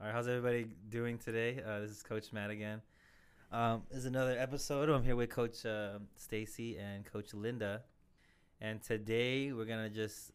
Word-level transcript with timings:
All 0.00 0.06
right, 0.06 0.14
how's 0.14 0.28
everybody 0.28 0.64
doing 0.90 1.18
today? 1.18 1.60
Uh, 1.66 1.80
this 1.80 1.90
is 1.90 2.04
Coach 2.04 2.32
Matt 2.32 2.50
again. 2.50 2.80
Um, 3.50 3.82
this 3.88 3.98
is 3.98 4.04
another 4.04 4.38
episode. 4.38 4.88
I'm 4.88 5.02
here 5.02 5.16
with 5.16 5.28
Coach 5.28 5.66
uh, 5.66 5.98
Stacey 6.14 6.78
and 6.78 7.04
Coach 7.04 7.32
Lynda, 7.32 7.80
and 8.60 8.80
today 8.80 9.52
we're 9.52 9.64
gonna 9.64 9.90
just 9.90 10.30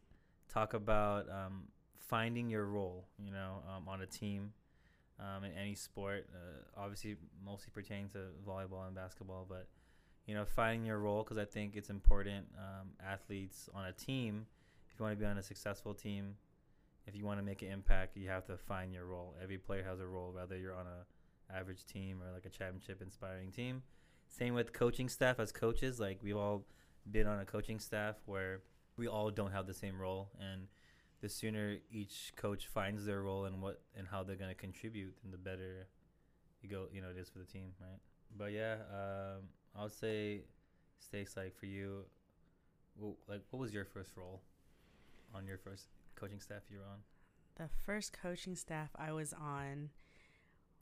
talk 0.54 0.74
about 0.74 1.30
um, 1.30 1.64
finding 1.98 2.50
your 2.50 2.66
role. 2.66 3.06
You 3.18 3.32
know, 3.32 3.64
um, 3.74 3.88
on 3.88 4.02
a 4.02 4.06
team, 4.06 4.52
um, 5.18 5.46
in 5.46 5.54
any 5.54 5.76
sport. 5.76 6.28
Uh, 6.36 6.82
obviously, 6.82 7.16
mostly 7.46 7.72
pertaining 7.74 8.10
to 8.10 8.18
volleyball 8.46 8.86
and 8.86 8.94
basketball, 8.94 9.46
but 9.48 9.70
you 10.26 10.36
know, 10.36 10.44
finding 10.44 10.86
your 10.86 11.00
role 11.00 11.24
because 11.24 11.38
I 11.38 11.46
think 11.46 11.78
it's 11.78 11.90
important. 11.90 12.48
Um, 12.58 12.90
athletes 13.02 13.70
on 13.74 13.86
a 13.86 13.94
team, 13.94 14.46
if 14.90 15.00
you 15.00 15.04
want 15.06 15.18
to 15.18 15.20
be 15.22 15.26
on 15.26 15.38
a 15.38 15.44
successful 15.44 15.94
team, 15.94 16.36
if 17.06 17.16
you 17.16 17.26
want 17.26 17.40
to 17.40 17.46
make 17.46 17.62
an 17.62 17.70
impact, 17.70 18.16
you 18.18 18.30
have 18.30 18.46
to 18.46 18.58
find 18.58 18.94
your 18.94 19.06
role. 19.06 19.36
Every 19.42 19.58
player 19.58 19.84
has 19.84 20.00
a 20.00 20.08
role, 20.08 20.32
whether 20.34 20.58
you're 20.58 20.76
on 20.76 20.88
a 20.88 21.06
average 21.54 21.86
team 21.86 22.22
or 22.22 22.32
like 22.34 22.46
a 22.46 22.50
championship 22.50 23.02
inspiring 23.02 23.52
team. 23.52 23.84
Same 24.30 24.54
with 24.54 24.74
coaching 24.74 25.10
staff 25.10 25.40
as 25.40 25.52
coaches. 25.52 26.00
Like 26.00 26.20
we've 26.24 26.38
all 26.38 26.66
been 27.12 27.28
on 27.28 27.40
a 27.40 27.46
coaching 27.46 27.80
staff 27.80 28.16
where 28.26 28.62
we 28.98 29.08
all 29.08 29.30
don't 29.30 29.52
have 29.52 29.68
the 29.68 29.74
same 29.74 30.00
role, 30.00 30.30
and 30.40 30.68
the 31.22 31.30
sooner 31.30 31.78
each 31.92 32.34
coach 32.36 32.68
finds 32.68 33.06
their 33.06 33.22
role 33.22 33.46
and 33.46 33.62
what 33.62 33.82
and 33.98 34.08
how 34.08 34.24
they're 34.24 34.36
going 34.36 34.50
to 34.50 34.56
contribute, 34.56 35.14
then 35.24 35.32
the 35.32 35.38
better 35.38 35.88
you 36.62 36.70
go. 36.70 36.88
You 36.92 37.02
know, 37.02 37.10
it 37.10 37.18
is 37.18 37.30
for 37.30 37.40
the 37.40 37.46
team, 37.46 37.74
right? 37.80 38.00
But 38.38 38.52
yeah, 38.52 38.76
um, 38.92 39.44
I 39.78 39.84
would 39.84 39.94
say, 39.94 40.42
Stace, 41.00 41.36
like 41.38 41.56
for 41.56 41.66
you, 41.66 42.06
well, 42.98 43.16
like 43.28 43.42
what 43.50 43.60
was 43.60 43.74
your 43.74 43.86
first 43.86 44.12
role 44.16 44.42
on 45.36 45.46
your 45.46 45.58
first 45.58 45.88
coaching 46.24 46.40
staff 46.40 46.64
you 46.70 46.78
were 46.78 46.86
on? 46.86 47.00
The 47.58 47.70
first 47.86 48.14
coaching 48.14 48.56
staff 48.56 48.90
I 48.96 49.12
was 49.12 49.34
on 49.34 49.90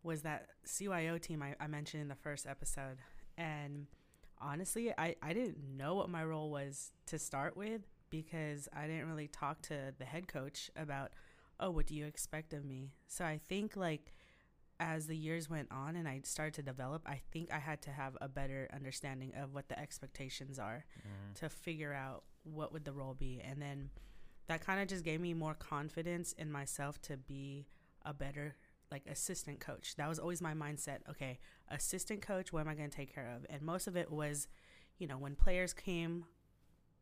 was 0.03 0.21
that 0.21 0.47
CYO 0.65 1.19
team 1.19 1.43
I, 1.43 1.55
I 1.59 1.67
mentioned 1.67 2.01
in 2.01 2.07
the 2.07 2.15
first 2.15 2.47
episode. 2.47 2.97
And 3.37 3.87
honestly, 4.39 4.93
I, 4.97 5.15
I 5.21 5.33
didn't 5.33 5.57
know 5.77 5.95
what 5.95 6.09
my 6.09 6.23
role 6.23 6.49
was 6.49 6.91
to 7.07 7.19
start 7.19 7.57
with 7.57 7.81
because 8.09 8.67
I 8.75 8.87
didn't 8.87 9.07
really 9.07 9.27
talk 9.27 9.61
to 9.63 9.93
the 9.97 10.05
head 10.05 10.27
coach 10.27 10.69
about, 10.75 11.11
oh, 11.59 11.71
what 11.71 11.87
do 11.87 11.95
you 11.95 12.05
expect 12.05 12.53
of 12.53 12.65
me? 12.65 12.91
So 13.07 13.25
I 13.25 13.39
think 13.49 13.75
like 13.75 14.13
as 14.79 15.07
the 15.07 15.15
years 15.15 15.49
went 15.49 15.69
on 15.71 15.95
and 15.95 16.07
I 16.07 16.21
started 16.23 16.55
to 16.55 16.61
develop, 16.61 17.03
I 17.05 17.21
think 17.31 17.53
I 17.53 17.59
had 17.59 17.81
to 17.83 17.91
have 17.91 18.17
a 18.21 18.27
better 18.27 18.67
understanding 18.73 19.33
of 19.39 19.53
what 19.53 19.69
the 19.69 19.79
expectations 19.79 20.59
are 20.59 20.85
mm-hmm. 20.99 21.33
to 21.35 21.49
figure 21.49 21.93
out 21.93 22.23
what 22.43 22.73
would 22.73 22.85
the 22.85 22.91
role 22.91 23.13
be. 23.13 23.41
And 23.43 23.61
then 23.61 23.89
that 24.47 24.65
kind 24.65 24.81
of 24.81 24.87
just 24.87 25.03
gave 25.03 25.21
me 25.21 25.33
more 25.33 25.53
confidence 25.53 26.33
in 26.33 26.51
myself 26.51 27.01
to 27.03 27.17
be 27.17 27.67
a 28.05 28.13
better 28.13 28.55
like 28.91 29.03
assistant 29.09 29.59
coach. 29.59 29.95
That 29.95 30.09
was 30.09 30.19
always 30.19 30.41
my 30.41 30.53
mindset. 30.53 30.99
Okay, 31.09 31.39
assistant 31.69 32.21
coach, 32.21 32.51
what 32.51 32.61
am 32.61 32.67
I 32.67 32.75
going 32.75 32.89
to 32.89 32.95
take 32.95 33.13
care 33.13 33.31
of? 33.35 33.45
And 33.49 33.61
most 33.61 33.87
of 33.87 33.95
it 33.95 34.11
was, 34.11 34.47
you 34.99 35.07
know, 35.07 35.17
when 35.17 35.35
players 35.35 35.73
came 35.73 36.25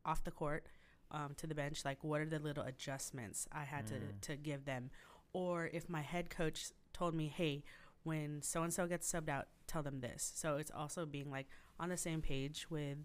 off 0.04 0.22
the 0.22 0.30
court 0.30 0.66
um, 1.10 1.34
to 1.36 1.46
the 1.46 1.54
bench, 1.54 1.84
like 1.84 2.02
what 2.02 2.20
are 2.20 2.26
the 2.26 2.38
little 2.38 2.64
adjustments 2.64 3.48
I 3.52 3.64
had 3.64 3.86
mm. 3.86 3.88
to 3.88 4.28
to 4.32 4.36
give 4.36 4.64
them, 4.64 4.90
or 5.32 5.68
if 5.72 5.88
my 5.88 6.02
head 6.02 6.30
coach 6.30 6.70
told 6.92 7.14
me, 7.14 7.32
hey, 7.34 7.64
when 8.04 8.42
so 8.42 8.62
and 8.62 8.72
so 8.72 8.86
gets 8.86 9.10
subbed 9.10 9.28
out, 9.28 9.48
tell 9.66 9.82
them 9.82 10.00
this. 10.00 10.32
So 10.34 10.56
it's 10.56 10.70
also 10.70 11.04
being 11.06 11.30
like 11.30 11.48
on 11.78 11.88
the 11.88 11.96
same 11.96 12.22
page 12.22 12.66
with 12.70 12.98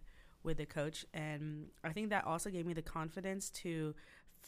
with 0.44 0.58
the 0.58 0.66
coach 0.66 1.06
and 1.12 1.70
I 1.84 1.92
think 1.92 2.12
that 2.12 2.24
also 2.24 2.52
gave 2.52 2.68
me 2.68 2.74
the 2.74 2.84
confidence 2.84 3.50
to 3.50 3.96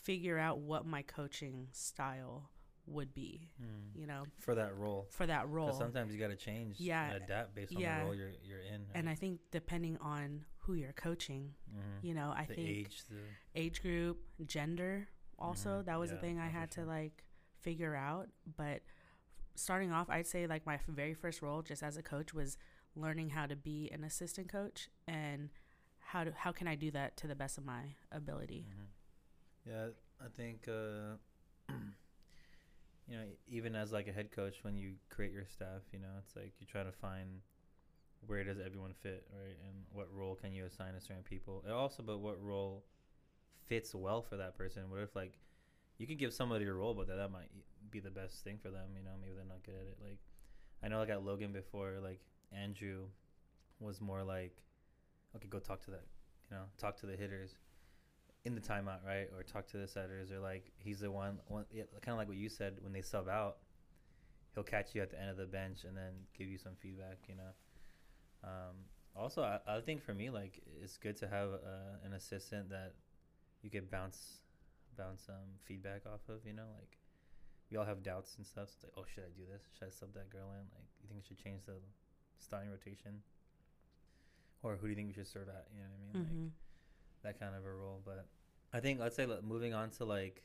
figure 0.03 0.37
out 0.37 0.59
what 0.59 0.85
my 0.85 1.01
coaching 1.01 1.67
style 1.71 2.49
would 2.87 3.13
be 3.13 3.49
mm. 3.61 3.99
you 3.99 4.07
know 4.07 4.23
for 4.39 4.55
that 4.55 4.75
role 4.77 5.07
for 5.09 5.27
that 5.27 5.47
role 5.49 5.73
sometimes 5.73 6.13
you 6.13 6.19
got 6.19 6.29
to 6.29 6.35
change 6.35 6.79
yeah 6.79 7.13
adapt 7.13 7.53
based 7.53 7.75
on 7.75 7.81
yeah. 7.81 7.99
the 7.99 8.05
role 8.05 8.15
you're, 8.15 8.31
you're 8.43 8.61
in 8.61 8.81
right? 8.81 8.95
and 8.95 9.09
i 9.09 9.13
think 9.13 9.39
depending 9.51 9.97
on 10.01 10.45
who 10.59 10.73
you're 10.73 10.93
coaching 10.93 11.53
mm-hmm. 11.69 12.07
you 12.07 12.13
know 12.13 12.33
i 12.35 12.45
the 12.45 12.55
think 12.55 12.69
age 12.69 13.03
the 13.09 13.59
age 13.61 13.81
group 13.81 14.19
gender 14.45 15.07
also 15.37 15.69
mm-hmm. 15.69 15.85
that 15.85 15.99
was 15.99 16.11
yeah, 16.11 16.17
a 16.17 16.21
thing 16.21 16.39
i 16.39 16.47
had 16.47 16.73
sure. 16.73 16.85
to 16.85 16.89
like 16.89 17.23
figure 17.59 17.95
out 17.95 18.29
but 18.55 18.81
starting 19.55 19.91
off 19.91 20.09
i'd 20.09 20.27
say 20.27 20.47
like 20.47 20.65
my 20.65 20.79
very 20.87 21.13
first 21.13 21.41
role 21.41 21.61
just 21.61 21.83
as 21.83 21.97
a 21.97 22.01
coach 22.01 22.33
was 22.33 22.57
learning 22.95 23.29
how 23.29 23.45
to 23.45 23.55
be 23.55 23.89
an 23.93 24.03
assistant 24.03 24.49
coach 24.49 24.89
and 25.07 25.49
how 25.99 26.23
do 26.23 26.31
how 26.35 26.53
can 26.53 26.67
i 26.67 26.75
do 26.75 26.89
that 26.89 27.17
to 27.17 27.27
the 27.27 27.35
best 27.35 27.57
of 27.57 27.65
my 27.65 27.81
ability 28.11 28.65
mm-hmm. 28.69 28.83
Yeah, 29.67 29.87
I 30.23 30.29
think 30.35 30.67
uh, 30.67 31.17
you 33.07 33.15
know 33.17 33.23
even 33.47 33.75
as 33.75 33.91
like 33.91 34.07
a 34.07 34.11
head 34.11 34.31
coach, 34.31 34.55
when 34.63 34.75
you 34.77 34.93
create 35.09 35.31
your 35.31 35.45
staff, 35.45 35.81
you 35.91 35.99
know 35.99 36.09
it's 36.23 36.35
like 36.35 36.53
you 36.59 36.67
try 36.67 36.83
to 36.83 36.91
find 36.91 37.27
where 38.27 38.43
does 38.43 38.59
everyone 38.65 38.93
fit, 39.03 39.25
right, 39.33 39.57
and 39.67 39.75
what 39.93 40.07
role 40.13 40.35
can 40.35 40.53
you 40.53 40.65
assign 40.65 40.93
to 40.93 41.01
certain 41.01 41.23
people, 41.23 41.63
and 41.65 41.73
also 41.73 42.03
but 42.03 42.19
what 42.19 42.41
role 42.43 42.83
fits 43.67 43.95
well 43.95 44.21
for 44.21 44.37
that 44.37 44.57
person. 44.57 44.89
What 44.89 45.01
if 45.01 45.15
like 45.15 45.39
you 45.97 46.07
can 46.07 46.17
give 46.17 46.33
somebody 46.33 46.65
a 46.65 46.73
role, 46.73 46.93
but 46.93 47.07
that 47.07 47.17
that 47.17 47.31
might 47.31 47.51
be 47.91 47.99
the 47.99 48.11
best 48.11 48.43
thing 48.43 48.59
for 48.61 48.69
them. 48.69 48.89
You 48.97 49.03
know, 49.03 49.11
maybe 49.21 49.33
they're 49.35 49.45
not 49.45 49.63
good 49.63 49.75
at 49.75 49.87
it. 49.87 49.97
Like 50.03 50.19
I 50.83 50.89
know 50.89 50.99
like 50.99 51.09
at 51.09 51.23
Logan 51.25 51.53
before, 51.53 51.95
like 52.03 52.21
Andrew 52.51 53.05
was 53.79 54.01
more 54.01 54.23
like, 54.23 54.57
okay, 55.35 55.47
go 55.49 55.59
talk 55.59 55.83
to 55.85 55.91
that, 55.91 56.05
you 56.51 56.57
know, 56.57 56.63
talk 56.77 56.97
to 57.01 57.05
the 57.07 57.15
hitters 57.15 57.55
in 58.47 58.55
the 58.55 58.61
timeout, 58.61 59.03
right? 59.05 59.27
Or 59.35 59.43
talk 59.43 59.67
to 59.67 59.77
the 59.77 59.87
setters, 59.87 60.31
or 60.31 60.39
like 60.39 60.71
he's 60.77 61.01
the 61.01 61.11
one, 61.11 61.39
one 61.47 61.65
yeah, 61.71 61.83
kind 62.01 62.13
of 62.13 62.17
like 62.17 62.29
what 62.29 62.37
you 62.37 62.47
said 62.47 62.77
when 62.81 62.93
they 62.93 63.01
sub 63.01 63.27
out, 63.27 63.57
he'll 64.55 64.63
catch 64.63 64.95
you 64.95 65.01
at 65.01 65.11
the 65.11 65.19
end 65.19 65.29
of 65.29 65.35
the 65.35 65.45
bench 65.45 65.83
and 65.83 65.95
then 65.95 66.13
give 66.37 66.47
you 66.47 66.57
some 66.57 66.71
feedback, 66.81 67.17
you 67.27 67.35
know. 67.35 67.51
Um, 68.43 68.75
also, 69.15 69.43
I, 69.43 69.59
I, 69.67 69.81
think 69.81 70.01
for 70.01 70.13
me, 70.13 70.29
like 70.29 70.61
it's 70.81 70.95
good 70.97 71.17
to 71.17 71.27
have 71.27 71.49
uh, 71.49 72.05
an 72.05 72.13
assistant 72.13 72.69
that 72.69 72.93
you 73.61 73.69
could 73.69 73.91
bounce 73.91 74.39
bounce 74.97 75.27
um, 75.29 75.59
feedback 75.65 76.03
off 76.05 76.21
of, 76.29 76.39
you 76.45 76.53
know, 76.53 76.69
like 76.79 76.97
we 77.69 77.77
all 77.77 77.85
have 77.85 78.01
doubts 78.01 78.37
and 78.37 78.45
stuff. 78.45 78.69
So 78.69 78.73
it's 78.75 78.83
like, 78.85 78.93
oh, 78.97 79.05
should 79.13 79.25
I 79.25 79.33
do 79.35 79.43
this? 79.51 79.61
Should 79.77 79.89
I 79.89 79.91
sub 79.91 80.13
that 80.13 80.29
girl 80.29 80.47
in? 80.55 80.63
Like, 80.71 80.87
you 81.03 81.09
think 81.09 81.19
I 81.21 81.27
should 81.27 81.43
change 81.43 81.65
the 81.65 81.75
starting 82.39 82.71
rotation? 82.71 83.19
Or 84.63 84.77
who 84.79 84.87
do 84.87 84.89
you 84.89 84.95
think 84.95 85.09
we 85.09 85.13
should 85.13 85.27
serve 85.27 85.49
at? 85.49 85.67
You 85.75 85.83
know 85.83 85.89
what 85.91 85.97
I 85.97 86.01
mean? 86.01 86.15
Mm-hmm. 86.15 86.47
Like 86.47 87.35
that 87.35 87.35
kind 87.43 87.53
of 87.53 87.65
a 87.65 87.73
role. 87.73 88.01
But 88.05 88.25
I 88.73 88.79
think 88.79 88.99
let's 88.99 89.15
say 89.15 89.27
moving 89.43 89.73
on 89.73 89.89
to 89.91 90.05
like 90.05 90.43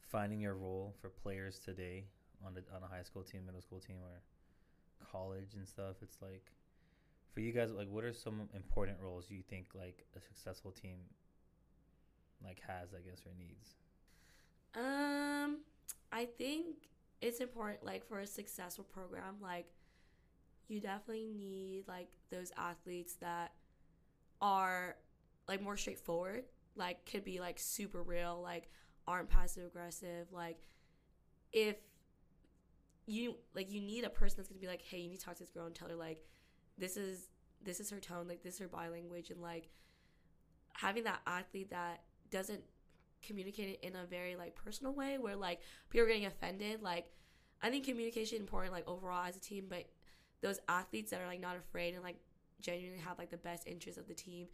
finding 0.00 0.40
your 0.40 0.54
role 0.54 0.94
for 1.00 1.10
players 1.10 1.58
today 1.58 2.04
on 2.44 2.54
a 2.56 2.74
on 2.74 2.82
a 2.82 2.86
high 2.86 3.02
school 3.02 3.22
team, 3.22 3.44
middle 3.44 3.60
school 3.60 3.80
team, 3.80 3.96
or 4.02 4.22
college 5.10 5.54
and 5.54 5.66
stuff. 5.68 5.96
It's 6.02 6.18
like 6.22 6.52
for 7.32 7.40
you 7.40 7.52
guys, 7.52 7.70
like 7.70 7.88
what 7.90 8.04
are 8.04 8.12
some 8.12 8.48
important 8.54 8.98
roles 9.02 9.30
you 9.30 9.42
think 9.42 9.66
like 9.74 10.06
a 10.16 10.20
successful 10.20 10.70
team 10.70 10.96
like 12.44 12.60
has, 12.66 12.94
I 12.94 13.00
guess, 13.08 13.20
or 13.26 13.32
needs? 13.38 13.74
Um, 14.74 15.58
I 16.12 16.26
think 16.38 16.88
it's 17.20 17.40
important 17.40 17.84
like 17.84 18.06
for 18.06 18.20
a 18.20 18.26
successful 18.26 18.84
program, 18.84 19.36
like 19.40 19.66
you 20.68 20.80
definitely 20.80 21.32
need 21.36 21.84
like 21.88 22.08
those 22.30 22.52
athletes 22.56 23.14
that 23.20 23.52
are 24.40 24.96
like 25.48 25.62
more 25.62 25.76
straightforward, 25.76 26.44
like 26.74 27.04
could 27.10 27.24
be 27.24 27.40
like 27.40 27.58
super 27.58 28.02
real, 28.02 28.40
like 28.42 28.68
aren't 29.06 29.28
passive 29.28 29.64
aggressive. 29.66 30.26
Like 30.32 30.58
if 31.52 31.76
you 33.06 33.36
like 33.54 33.70
you 33.70 33.80
need 33.80 34.04
a 34.04 34.10
person 34.10 34.36
that's 34.36 34.48
gonna 34.48 34.60
be 34.60 34.66
like, 34.66 34.82
hey, 34.82 34.98
you 34.98 35.08
need 35.10 35.18
to 35.20 35.24
talk 35.24 35.34
to 35.36 35.42
this 35.42 35.50
girl 35.50 35.66
and 35.66 35.74
tell 35.74 35.88
her 35.88 35.94
like 35.94 36.24
this 36.78 36.96
is 36.96 37.28
this 37.62 37.80
is 37.80 37.90
her 37.90 38.00
tone, 38.00 38.28
like 38.28 38.42
this 38.42 38.54
is 38.54 38.60
her 38.60 38.68
body 38.68 38.90
language 38.90 39.30
and 39.30 39.40
like 39.40 39.68
having 40.74 41.04
that 41.04 41.20
athlete 41.26 41.70
that 41.70 42.02
doesn't 42.30 42.60
communicate 43.26 43.68
it 43.68 43.86
in 43.86 43.96
a 43.96 44.04
very 44.04 44.36
like 44.36 44.54
personal 44.54 44.92
way 44.92 45.18
where 45.18 45.36
like 45.36 45.60
people 45.90 46.04
are 46.04 46.08
getting 46.08 46.26
offended. 46.26 46.82
Like 46.82 47.06
I 47.62 47.70
think 47.70 47.84
communication 47.84 48.38
important 48.38 48.72
like 48.72 48.86
overall 48.88 49.24
as 49.26 49.36
a 49.36 49.40
team, 49.40 49.66
but 49.68 49.84
those 50.42 50.58
athletes 50.68 51.10
that 51.10 51.20
are 51.20 51.26
like 51.26 51.40
not 51.40 51.56
afraid 51.56 51.94
and 51.94 52.02
like 52.02 52.16
genuinely 52.60 53.00
have 53.00 53.18
like 53.18 53.30
the 53.30 53.36
best 53.36 53.66
interest 53.66 53.98
of 53.98 54.06
the 54.06 54.14
team. 54.14 54.46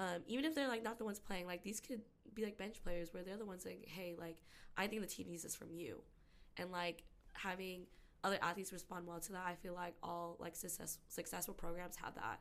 Um, 0.00 0.22
even 0.26 0.46
if 0.46 0.54
they're 0.54 0.66
like 0.66 0.82
not 0.82 0.96
the 0.96 1.04
ones 1.04 1.18
playing, 1.18 1.46
like 1.46 1.62
these 1.62 1.78
could 1.78 2.00
be 2.34 2.42
like 2.42 2.56
bench 2.56 2.82
players 2.82 3.12
where 3.12 3.22
they're 3.22 3.36
the 3.36 3.44
ones 3.44 3.66
like, 3.66 3.86
hey, 3.86 4.16
like 4.18 4.38
I 4.76 4.86
think 4.86 5.02
the 5.02 5.06
team 5.06 5.26
needs 5.28 5.42
this 5.42 5.54
from 5.54 5.74
you, 5.74 6.00
and 6.56 6.72
like 6.72 7.04
having 7.34 7.82
other 8.24 8.38
athletes 8.40 8.72
respond 8.72 9.06
well 9.06 9.20
to 9.20 9.32
that. 9.32 9.44
I 9.46 9.56
feel 9.56 9.74
like 9.74 9.94
all 10.02 10.36
like 10.40 10.56
success, 10.56 10.98
successful 11.08 11.52
programs 11.52 11.96
have 11.96 12.14
that. 12.14 12.40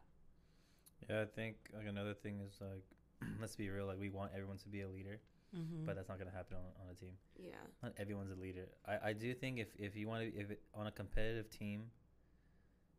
Yeah, 1.10 1.22
I 1.22 1.26
think 1.26 1.58
like 1.76 1.86
another 1.86 2.14
thing 2.14 2.40
is 2.40 2.60
like 2.62 2.86
let's 3.42 3.58
be 3.58 3.70
real, 3.70 3.88
like 3.88 4.00
we 4.00 4.10
want 4.10 4.32
everyone 4.34 4.58
to 4.60 4.70
be 4.70 4.82
a 4.82 4.90
leader. 4.90 5.20
Mm-hmm. 5.54 5.86
But 5.86 5.98
that's 5.98 6.08
not 6.08 6.18
gonna 6.18 6.32
happen 6.32 6.56
on, 6.56 6.86
on 6.86 6.94
a 6.94 6.96
team. 6.96 7.12
Yeah, 7.38 7.56
not 7.84 7.92
everyone's 7.98 8.32
a 8.32 8.40
leader. 8.40 8.70
I, 8.88 9.10
I 9.10 9.14
do 9.14 9.34
think 9.34 9.60
if, 9.60 9.68
if 9.78 9.98
you 9.98 10.08
want 10.08 10.22
to 10.22 10.40
if 10.40 10.52
it, 10.52 10.62
on 10.74 10.88
a 10.88 10.92
competitive 10.92 11.50
team, 11.50 11.86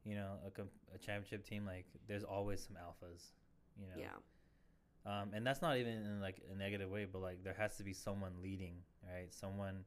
you 0.05 0.17
know, 0.17 0.33
a, 0.45 0.63
a 0.95 0.99
championship 0.99 1.49
team, 1.49 1.65
like 1.65 1.87
there's 2.09 2.25
always 2.25 2.61
some 2.63 2.77
alphas, 2.77 3.29
you 3.81 3.87
know. 3.87 3.95
Yeah. 3.97 4.19
Um, 5.07 5.31
and 5.35 5.47
that's 5.47 5.63
not 5.63 5.79
even 5.79 5.93
in 5.93 6.21
like 6.21 6.43
a 6.53 6.57
negative 6.57 6.91
way, 6.91 7.07
but 7.11 7.23
like 7.23 7.43
there 7.43 7.57
has 7.59 7.77
to 7.77 7.85
be 7.85 7.93
someone 7.93 8.33
leading, 8.43 8.75
right? 9.03 9.33
Someone 9.33 9.85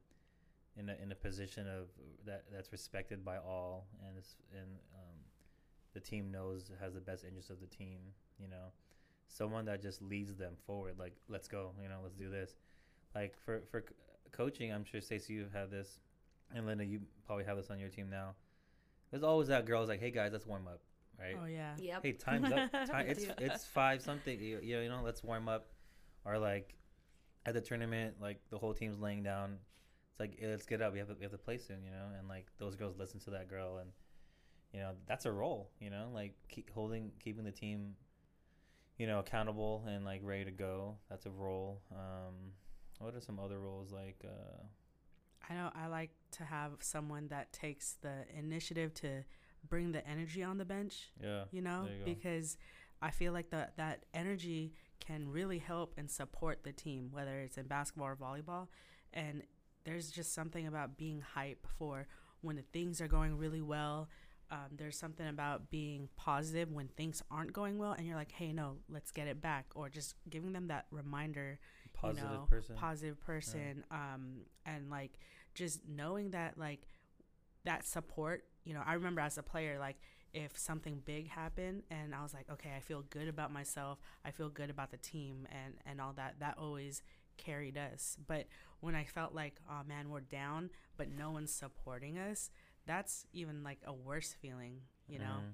in 0.76 0.90
a 0.90 0.96
in 1.02 1.12
a 1.12 1.16
position 1.16 1.68
of 1.68 1.88
that 2.26 2.46
that's 2.52 2.72
respected 2.72 3.24
by 3.24 3.38
all, 3.38 3.86
and 4.06 4.18
it's, 4.18 4.36
and 4.52 4.70
um, 4.96 5.16
the 5.94 6.00
team 6.00 6.32
knows 6.32 6.72
has 6.82 6.96
the 6.96 7.02
best 7.02 7.24
interest 7.24 7.52
of 7.52 7.60
the 7.60 7.68
team. 7.68 8.00
You 8.40 8.48
know, 8.48 8.72
someone 9.28 9.66
that 9.66 9.82
just 9.82 10.02
leads 10.02 10.34
them 10.36 10.54
forward. 10.66 10.96
Like, 10.98 11.14
let's 11.28 11.48
go. 11.48 11.72
You 11.82 11.90
know, 11.90 12.00
let's 12.02 12.16
do 12.16 12.30
this. 12.30 12.56
Like 13.14 13.36
for 13.46 13.62
for 13.70 13.84
coaching, 14.32 14.74
I'm 14.74 14.84
sure 14.84 15.00
Stacey, 15.00 15.34
you've 15.34 15.54
had 15.54 15.70
this, 15.70 16.00
and 16.56 16.66
Lynda, 16.66 16.90
you 16.90 17.02
probably 17.28 17.46
have 17.46 17.58
this 17.58 17.70
on 17.70 17.80
your 17.80 17.90
team 17.90 18.10
now. 18.10 18.34
There's 19.12 19.24
always 19.24 19.50
that 19.50 19.68
girl 19.68 19.86
like, 19.86 20.00
"Hey 20.00 20.10
guys, 20.10 20.32
let's 20.32 20.48
warm 20.48 20.68
up." 20.68 20.82
Right? 21.20 21.38
Oh 21.42 21.46
yeah. 21.46 21.76
Yep. 21.78 22.04
hey 22.04 22.12
time's 22.14 22.52
up. 22.52 22.72
Time 22.90 23.06
it's 23.08 23.26
it's 23.38 23.66
five 23.66 24.02
something 24.02 24.40
you, 24.40 24.60
you 24.62 24.90
know 24.90 25.02
let's 25.04 25.24
warm 25.24 25.48
up. 25.48 25.68
Or 26.26 26.38
like 26.38 26.76
at 27.46 27.54
the 27.54 27.62
tournament 27.62 28.16
like 28.22 28.40
the 28.50 28.58
whole 28.58 28.74
team's 28.74 29.00
laying 29.00 29.24
down. 29.24 29.58
It's 30.12 30.20
like 30.20 30.40
"Hey, 30.40 30.48
let's 30.48 30.66
get 30.66 30.82
up. 30.82 30.94
We 30.94 31.00
have 31.00 31.08
to, 31.10 31.16
we 31.16 31.24
have 31.24 31.32
to 31.32 31.38
play 31.38 31.58
soon 31.58 31.84
you 31.84 31.92
know? 31.92 32.08
And 32.18 32.28
like 32.28 32.48
those 32.58 32.76
girls 32.76 32.98
listen 32.98 33.20
to 33.22 33.32
that 33.32 33.50
girl 33.50 33.78
and 33.78 33.90
you 34.74 34.80
know 34.80 34.92
that's 35.08 35.26
a 35.26 35.32
role 35.32 35.70
you 35.80 35.90
know? 35.90 36.10
Like 36.14 36.34
keep 36.50 36.70
holding 36.72 37.12
keeping 37.24 37.44
the 37.44 37.52
team 37.52 37.96
you 38.98 39.08
know 39.08 39.20
accountable 39.20 39.84
and 39.88 40.04
like 40.06 40.22
ready 40.24 40.46
to 40.46 40.52
go. 40.52 40.96
That's 41.10 41.26
a 41.26 41.32
role. 41.32 41.82
Um 41.92 42.54
what 43.00 43.16
are 43.16 43.22
some 43.22 43.40
other 43.40 43.60
roles 43.60 43.92
like 43.92 44.24
uh 44.24 44.64
I 45.50 45.56
know 45.56 45.72
I 45.76 45.88
like 45.88 46.12
to 46.38 46.46
have 46.46 46.72
someone 46.80 47.28
that 47.28 47.52
takes 47.52 47.98
the 48.02 48.26
initiative 48.38 48.94
to 48.96 49.24
bring 49.68 49.92
the 49.92 50.08
energy 50.08 50.44
on 50.44 50.58
the 50.58 50.66
bench, 50.66 51.12
yeah 51.22 51.46
you 51.52 51.62
know, 51.62 51.88
you 51.90 52.06
because 52.06 52.58
I 53.02 53.12
feel 53.12 53.34
like 53.34 53.50
that 53.50 53.78
that 53.78 54.06
energy 54.14 54.74
can 55.00 55.30
really 55.30 55.60
help 55.60 55.94
and 55.98 56.10
support 56.10 56.64
the 56.64 56.72
team, 56.72 57.10
whether 57.12 57.40
it's 57.42 57.58
in 57.58 57.68
basketball 57.68 58.08
or 58.08 58.16
volleyball. 58.16 58.68
And 59.14 59.44
there's 59.84 60.10
just 60.10 60.34
something 60.34 60.66
about 60.66 60.98
being 60.98 61.22
hype 61.22 61.68
for 61.78 62.08
when 62.42 62.56
the 62.56 62.62
things 62.62 63.02
are 63.02 63.08
going 63.08 63.38
really 63.38 63.62
well. 63.62 64.10
Um, 64.50 64.70
there's 64.78 64.98
something 64.98 65.28
about 65.28 65.70
being 65.70 66.10
positive 66.16 66.72
when 66.72 66.88
things 66.90 67.22
aren't 67.32 67.54
going 67.54 67.78
well, 67.78 67.94
and 67.94 68.06
you're 68.06 68.16
like, 68.16 68.32
"Hey, 68.32 68.54
no, 68.54 68.78
let's 68.88 69.12
get 69.12 69.28
it 69.28 69.42
back," 69.42 69.66
or 69.76 69.90
just 69.90 70.16
giving 70.30 70.54
them 70.54 70.68
that 70.68 70.86
reminder 70.92 71.60
positive 71.94 72.30
you 72.30 72.38
know, 72.38 72.46
person 72.46 72.76
positive 72.76 73.20
person, 73.20 73.84
um, 73.92 74.42
and 74.66 74.90
like 74.90 75.18
just 75.56 75.88
knowing 75.88 76.32
that 76.32 76.58
like 76.58 76.88
that 77.66 77.86
support. 77.86 78.46
You 78.66 78.74
know, 78.74 78.82
I 78.86 78.94
remember 78.94 79.22
as 79.22 79.38
a 79.38 79.44
player, 79.44 79.78
like 79.80 79.98
if 80.34 80.58
something 80.58 81.02
big 81.06 81.30
happened, 81.30 81.84
and 81.92 82.14
I 82.16 82.24
was 82.24 82.34
like, 82.34 82.50
okay, 82.52 82.72
I 82.76 82.80
feel 82.80 83.04
good 83.10 83.28
about 83.28 83.52
myself, 83.52 84.00
I 84.26 84.32
feel 84.32 84.50
good 84.50 84.70
about 84.70 84.92
the 84.92 84.98
team, 84.98 85.48
and 85.52 85.76
and 85.86 86.02
all 86.02 86.14
that. 86.14 86.36
That 86.40 86.58
always 86.58 87.02
carried 87.38 87.78
us. 87.78 88.18
But 88.28 88.48
when 88.80 88.96
I 88.96 89.04
felt 89.06 89.34
like, 89.34 89.56
oh 89.70 89.82
man, 89.88 90.10
we're 90.10 90.22
down, 90.22 90.70
but 90.98 91.08
no 91.10 91.32
one's 91.32 91.54
supporting 91.54 92.18
us, 92.18 92.50
that's 92.86 93.26
even 93.34 93.64
like 93.64 93.80
a 93.86 93.94
worse 93.94 94.34
feeling. 94.34 94.82
You 95.08 95.20
know. 95.20 95.38
Mhm. 95.42 95.54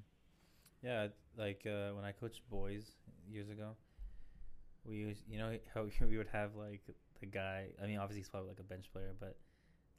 Yeah, 0.81 1.07
like 1.37 1.65
uh, 1.65 1.91
when 1.91 2.05
I 2.05 2.13
coached 2.13 2.41
boys 2.49 2.91
years 3.27 3.49
ago, 3.49 3.75
we 4.85 4.97
used, 4.97 5.23
you 5.29 5.37
know 5.37 5.57
how 5.73 5.87
we 6.07 6.17
would 6.17 6.27
have 6.31 6.55
like 6.55 6.81
the 7.19 7.25
guy. 7.25 7.67
I 7.81 7.85
mean, 7.85 7.97
obviously 7.97 8.21
he's 8.21 8.29
probably 8.29 8.49
like 8.49 8.59
a 8.59 8.63
bench 8.63 8.91
player, 8.91 9.13
but 9.19 9.37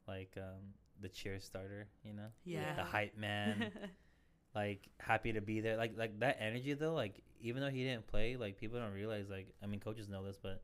like 0.07 0.31
um, 0.37 0.73
the 1.01 1.09
cheer 1.09 1.39
starter, 1.39 1.87
you 2.03 2.13
know, 2.13 2.27
Yeah. 2.43 2.75
the 2.75 2.83
hype 2.83 3.17
man, 3.17 3.71
like 4.55 4.87
happy 4.99 5.33
to 5.33 5.41
be 5.41 5.59
there. 5.61 5.77
Like 5.77 5.97
like 5.97 6.19
that 6.19 6.37
energy 6.39 6.73
though. 6.73 6.93
Like 6.93 7.21
even 7.41 7.61
though 7.61 7.69
he 7.69 7.83
didn't 7.83 8.07
play, 8.07 8.37
like 8.37 8.57
people 8.57 8.79
don't 8.79 8.93
realize. 8.93 9.29
Like 9.29 9.47
I 9.63 9.67
mean, 9.67 9.79
coaches 9.79 10.07
know 10.09 10.23
this, 10.25 10.37
but 10.41 10.61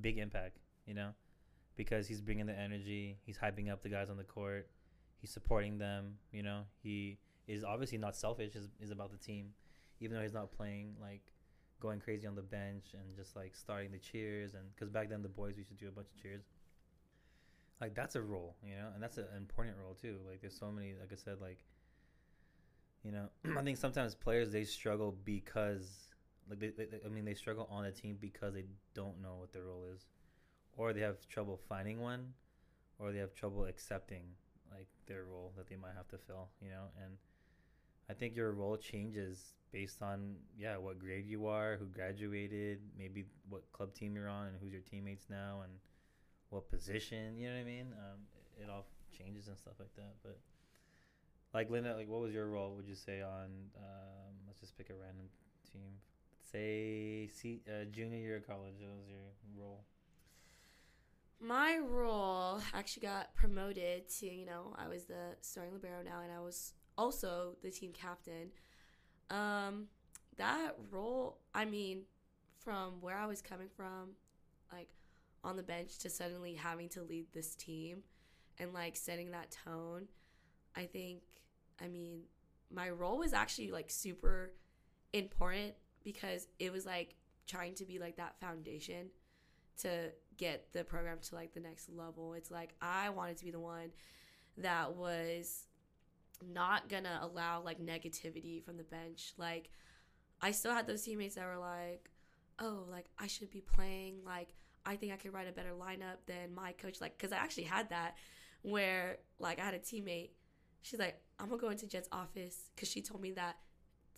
big 0.00 0.18
impact, 0.18 0.58
you 0.86 0.94
know, 0.94 1.10
because 1.76 2.06
he's 2.08 2.20
bringing 2.20 2.46
the 2.46 2.58
energy. 2.58 3.18
He's 3.24 3.38
hyping 3.38 3.70
up 3.70 3.82
the 3.82 3.88
guys 3.88 4.10
on 4.10 4.16
the 4.16 4.24
court. 4.24 4.68
He's 5.20 5.30
supporting 5.30 5.78
them. 5.78 6.14
You 6.32 6.42
know, 6.42 6.62
he 6.82 7.18
is 7.46 7.64
obviously 7.64 7.98
not 7.98 8.16
selfish. 8.16 8.54
is 8.56 8.68
is 8.80 8.90
about 8.90 9.10
the 9.12 9.18
team, 9.18 9.50
even 10.00 10.16
though 10.16 10.22
he's 10.22 10.32
not 10.34 10.50
playing. 10.52 10.96
Like 11.00 11.22
going 11.80 11.98
crazy 12.00 12.26
on 12.28 12.34
the 12.36 12.42
bench 12.42 12.86
and 12.94 13.16
just 13.16 13.34
like 13.34 13.56
starting 13.56 13.90
the 13.90 13.98
cheers 13.98 14.54
and 14.54 14.62
because 14.72 14.88
back 14.88 15.08
then 15.08 15.20
the 15.20 15.28
boys 15.28 15.56
used 15.56 15.68
to 15.68 15.74
do 15.74 15.88
a 15.88 15.90
bunch 15.90 16.06
of 16.14 16.22
cheers. 16.22 16.42
Like 17.82 17.96
that's 17.96 18.14
a 18.14 18.22
role, 18.22 18.54
you 18.62 18.76
know, 18.76 18.90
and 18.94 19.02
that's 19.02 19.18
an 19.18 19.26
important 19.36 19.76
role 19.82 19.94
too. 19.94 20.18
Like 20.30 20.40
there's 20.40 20.56
so 20.56 20.70
many, 20.70 20.94
like 21.00 21.10
I 21.12 21.16
said, 21.16 21.40
like 21.40 21.64
you 23.02 23.10
know, 23.10 23.26
I 23.58 23.62
think 23.62 23.76
sometimes 23.76 24.14
players 24.14 24.52
they 24.52 24.62
struggle 24.62 25.16
because 25.24 25.90
like 26.48 26.60
they, 26.60 26.68
they, 26.68 26.86
I 27.04 27.08
mean 27.08 27.24
they 27.24 27.34
struggle 27.34 27.66
on 27.72 27.82
the 27.82 27.90
team 27.90 28.18
because 28.20 28.54
they 28.54 28.66
don't 28.94 29.20
know 29.20 29.34
what 29.36 29.52
their 29.52 29.64
role 29.64 29.82
is, 29.92 30.06
or 30.76 30.92
they 30.92 31.00
have 31.00 31.26
trouble 31.28 31.58
finding 31.68 32.00
one, 32.00 32.34
or 33.00 33.10
they 33.10 33.18
have 33.18 33.34
trouble 33.34 33.64
accepting 33.64 34.26
like 34.70 34.86
their 35.06 35.24
role 35.24 35.52
that 35.56 35.66
they 35.66 35.74
might 35.74 35.96
have 35.96 36.06
to 36.10 36.18
fill, 36.18 36.50
you 36.60 36.68
know, 36.68 36.84
and 37.02 37.16
I 38.08 38.12
think 38.12 38.36
your 38.36 38.52
role 38.52 38.76
changes 38.76 39.54
based 39.72 40.02
on 40.02 40.36
yeah 40.56 40.76
what 40.76 41.00
grade 41.00 41.26
you 41.26 41.48
are, 41.48 41.78
who 41.78 41.86
graduated, 41.86 42.78
maybe 42.96 43.24
what 43.48 43.64
club 43.72 43.92
team 43.92 44.14
you're 44.14 44.28
on, 44.28 44.46
and 44.46 44.56
who's 44.62 44.72
your 44.72 44.82
teammates 44.82 45.26
now, 45.28 45.62
and 45.64 45.72
what 46.52 46.70
position. 46.70 47.36
You 47.38 47.48
know 47.48 47.54
what 47.54 47.60
I 47.60 47.64
mean? 47.64 47.86
Um, 47.92 48.18
it, 48.58 48.64
it 48.64 48.70
all 48.70 48.86
changes 49.16 49.48
and 49.48 49.58
stuff 49.58 49.74
like 49.78 49.94
that. 49.96 50.14
But 50.22 50.38
like 51.54 51.70
Linda, 51.70 51.96
like 51.96 52.08
what 52.08 52.20
was 52.20 52.32
your 52.32 52.46
role? 52.48 52.74
Would 52.76 52.86
you 52.86 52.94
say 52.94 53.22
on? 53.22 53.48
Um, 53.76 54.34
let's 54.46 54.60
just 54.60 54.76
pick 54.76 54.90
a 54.90 54.94
random 54.94 55.26
team. 55.72 55.92
Say, 56.50 57.30
uh, 57.66 57.84
junior 57.90 58.18
year 58.18 58.36
of 58.36 58.46
college. 58.46 58.74
What 58.80 58.98
was 58.98 59.08
your 59.08 59.32
role? 59.58 59.84
My 61.40 61.78
role 61.78 62.60
actually 62.74 63.06
got 63.06 63.34
promoted 63.34 64.08
to, 64.20 64.26
you 64.26 64.44
know, 64.44 64.74
I 64.76 64.86
was 64.86 65.06
the 65.06 65.34
starting 65.40 65.72
libero 65.72 66.02
now, 66.04 66.20
and 66.22 66.30
I 66.30 66.40
was 66.40 66.74
also 66.98 67.56
the 67.62 67.70
team 67.70 67.92
captain. 67.92 68.50
Um, 69.30 69.86
that 70.36 70.76
role, 70.90 71.38
I 71.54 71.64
mean, 71.64 72.02
from 72.62 73.00
where 73.00 73.16
I 73.16 73.26
was 73.26 73.40
coming 73.40 73.68
from, 73.74 74.10
like 74.70 74.88
on 75.44 75.56
the 75.56 75.62
bench 75.62 75.98
to 75.98 76.10
suddenly 76.10 76.54
having 76.54 76.88
to 76.90 77.02
lead 77.02 77.26
this 77.32 77.54
team 77.54 78.02
and 78.58 78.72
like 78.72 78.96
setting 78.96 79.30
that 79.32 79.56
tone, 79.64 80.06
I 80.76 80.84
think, 80.84 81.22
I 81.82 81.88
mean, 81.88 82.22
my 82.72 82.90
role 82.90 83.18
was 83.18 83.32
actually 83.32 83.70
like 83.70 83.90
super 83.90 84.52
important 85.12 85.74
because 86.04 86.48
it 86.58 86.72
was 86.72 86.86
like 86.86 87.16
trying 87.46 87.74
to 87.74 87.84
be 87.84 87.98
like 87.98 88.16
that 88.16 88.38
foundation 88.40 89.08
to 89.80 90.10
get 90.36 90.72
the 90.72 90.84
program 90.84 91.18
to 91.22 91.34
like 91.34 91.54
the 91.54 91.60
next 91.60 91.88
level. 91.90 92.34
It's 92.34 92.50
like 92.50 92.74
I 92.80 93.10
wanted 93.10 93.36
to 93.38 93.44
be 93.44 93.50
the 93.50 93.60
one 93.60 93.90
that 94.58 94.94
was 94.94 95.66
not 96.52 96.88
gonna 96.88 97.20
allow 97.22 97.62
like 97.62 97.80
negativity 97.80 98.62
from 98.62 98.76
the 98.76 98.84
bench. 98.84 99.32
Like 99.36 99.70
I 100.40 100.50
still 100.50 100.72
had 100.72 100.86
those 100.86 101.02
teammates 101.02 101.36
that 101.36 101.46
were 101.46 101.58
like, 101.58 102.10
"Oh, 102.58 102.84
like 102.90 103.06
I 103.18 103.26
should 103.26 103.50
be 103.50 103.60
playing. 103.60 104.18
Like 104.24 104.54
I 104.84 104.96
think 104.96 105.12
I 105.12 105.16
could 105.16 105.32
write 105.32 105.48
a 105.48 105.52
better 105.52 105.72
lineup 105.72 106.18
than 106.26 106.54
my 106.54 106.72
coach." 106.72 107.00
Like 107.00 107.16
because 107.16 107.32
I 107.32 107.36
actually 107.36 107.64
had 107.64 107.90
that 107.90 108.16
where 108.62 109.18
like 109.38 109.58
I 109.58 109.64
had 109.64 109.74
a 109.74 109.78
teammate. 109.78 110.30
She's 110.82 110.98
like, 110.98 111.20
"I'm 111.38 111.48
gonna 111.48 111.60
go 111.60 111.70
into 111.70 111.86
Jet's 111.86 112.08
office 112.12 112.70
because 112.74 112.88
she 112.88 113.02
told 113.02 113.20
me 113.20 113.32
that 113.32 113.56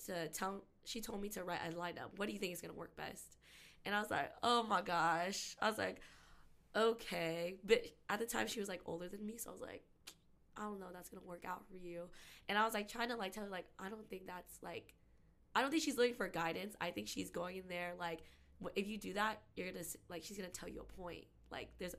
to 0.07 0.29
tell. 0.29 0.65
She 0.85 1.01
told 1.01 1.21
me 1.21 1.29
to 1.31 1.45
write 1.45 1.61
a 1.67 1.73
lineup. 1.75 2.17
What 2.17 2.27
do 2.27 2.33
you 2.33 2.39
think 2.39 2.53
is 2.53 2.61
gonna 2.61 2.75
work 2.75 2.97
best?" 2.97 3.37
And 3.85 3.95
I 3.95 4.01
was 4.01 4.11
like, 4.11 4.33
"Oh 4.43 4.63
my 4.63 4.83
gosh!" 4.83 5.57
I 5.61 5.69
was 5.69 5.79
like, 5.79 6.01
"Okay," 6.75 7.57
but 7.65 7.85
at 8.09 8.19
the 8.19 8.27
time 8.27 8.47
she 8.47 8.61
was 8.61 8.69
like 8.69 8.83
older 8.87 9.09
than 9.09 9.27
me, 9.27 9.37
so 9.37 9.51
I 9.51 9.53
was 9.53 9.61
like, 9.61 9.85
I 10.57 10.63
don't 10.63 10.81
know 10.81 10.87
that's 10.93 11.09
gonna 11.09 11.27
work 11.27 11.45
out 11.45 11.65
for 11.69 11.77
you. 11.77 12.09
And 12.49 12.59
I 12.59 12.65
was 12.65 12.75
like 12.75 12.89
trying 12.89 13.09
to 13.09 13.17
like 13.17 13.33
tell 13.33 13.45
her 13.45 13.51
like 13.51 13.67
I 13.79 13.89
don't 13.89 14.09
think 14.09 14.27
that's 14.27 14.63
like 14.63 14.95
I 15.55 15.61
don't 15.61 15.71
think 15.71 15.83
she's 15.83 15.97
looking 15.97 16.15
for 16.15 16.29
guidance. 16.29 16.75
I 16.81 16.91
think 16.91 17.09
she's 17.09 17.31
going 17.31 17.57
in 17.57 17.69
there 17.69 17.95
like 17.99 18.23
if 18.75 18.87
you 18.89 18.99
do 18.99 19.13
that, 19.15 19.41
you're 19.57 19.71
gonna 19.71 19.85
like 20.09 20.23
she's 20.23 20.37
gonna 20.37 20.49
tell 20.49 20.69
you 20.69 20.81
a 20.81 21.01
point. 21.01 21.25
Like 21.51 21.69
there's 21.79 21.95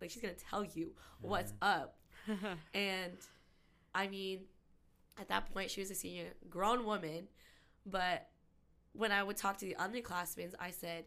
like 0.00 0.10
she's 0.10 0.22
gonna 0.22 0.34
tell 0.34 0.64
you 0.64 0.92
what's 1.20 1.52
mm-hmm. 1.52 1.82
up. 1.82 1.94
And 2.74 3.12
I 3.94 4.08
mean, 4.08 4.40
at 5.18 5.28
that 5.28 5.52
point 5.52 5.70
she 5.70 5.80
was 5.80 5.90
a 5.90 5.94
senior, 5.94 6.26
grown 6.50 6.84
woman, 6.84 7.28
but 7.86 8.28
when 8.92 9.12
I 9.12 9.22
would 9.22 9.36
talk 9.36 9.56
to 9.58 9.66
the 9.66 9.76
underclassmen, 9.76 10.52
I 10.60 10.70
said, 10.70 11.04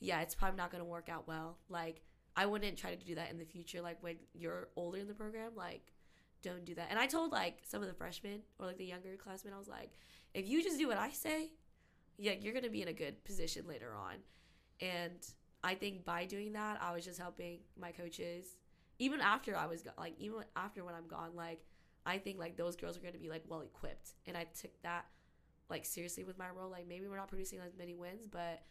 "Yeah, 0.00 0.22
it's 0.22 0.34
probably 0.34 0.56
not 0.56 0.70
gonna 0.70 0.84
work 0.84 1.08
out 1.08 1.28
well. 1.28 1.58
Like 1.68 2.02
I 2.36 2.46
wouldn't 2.46 2.76
try 2.76 2.94
to 2.94 3.04
do 3.04 3.14
that 3.14 3.30
in 3.30 3.38
the 3.38 3.44
future. 3.44 3.80
Like 3.80 4.02
when 4.02 4.16
you're 4.34 4.68
older 4.76 4.98
in 4.98 5.08
the 5.08 5.14
program, 5.14 5.52
like." 5.56 5.92
don't 6.42 6.64
do 6.64 6.74
that. 6.74 6.88
And 6.90 6.98
I 6.98 7.06
told 7.06 7.32
like 7.32 7.58
some 7.64 7.82
of 7.82 7.88
the 7.88 7.94
freshmen 7.94 8.40
or 8.58 8.66
like 8.66 8.78
the 8.78 8.84
younger 8.84 9.16
classmen, 9.16 9.52
I 9.52 9.58
was 9.58 9.68
like, 9.68 9.90
if 10.34 10.48
you 10.48 10.62
just 10.62 10.78
do 10.78 10.86
what 10.86 10.96
I 10.96 11.10
say, 11.10 11.50
yeah, 12.18 12.32
you're 12.40 12.54
gonna 12.54 12.70
be 12.70 12.82
in 12.82 12.88
a 12.88 12.92
good 12.92 13.22
position 13.24 13.66
later 13.66 13.94
on. 13.94 14.16
And 14.80 15.26
I 15.64 15.74
think 15.74 16.04
by 16.04 16.24
doing 16.26 16.52
that, 16.52 16.80
I 16.82 16.92
was 16.94 17.04
just 17.04 17.18
helping 17.18 17.60
my 17.78 17.92
coaches. 17.92 18.56
Even 18.98 19.20
after 19.20 19.56
I 19.56 19.66
was 19.66 19.82
go- 19.82 19.90
like, 19.98 20.14
even 20.18 20.40
after 20.54 20.84
when 20.84 20.94
I'm 20.94 21.06
gone, 21.08 21.30
like 21.34 21.64
I 22.04 22.18
think 22.18 22.38
like 22.38 22.56
those 22.56 22.76
girls 22.76 22.96
are 22.96 23.00
gonna 23.00 23.18
be 23.18 23.28
like 23.28 23.44
well 23.48 23.62
equipped. 23.62 24.10
And 24.26 24.36
I 24.36 24.44
took 24.60 24.70
that 24.82 25.06
like 25.68 25.84
seriously 25.84 26.24
with 26.24 26.38
my 26.38 26.50
role. 26.50 26.70
Like 26.70 26.86
maybe 26.88 27.08
we're 27.08 27.16
not 27.16 27.28
producing 27.28 27.58
as 27.60 27.76
many 27.76 27.94
wins, 27.94 28.26
but 28.30 28.62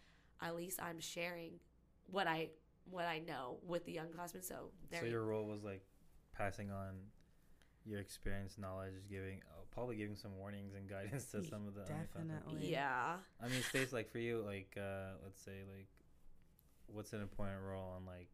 at 0.41 0.55
least 0.55 0.81
I'm 0.81 0.99
sharing 0.99 1.59
what 2.07 2.27
I 2.27 2.49
what 2.89 3.05
I 3.05 3.19
know 3.19 3.57
with 3.65 3.85
the 3.85 3.91
young 3.91 4.09
classmen. 4.09 4.43
So 4.43 4.71
So 5.01 5.05
your 5.05 5.23
role 5.23 5.45
was 5.45 5.63
like 5.63 5.83
passing 6.33 6.71
on 6.71 6.95
your 7.85 7.99
experience, 7.99 8.57
knowledge, 8.57 8.93
giving 9.09 9.41
uh, 9.51 9.61
probably 9.71 9.95
giving 9.95 10.15
some 10.15 10.37
warnings 10.37 10.73
and 10.75 10.89
guidance 10.95 11.25
to 11.31 11.43
some 11.43 11.67
of 11.67 11.75
the. 11.75 11.83
Definitely. 11.85 12.71
Yeah. 12.71 13.15
I 13.43 13.47
mean, 13.47 13.61
Stace, 13.61 13.93
like 13.93 14.09
for 14.11 14.19
you, 14.19 14.41
like 14.45 14.75
uh, 14.77 15.17
let's 15.23 15.41
say, 15.41 15.63
like, 15.75 15.87
what's 16.87 17.13
an 17.13 17.21
important 17.21 17.59
role 17.61 17.93
on 17.95 18.05
like 18.05 18.29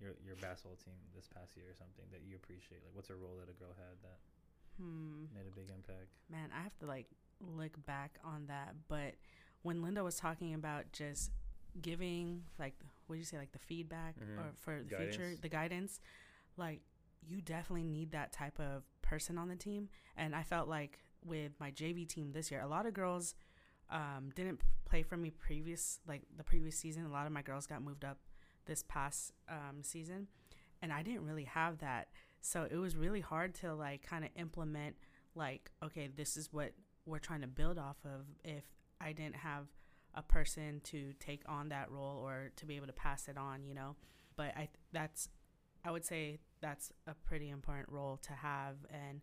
your 0.00 0.12
your 0.24 0.36
basketball 0.36 0.76
team 0.76 0.94
this 1.14 1.26
past 1.26 1.56
year 1.56 1.66
or 1.70 1.74
something 1.74 2.04
that 2.12 2.20
you 2.28 2.36
appreciate? 2.36 2.82
Like, 2.84 2.94
what's 2.94 3.10
a 3.10 3.16
role 3.16 3.36
that 3.40 3.50
a 3.50 3.56
girl 3.58 3.74
had 3.76 3.96
that 4.02 4.18
Hmm. 4.78 5.24
made 5.34 5.46
a 5.48 5.54
big 5.54 5.68
impact? 5.74 6.14
Man, 6.30 6.50
I 6.56 6.62
have 6.62 6.78
to 6.80 6.86
like 6.86 7.06
look 7.40 7.84
back 7.86 8.18
on 8.24 8.46
that. 8.46 8.74
But 8.88 9.14
when 9.62 9.82
Lynda 9.82 10.04
was 10.04 10.16
talking 10.16 10.54
about 10.54 10.92
just 10.92 11.30
giving 11.82 12.42
like 12.58 12.74
what 13.06 13.14
do 13.16 13.18
you 13.18 13.24
say 13.24 13.38
like 13.38 13.52
the 13.52 13.58
feedback 13.58 14.14
Mhm. 14.16 14.38
or 14.38 14.52
for 14.58 14.82
the 14.82 14.96
future 14.96 15.34
the 15.40 15.48
guidance, 15.48 16.00
like 16.56 16.80
you 17.26 17.40
definitely 17.40 17.84
need 17.84 18.12
that 18.12 18.32
type 18.32 18.58
of 18.58 18.82
person 19.02 19.38
on 19.38 19.48
the 19.48 19.56
team. 19.56 19.88
And 20.16 20.34
I 20.34 20.42
felt 20.42 20.68
like 20.68 20.98
with 21.24 21.52
my 21.58 21.70
JV 21.70 22.06
team 22.08 22.32
this 22.32 22.50
year, 22.50 22.60
a 22.60 22.68
lot 22.68 22.86
of 22.86 22.94
girls 22.94 23.34
um, 23.90 24.30
didn't 24.34 24.60
play 24.84 25.02
for 25.02 25.16
me 25.16 25.30
previous 25.30 26.00
like 26.06 26.22
the 26.36 26.44
previous 26.44 26.76
season. 26.76 27.06
A 27.06 27.10
lot 27.10 27.26
of 27.26 27.32
my 27.32 27.42
girls 27.42 27.66
got 27.66 27.82
moved 27.82 28.04
up 28.04 28.18
this 28.66 28.82
past 28.82 29.32
um, 29.48 29.82
season, 29.82 30.28
and 30.82 30.92
I 30.92 31.02
didn't 31.02 31.26
really 31.26 31.44
have 31.44 31.78
that. 31.78 32.08
So 32.40 32.66
it 32.70 32.76
was 32.76 32.96
really 32.96 33.20
hard 33.20 33.54
to 33.56 33.74
like 33.74 34.02
kind 34.02 34.24
of 34.24 34.30
implement 34.36 34.96
like 35.34 35.70
okay, 35.82 36.08
this 36.14 36.36
is 36.36 36.52
what 36.52 36.72
we're 37.06 37.18
trying 37.18 37.40
to 37.40 37.46
build 37.46 37.78
off 37.78 37.96
of. 38.04 38.26
If 38.44 38.64
I 39.00 39.12
didn't 39.12 39.36
have 39.36 39.66
a 40.14 40.22
person 40.22 40.80
to 40.84 41.12
take 41.20 41.42
on 41.48 41.68
that 41.68 41.90
role 41.90 42.18
or 42.18 42.50
to 42.56 42.66
be 42.66 42.76
able 42.76 42.86
to 42.86 42.92
pass 42.92 43.28
it 43.28 43.38
on, 43.38 43.64
you 43.64 43.74
know. 43.74 43.96
But 44.36 44.56
I 44.56 44.68
that's 44.92 45.28
I 45.84 45.90
would 45.90 46.04
say 46.04 46.38
that's 46.60 46.92
a 47.06 47.14
pretty 47.14 47.50
important 47.50 47.88
role 47.88 48.18
to 48.22 48.32
have 48.32 48.76
and 48.90 49.20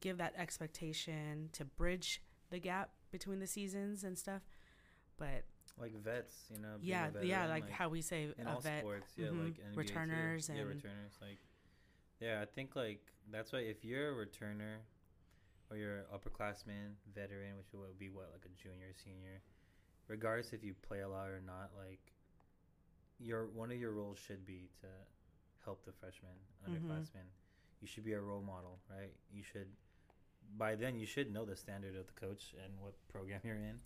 give 0.00 0.18
that 0.18 0.34
expectation 0.36 1.48
to 1.52 1.64
bridge 1.64 2.22
the 2.50 2.58
gap 2.58 2.90
between 3.10 3.40
the 3.40 3.46
seasons 3.46 4.04
and 4.04 4.16
stuff. 4.16 4.42
But 5.16 5.44
Like 5.78 5.96
vets, 5.96 6.34
you 6.50 6.58
know? 6.60 6.76
being 6.80 6.94
a 6.94 7.10
yeah, 7.22 7.22
yeah, 7.22 7.46
like, 7.46 7.68
how 7.70 7.88
we 7.88 8.00
say 8.00 8.28
in 8.38 8.46
all 8.46 8.60
vet, 8.60 8.80
sports, 8.80 9.12
yeah, 9.16 9.26
mhm, 9.26 9.44
like 9.44 9.54
NBA 9.54 9.72
too. 9.72 9.78
returners 9.78 10.50
yeah, 10.54 10.62
returners. 10.62 11.18
Like, 11.20 11.38
yeah, 12.20 12.40
I 12.42 12.46
think 12.46 12.76
like 12.76 13.00
that's 13.30 13.52
why 13.52 13.60
if 13.60 13.84
you're 13.84 14.10
a 14.10 14.26
returner 14.26 14.78
or 15.70 15.76
you're 15.76 15.98
an 15.98 16.04
upperclassman, 16.14 16.94
veteran, 17.14 17.56
which 17.56 17.66
would 17.74 17.98
be 17.98 18.08
what 18.08 18.30
like 18.32 18.44
a 18.46 18.62
junior, 18.62 18.92
senior, 19.04 19.42
regardless 20.06 20.52
if 20.52 20.62
you 20.64 20.74
play 20.74 21.00
a 21.00 21.08
lot 21.08 21.28
or 21.28 21.40
not, 21.44 21.70
like 21.76 22.12
your 23.18 23.46
one 23.46 23.70
of 23.70 23.78
your 23.78 23.92
roles 23.92 24.18
should 24.18 24.46
be 24.46 24.68
to 24.80 24.86
help 25.68 25.84
the 25.84 25.92
freshmen, 26.00 26.36
Mhm. 26.64 26.66
underclassmen. 26.66 27.28
You 27.80 27.86
should 27.86 28.04
be 28.10 28.14
a 28.14 28.20
role 28.30 28.40
model, 28.54 28.74
right? 28.88 29.14
You 29.30 29.42
should 29.42 29.70
by 30.56 30.74
then 30.82 30.96
you 30.96 31.04
should 31.14 31.28
know 31.30 31.44
the 31.44 31.54
standard 31.64 31.94
of 31.94 32.06
the 32.06 32.16
coach 32.24 32.54
and 32.64 32.70
what 32.80 32.94
program 33.08 33.40
you're 33.48 33.62
in, 33.70 33.76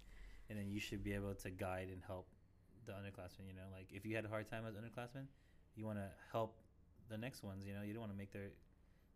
and 0.49 0.55
then 0.59 0.69
you 0.75 0.79
should 0.79 1.03
be 1.03 1.13
able 1.13 1.35
to 1.35 1.51
guide 1.51 1.89
and 1.95 2.01
help 2.13 2.27
the 2.87 2.93
underclassmen. 2.93 3.45
You 3.51 3.57
know, 3.61 3.69
like 3.79 3.89
if 3.91 4.07
you 4.07 4.15
had 4.15 4.25
a 4.25 4.29
hard 4.29 4.47
time 4.53 4.65
as 4.69 4.75
underclassmen, 4.81 5.27
you 5.75 5.85
want 5.85 5.99
to 5.99 6.09
help 6.31 6.53
the 7.09 7.19
next 7.19 7.43
ones. 7.43 7.67
You 7.67 7.75
know, 7.75 7.83
you 7.83 7.93
don't 7.95 8.05
want 8.07 8.13
to 8.13 8.19
make 8.25 8.33
their 8.33 8.51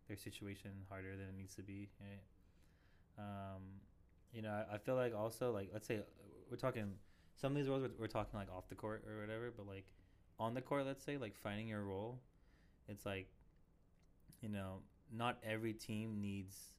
their 0.07 0.17
situation 0.17 0.71
harder 0.89 1.15
than 1.19 1.27
it 1.29 1.37
needs 1.37 1.55
to 1.55 1.63
be. 1.63 1.89
Right? 2.01 2.23
Um, 3.17 3.61
you 4.33 4.41
know, 4.41 4.51
I, 4.51 4.75
I 4.75 4.77
feel 4.77 4.95
like 4.95 5.13
also 5.15 5.51
like 5.59 5.69
let's 5.71 5.87
say 5.87 5.97
uh, 5.99 6.03
we're 6.51 6.57
talking 6.57 6.87
some 7.35 7.53
of 7.53 7.57
these 7.57 7.69
roles 7.69 7.83
we're, 7.83 7.95
we're 8.01 8.07
talking 8.07 8.37
like 8.37 8.51
off 8.55 8.67
the 8.67 8.75
court 8.75 9.05
or 9.07 9.21
whatever, 9.21 9.53
but 9.55 9.65
like 9.67 9.85
on 10.37 10.53
the 10.53 10.61
court, 10.61 10.85
let's 10.85 11.03
say 11.03 11.17
like 11.17 11.35
finding 11.35 11.67
your 11.69 11.83
role, 11.83 12.19
it's 12.87 13.05
like 13.05 13.27
you 14.41 14.49
know 14.49 14.79
not 15.15 15.37
every 15.43 15.73
team 15.73 16.19
needs 16.21 16.73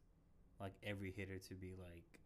like 0.61 0.73
every 0.85 1.13
hitter 1.17 1.39
to 1.39 1.55
be 1.55 1.75
like 1.79 2.21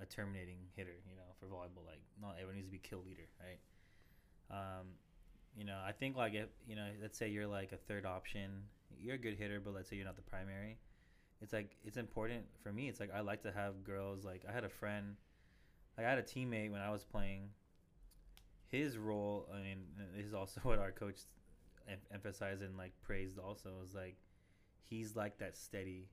a 0.00 0.06
terminating 0.06 0.58
hitter, 0.76 0.96
you 1.08 1.16
know, 1.16 1.22
for 1.38 1.46
volleyball. 1.46 1.86
Like 1.86 2.00
not 2.20 2.34
everyone 2.36 2.56
needs 2.56 2.68
to 2.68 2.72
be 2.72 2.78
kill 2.78 3.02
leader, 3.06 3.28
right? 3.40 3.58
Um, 4.50 4.86
you 5.56 5.64
know, 5.64 5.78
I 5.86 5.92
think 5.92 6.16
like 6.16 6.34
if 6.34 6.48
you 6.66 6.76
know, 6.76 6.86
let's 7.00 7.18
say 7.18 7.28
you're 7.28 7.46
like 7.46 7.72
a 7.72 7.76
third 7.76 8.06
option, 8.06 8.50
you're 8.98 9.14
a 9.14 9.18
good 9.18 9.36
hitter, 9.36 9.60
but 9.60 9.74
let's 9.74 9.88
say 9.88 9.96
you're 9.96 10.04
not 10.04 10.16
the 10.16 10.22
primary. 10.22 10.78
It's 11.42 11.52
like 11.52 11.76
it's 11.84 11.96
important 11.96 12.44
for 12.62 12.72
me. 12.72 12.88
It's 12.88 13.00
like 13.00 13.10
I 13.14 13.20
like 13.20 13.42
to 13.42 13.52
have 13.52 13.84
girls. 13.84 14.24
Like 14.24 14.42
I 14.48 14.52
had 14.52 14.64
a 14.64 14.68
friend, 14.68 15.16
like 15.96 16.06
I 16.06 16.10
had 16.10 16.18
a 16.18 16.22
teammate 16.22 16.70
when 16.70 16.80
I 16.80 16.90
was 16.90 17.04
playing. 17.04 17.50
His 18.68 18.98
role, 18.98 19.48
I 19.54 19.60
mean, 19.60 19.78
this 20.16 20.26
is 20.26 20.34
also 20.34 20.60
what 20.64 20.78
our 20.78 20.90
coach 20.90 21.20
em- 21.88 21.98
emphasized 22.12 22.62
and 22.62 22.76
like 22.76 22.92
praised. 23.02 23.38
Also, 23.38 23.70
is 23.84 23.94
like 23.94 24.16
he's 24.88 25.16
like 25.16 25.38
that 25.38 25.56
steady 25.56 26.08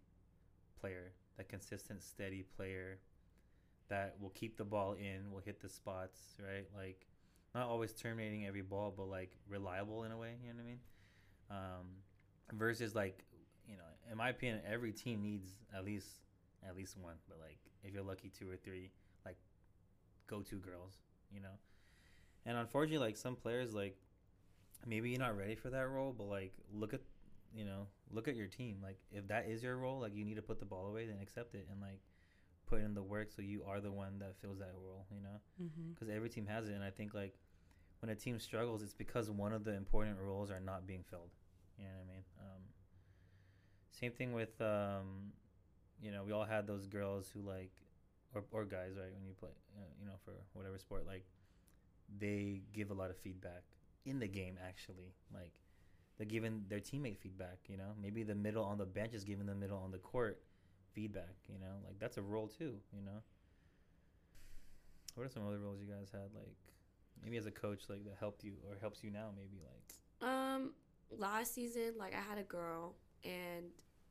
player, 0.80 1.12
that 1.38 1.50
consistent, 1.50 2.01
steady 2.01 2.44
player 2.56 3.00
that 3.89 4.15
will 4.20 4.30
keep 4.30 4.58
the 4.58 4.63
ball 4.63 4.94
in, 4.94 5.32
will 5.32 5.42
hit 5.42 5.62
the 5.62 5.70
spots, 5.70 6.20
right? 6.39 6.68
Like, 6.75 7.06
not 7.53 7.68
always 7.68 7.94
terminating 7.94 8.48
every 8.48 8.62
ball, 8.62 8.94
but 8.96 9.08
like 9.08 9.32
reliable 9.48 10.03
in 10.03 10.12
a 10.12 10.18
way. 10.18 10.36
You 10.42 10.53
know 10.53 10.56
what 10.56 10.63
I 10.63 10.65
mean? 10.65 10.80
Um, 11.51 12.58
versus 12.58 12.96
like, 12.96 13.24
you 13.68 13.77
know, 13.77 13.84
in 14.12 14.18
my 14.18 14.30
opinion, 14.30 14.62
every 14.68 14.92
team 14.92 15.22
needs 15.22 15.50
at 15.75 15.86
least 15.86 16.08
at 16.68 16.75
least 16.75 16.98
one, 16.98 17.15
but 17.27 17.38
like 17.39 17.60
if 17.84 17.94
you're 17.94 18.03
lucky, 18.03 18.30
two 18.30 18.50
or 18.50 18.56
three, 18.56 18.89
like 19.25 19.38
go-to 20.27 20.56
girls, 20.56 20.94
you 21.32 21.42
know. 21.42 21.58
And 22.46 22.58
unfortunately, 22.58 23.06
like 23.06 23.18
some 23.18 23.36
players, 23.36 23.74
like 23.74 23.96
maybe 24.85 25.09
you're 25.09 25.19
not 25.19 25.37
ready 25.37 25.55
for 25.55 25.69
that 25.69 25.87
role, 25.89 26.13
but 26.17 26.25
like 26.25 26.53
look 26.73 26.93
at 26.93 27.01
you 27.55 27.65
know, 27.65 27.87
look 28.11 28.27
at 28.27 28.35
your 28.35 28.47
team. 28.47 28.77
Like 28.81 28.97
if 29.11 29.27
that 29.27 29.45
is 29.47 29.63
your 29.63 29.77
role, 29.77 29.99
like 29.99 30.15
you 30.15 30.25
need 30.25 30.35
to 30.35 30.41
put 30.41 30.59
the 30.59 30.65
ball 30.65 30.87
away, 30.87 31.05
then 31.05 31.17
accept 31.21 31.53
it 31.55 31.67
and 31.71 31.79
like 31.81 31.99
put 32.67 32.81
in 32.81 32.93
the 32.93 33.03
work 33.03 33.29
so 33.35 33.41
you 33.41 33.63
are 33.67 33.79
the 33.79 33.91
one 33.91 34.19
that 34.19 34.35
fills 34.41 34.59
that 34.59 34.71
role, 34.83 35.05
you 35.13 35.21
know? 35.21 35.39
mm-hmm. 35.61 35.91
Because 35.91 36.09
every 36.09 36.29
team 36.29 36.47
has 36.47 36.67
it, 36.67 36.73
and 36.73 36.83
I 36.83 36.89
think 36.89 37.13
like 37.13 37.35
when 37.99 38.09
a 38.09 38.15
team 38.15 38.39
struggles, 38.39 38.81
it's 38.81 38.93
because 38.93 39.29
one 39.29 39.53
of 39.53 39.63
the 39.63 39.73
important 39.73 40.17
roles 40.19 40.49
are 40.49 40.59
not 40.59 40.87
being 40.87 41.03
filled. 41.09 41.29
You 41.77 41.85
know 41.85 41.91
what 41.91 42.09
I 42.09 42.13
mean? 42.13 42.23
Um, 42.39 42.61
same 43.91 44.11
thing 44.11 44.33
with 44.33 44.59
um, 44.61 45.31
you 46.01 46.11
know, 46.11 46.23
we 46.23 46.31
all 46.31 46.43
had 46.45 46.67
those 46.67 46.87
girls 46.87 47.29
who 47.33 47.41
like, 47.41 47.71
or 48.33 48.43
or 48.51 48.65
guys, 48.65 48.93
right? 48.97 49.13
When 49.13 49.25
you 49.25 49.33
play, 49.39 49.49
uh, 49.77 49.85
you 49.99 50.05
know, 50.05 50.15
for 50.25 50.33
whatever 50.53 50.77
sport, 50.77 51.05
like 51.05 51.25
they 52.19 52.61
give 52.73 52.91
a 52.91 52.93
lot 52.93 53.09
of 53.09 53.17
feedback 53.17 53.63
in 54.05 54.19
the 54.19 54.27
game. 54.27 54.57
Actually, 54.67 55.13
like 55.33 55.53
they're 56.17 56.27
giving 56.27 56.65
their 56.69 56.79
teammate 56.79 57.17
feedback. 57.17 57.60
You 57.67 57.77
know, 57.77 57.93
maybe 58.01 58.24
the 58.24 58.36
middle 58.36 58.63
on 58.63 58.77
the 58.77 58.86
bench 58.86 59.13
is 59.13 59.24
giving 59.24 59.45
the 59.45 59.55
middle 59.55 59.77
on 59.77 59.91
the 59.91 59.98
court 59.98 60.41
feedback. 60.93 61.36
You 61.48 61.60
know, 61.60 61.75
like 61.86 62.00
that's 62.00 62.17
a 62.17 62.22
role 62.22 62.48
too. 62.48 62.75
You 62.91 63.03
know. 63.05 63.22
What 65.15 65.25
are 65.27 65.29
some 65.29 65.45
other 65.48 65.60
roles 65.60 65.79
you 65.79 65.88
guys 65.88 66.10
had? 66.12 66.33
Like 66.33 66.55
maybe 67.24 67.38
as 67.38 67.45
a 67.45 67.51
coach, 67.51 67.81
like 67.89 68.03
that 68.05 68.15
helped 68.19 68.43
you 68.43 68.53
or 68.67 68.77
helps 68.79 69.03
you 69.03 69.12
now. 69.12 69.29
Maybe 69.36 69.62
like 69.63 70.27
Um, 70.27 70.72
last 71.12 71.53
season, 71.53 71.93
like 71.98 72.13
I 72.13 72.22
had 72.22 72.38
a 72.38 72.43
girl, 72.43 72.95
and 73.24 73.65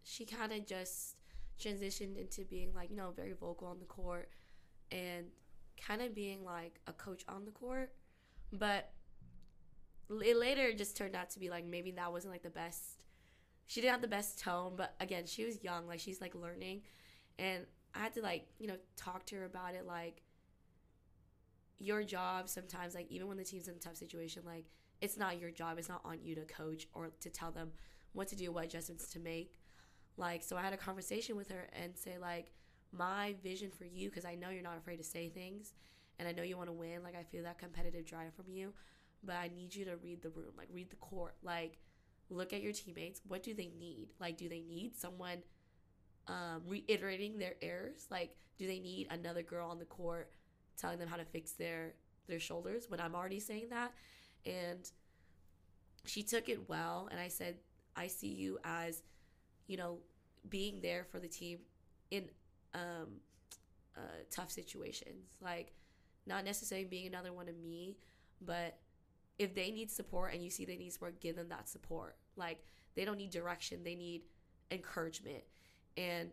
she 0.05 0.25
kind 0.25 0.53
of 0.53 0.67
just 0.67 1.17
transitioned 1.61 2.17
into 2.19 2.45
being 2.45 2.73
like 2.75 2.91
you 2.91 2.97
know 2.97 3.13
very 3.15 3.33
vocal 3.33 3.69
on 3.69 3.79
the 3.79 3.85
court, 3.85 4.31
and 4.91 5.27
kind 5.77 6.03
of 6.03 6.15
being 6.15 6.45
like 6.45 6.81
a 6.87 6.93
coach 6.93 7.25
on 7.29 7.45
the 7.45 7.51
court, 7.51 7.93
but 8.53 8.93
it 10.11 10.37
later 10.37 10.73
just 10.73 10.97
turned 10.97 11.17
out 11.17 11.31
to 11.31 11.39
be 11.39 11.51
like 11.51 11.65
maybe 11.65 11.91
that 11.93 12.13
wasn't 12.13 12.33
like 12.33 12.43
the 12.43 12.51
best. 12.51 13.03
She 13.67 13.81
didn't 13.81 13.93
have 13.93 14.03
the 14.03 14.09
best 14.09 14.39
tone, 14.41 14.75
but 14.77 14.95
again, 15.01 15.25
she 15.27 15.45
was 15.45 15.63
young, 15.63 15.87
like 15.87 16.01
she's 16.01 16.21
like 16.21 16.35
learning, 16.35 16.83
and 17.39 17.65
I 17.95 18.01
had 18.01 18.15
to 18.15 18.23
like 18.23 18.47
you 18.59 18.67
know 18.67 18.77
talk 18.97 19.25
to 19.27 19.37
her 19.37 19.45
about 19.45 19.75
it, 19.75 19.87
like 19.87 20.23
your 21.79 22.03
job 22.05 22.49
sometimes, 22.49 22.95
like 22.95 23.11
even 23.11 23.29
when 23.29 23.37
the 23.37 23.45
team's 23.45 23.69
in 23.69 23.75
a 23.75 23.79
tough 23.79 23.97
situation, 23.97 24.43
like 24.47 24.67
it's 25.03 25.19
not 25.19 25.41
your 25.41 25.51
job. 25.51 25.79
It's 25.79 25.89
not 25.89 26.01
on 26.05 26.19
you 26.23 26.35
to 26.37 26.43
coach 26.43 26.87
or 26.95 27.11
to 27.21 27.29
tell 27.29 27.51
them 27.51 27.73
what 28.13 28.29
to 28.29 28.37
do, 28.37 28.53
what 28.53 28.65
adjustments 28.65 29.09
to 29.09 29.19
make. 29.19 29.59
Like, 30.17 30.43
so 30.45 30.57
I 30.57 30.63
had 30.63 30.73
a 30.73 30.77
conversation 30.77 31.37
with 31.37 31.49
her 31.51 31.69
and 31.73 31.97
say, 31.97 32.19
like, 32.19 32.53
my 32.93 33.35
vision 33.43 33.71
for 33.71 33.85
you, 33.85 34.11
because 34.11 34.25
I 34.25 34.37
know 34.37 34.51
you're 34.51 34.63
not 34.63 34.77
afraid 34.79 34.99
to 34.99 35.05
say 35.05 35.29
things 35.29 35.73
and 36.19 36.29
I 36.29 36.33
know 36.33 36.43
you 36.43 36.57
want 36.57 36.69
to 36.69 36.73
win. 36.73 37.03
Like, 37.03 37.17
I 37.17 37.25
feel 37.25 37.43
that 37.43 37.59
competitive 37.59 38.05
drive 38.05 38.33
from 38.35 38.45
you, 38.49 38.73
but 39.25 39.37
I 39.37 39.51
need 39.55 39.75
you 39.75 39.85
to 39.87 39.97
read 39.97 40.23
the 40.23 40.31
room, 40.31 40.53
like, 40.57 40.69
read 40.73 40.91
the 40.91 40.97
court. 40.97 41.35
Like, 41.43 41.79
look 42.31 42.53
at 42.53 42.63
your 42.63 42.73
teammates. 42.73 43.21
What 43.27 43.43
do 43.43 43.55
they 43.55 43.71
need? 43.79 44.09
Like, 44.21 44.37
do 44.37 44.49
they 44.49 44.61
need 44.61 44.97
someone 44.97 45.39
um, 46.29 46.63
reiterating 46.67 47.39
their 47.39 47.55
errors? 47.63 48.07
Like, 48.11 48.37
do 48.59 48.67
they 48.67 48.79
need 48.79 49.09
another 49.11 49.43
girl 49.43 49.71
on 49.71 49.79
the 49.79 49.85
court 49.85 50.31
telling 50.79 50.99
them 50.99 51.09
how 51.09 51.17
to 51.17 51.25
fix 51.25 51.53
their 51.53 51.95
their 52.29 52.41
shoulders 52.41 52.87
when 52.89 53.01
I'm 53.01 53.15
already 53.15 53.41
saying 53.41 53.69
that? 53.71 53.93
and 54.47 54.91
she 56.05 56.23
took 56.23 56.49
it 56.49 56.69
well 56.69 57.09
and 57.11 57.21
i 57.21 57.29
said 57.29 57.57
i 57.97 58.07
see 58.07 58.29
you 58.29 58.59
as 58.65 59.03
you 59.67 59.77
know 59.77 59.99
being 60.49 60.81
there 60.83 61.05
for 61.11 61.19
the 61.21 61.29
team 61.29 61.59
in 62.11 62.25
um 62.75 63.09
uh, 63.97 64.01
tough 64.31 64.51
situations 64.51 65.37
like 65.43 65.73
not 66.27 66.45
necessarily 66.45 66.87
being 66.87 67.07
another 67.07 67.33
one 67.33 67.49
of 67.49 67.57
me 67.59 67.97
but 68.41 68.79
if 69.39 69.55
they 69.55 69.71
need 69.71 69.91
support 69.91 70.35
and 70.35 70.43
you 70.43 70.51
see 70.51 70.65
they 70.65 70.77
need 70.77 70.93
support 70.93 71.21
give 71.21 71.37
them 71.37 71.49
that 71.49 71.69
support 71.69 72.17
like 72.37 72.65
they 72.95 73.05
don't 73.05 73.17
need 73.17 73.31
direction 73.31 73.81
they 73.83 73.95
need 73.95 74.23
encouragement. 74.73 75.45
And 75.97 76.31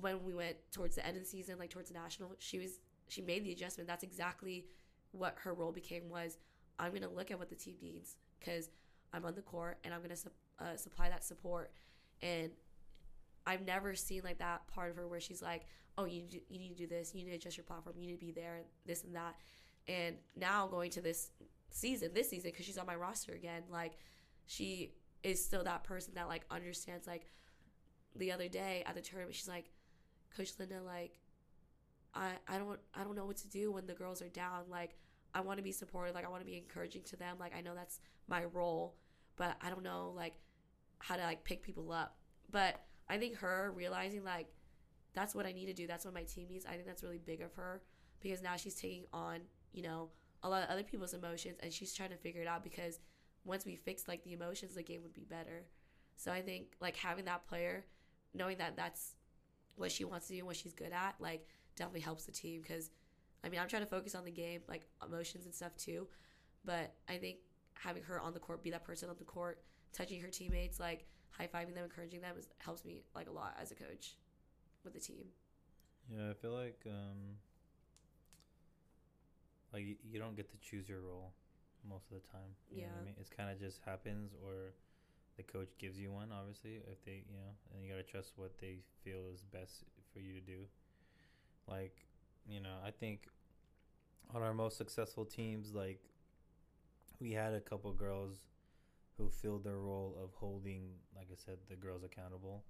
when 0.00 0.24
we 0.24 0.32
went 0.32 0.56
towards 0.72 0.94
the 0.94 1.04
end 1.04 1.16
of 1.16 1.24
the 1.24 1.28
season, 1.28 1.58
like 1.58 1.70
towards 1.70 1.90
the 1.90 1.98
national, 1.98 2.30
she 2.38 2.58
was 2.58 2.80
she 3.08 3.20
made 3.20 3.44
the 3.44 3.52
adjustment. 3.52 3.88
That's 3.88 4.04
exactly 4.04 4.66
what 5.12 5.34
her 5.42 5.54
role 5.54 5.72
became 5.72 6.08
was 6.08 6.38
I'm 6.78 6.92
to 6.92 7.08
look 7.08 7.30
at 7.30 7.38
what 7.38 7.50
the 7.50 7.56
team 7.56 7.74
needs 7.82 8.16
because 8.38 8.70
I'm 9.12 9.24
on 9.24 9.34
the 9.34 9.42
court 9.42 9.78
and 9.82 9.92
I'm 9.92 10.02
to 10.02 10.16
su- 10.16 10.30
uh, 10.60 10.76
supply 10.76 11.08
that 11.08 11.24
support. 11.24 11.72
And 12.22 12.50
I've 13.46 13.66
never 13.66 13.94
seen 13.94 14.22
like 14.22 14.38
that 14.38 14.66
part 14.68 14.90
of 14.90 14.96
her 14.96 15.08
where 15.08 15.20
she's 15.20 15.42
like, 15.42 15.66
oh, 15.96 16.04
you, 16.04 16.22
you 16.48 16.58
need 16.58 16.68
to 16.68 16.74
do 16.74 16.86
this, 16.86 17.14
you 17.14 17.24
need 17.24 17.30
to 17.30 17.36
adjust 17.36 17.56
your 17.56 17.64
platform, 17.64 17.96
you 17.98 18.06
need 18.06 18.20
to 18.20 18.24
be 18.26 18.30
there, 18.30 18.60
this 18.86 19.02
and 19.02 19.16
that. 19.16 19.34
And 19.88 20.16
now 20.36 20.68
going 20.68 20.90
to 20.90 21.00
this 21.00 21.30
season, 21.70 22.10
this 22.14 22.30
season, 22.30 22.50
because 22.50 22.66
she's 22.66 22.78
on 22.78 22.86
my 22.86 22.96
roster 22.96 23.32
again, 23.32 23.62
like 23.70 23.98
she 24.46 24.92
is 25.22 25.44
still 25.44 25.64
that 25.64 25.84
person 25.84 26.14
that 26.14 26.28
like 26.28 26.44
understands. 26.50 27.06
Like 27.06 27.26
the 28.16 28.32
other 28.32 28.48
day 28.48 28.82
at 28.86 28.94
the 28.94 29.00
tournament, 29.00 29.34
she's 29.34 29.48
like, 29.48 29.70
Coach 30.36 30.56
Lynda, 30.58 30.84
like 30.84 31.18
I 32.14 32.30
I 32.46 32.58
don't 32.58 32.78
I 32.94 33.04
don't 33.04 33.16
know 33.16 33.26
what 33.26 33.36
to 33.38 33.48
do 33.48 33.72
when 33.72 33.86
the 33.86 33.94
girls 33.94 34.22
are 34.22 34.28
down. 34.28 34.64
Like 34.70 34.96
I 35.34 35.40
want 35.40 35.58
to 35.58 35.62
be 35.62 35.72
supportive, 35.72 36.14
like 36.14 36.24
I 36.24 36.28
want 36.28 36.42
to 36.42 36.46
be 36.46 36.56
encouraging 36.56 37.02
to 37.04 37.16
them. 37.16 37.36
Like 37.38 37.54
I 37.56 37.60
know 37.60 37.74
that's 37.74 38.00
my 38.28 38.44
role, 38.44 38.96
but 39.36 39.56
I 39.62 39.70
don't 39.70 39.82
know 39.82 40.12
like 40.16 40.34
how 40.98 41.16
to 41.16 41.22
like 41.22 41.44
pick 41.44 41.62
people 41.62 41.92
up. 41.92 42.16
But 42.50 42.80
I 43.08 43.18
think 43.18 43.36
her 43.36 43.72
realizing 43.74 44.24
like 44.24 44.48
that's 45.14 45.34
what 45.34 45.46
I 45.46 45.52
need 45.52 45.66
to 45.66 45.72
do. 45.72 45.86
That's 45.86 46.04
what 46.04 46.14
my 46.14 46.22
team 46.22 46.46
needs. 46.48 46.66
I 46.66 46.72
think 46.72 46.86
that's 46.86 47.02
really 47.02 47.18
big 47.18 47.40
of 47.40 47.52
her 47.54 47.82
because 48.20 48.42
now 48.42 48.56
she's 48.56 48.74
taking 48.74 49.04
on, 49.12 49.40
you 49.72 49.82
know, 49.82 50.10
a 50.42 50.48
lot 50.48 50.62
of 50.62 50.70
other 50.70 50.82
people's 50.82 51.14
emotions 51.14 51.58
and 51.62 51.72
she's 51.72 51.92
trying 51.92 52.10
to 52.10 52.16
figure 52.16 52.42
it 52.42 52.48
out 52.48 52.62
because 52.62 53.00
once 53.44 53.64
we 53.64 53.76
fix 53.76 54.06
like 54.06 54.22
the 54.24 54.32
emotions, 54.32 54.74
the 54.74 54.82
game 54.82 55.02
would 55.02 55.14
be 55.14 55.24
better. 55.24 55.64
So 56.16 56.32
I 56.32 56.42
think 56.42 56.74
like 56.80 56.96
having 56.96 57.24
that 57.26 57.46
player, 57.48 57.84
knowing 58.34 58.58
that 58.58 58.76
that's 58.76 59.14
what 59.76 59.90
she 59.90 60.04
wants 60.04 60.26
to 60.28 60.34
do 60.34 60.38
and 60.38 60.46
what 60.46 60.56
she's 60.56 60.74
good 60.74 60.92
at, 60.92 61.14
like 61.20 61.46
definitely 61.76 62.00
helps 62.00 62.24
the 62.24 62.32
team 62.32 62.60
because 62.60 62.90
I 63.44 63.48
mean, 63.48 63.60
I'm 63.60 63.68
trying 63.68 63.82
to 63.82 63.88
focus 63.88 64.14
on 64.14 64.24
the 64.24 64.30
game, 64.30 64.62
like 64.68 64.86
emotions 65.04 65.44
and 65.44 65.54
stuff 65.54 65.76
too. 65.76 66.08
But 66.64 66.92
I 67.08 67.16
think 67.16 67.38
having 67.74 68.02
her 68.02 68.20
on 68.20 68.34
the 68.34 68.40
court, 68.40 68.62
be 68.62 68.70
that 68.70 68.84
person 68.84 69.08
on 69.08 69.16
the 69.18 69.24
court, 69.24 69.62
touching 69.92 70.20
her 70.20 70.28
teammates, 70.28 70.80
like 70.80 71.06
high 71.30 71.46
fiving 71.46 71.74
them, 71.74 71.84
encouraging 71.84 72.20
them, 72.20 72.34
is, 72.36 72.48
helps 72.58 72.84
me 72.84 73.04
like 73.14 73.28
a 73.28 73.32
lot 73.32 73.56
as 73.60 73.70
a 73.70 73.74
coach 73.74 74.16
with 74.84 74.92
the 74.92 75.00
team. 75.00 75.26
Yeah, 76.10 76.30
I 76.30 76.34
feel 76.34 76.52
like 76.52 76.80
um, 76.86 77.36
like 79.72 79.82
you, 79.84 79.96
you 80.10 80.18
don't 80.18 80.36
get 80.36 80.50
to 80.50 80.56
choose 80.58 80.88
your 80.88 81.00
role 81.00 81.32
most 81.88 82.06
of 82.10 82.20
the 82.20 82.26
time. 82.28 82.52
You 82.74 82.82
know 82.82 82.88
what 82.88 83.02
I 83.02 83.04
Yeah. 83.04 83.04
mean, 83.06 83.14
it's 83.20 83.30
kind 83.30 83.50
of 83.50 83.58
just 83.58 83.80
happens, 83.84 84.32
or 84.44 84.74
the 85.36 85.42
coach 85.42 85.70
gives 85.78 85.98
you 85.98 86.10
one. 86.12 86.30
Obviously, 86.32 86.80
if 86.90 87.04
they, 87.04 87.22
you 87.28 87.36
know, 87.36 87.52
and 87.74 87.84
you 87.84 87.90
gotta 87.90 88.02
trust 88.02 88.32
what 88.36 88.58
they 88.60 88.78
feel 89.04 89.28
is 89.32 89.42
best 89.42 89.84
for 90.12 90.20
you 90.20 90.34
to 90.34 90.40
do. 90.40 90.66
Like, 91.66 92.06
you 92.46 92.60
know, 92.60 92.76
I 92.84 92.90
think 92.90 93.28
on 94.34 94.42
our 94.42 94.54
most 94.54 94.76
successful 94.76 95.24
teams, 95.24 95.74
like 95.74 96.00
we 97.20 97.32
had 97.32 97.54
a 97.54 97.60
couple 97.60 97.92
girls 97.92 98.48
who 99.16 99.28
filled 99.28 99.64
their 99.64 99.78
role 99.78 100.16
of 100.22 100.32
holding, 100.34 100.90
like 101.16 101.28
I 101.32 101.36
said, 101.36 101.58
the 101.68 101.76
girls 101.76 102.04
accountable, 102.04 102.64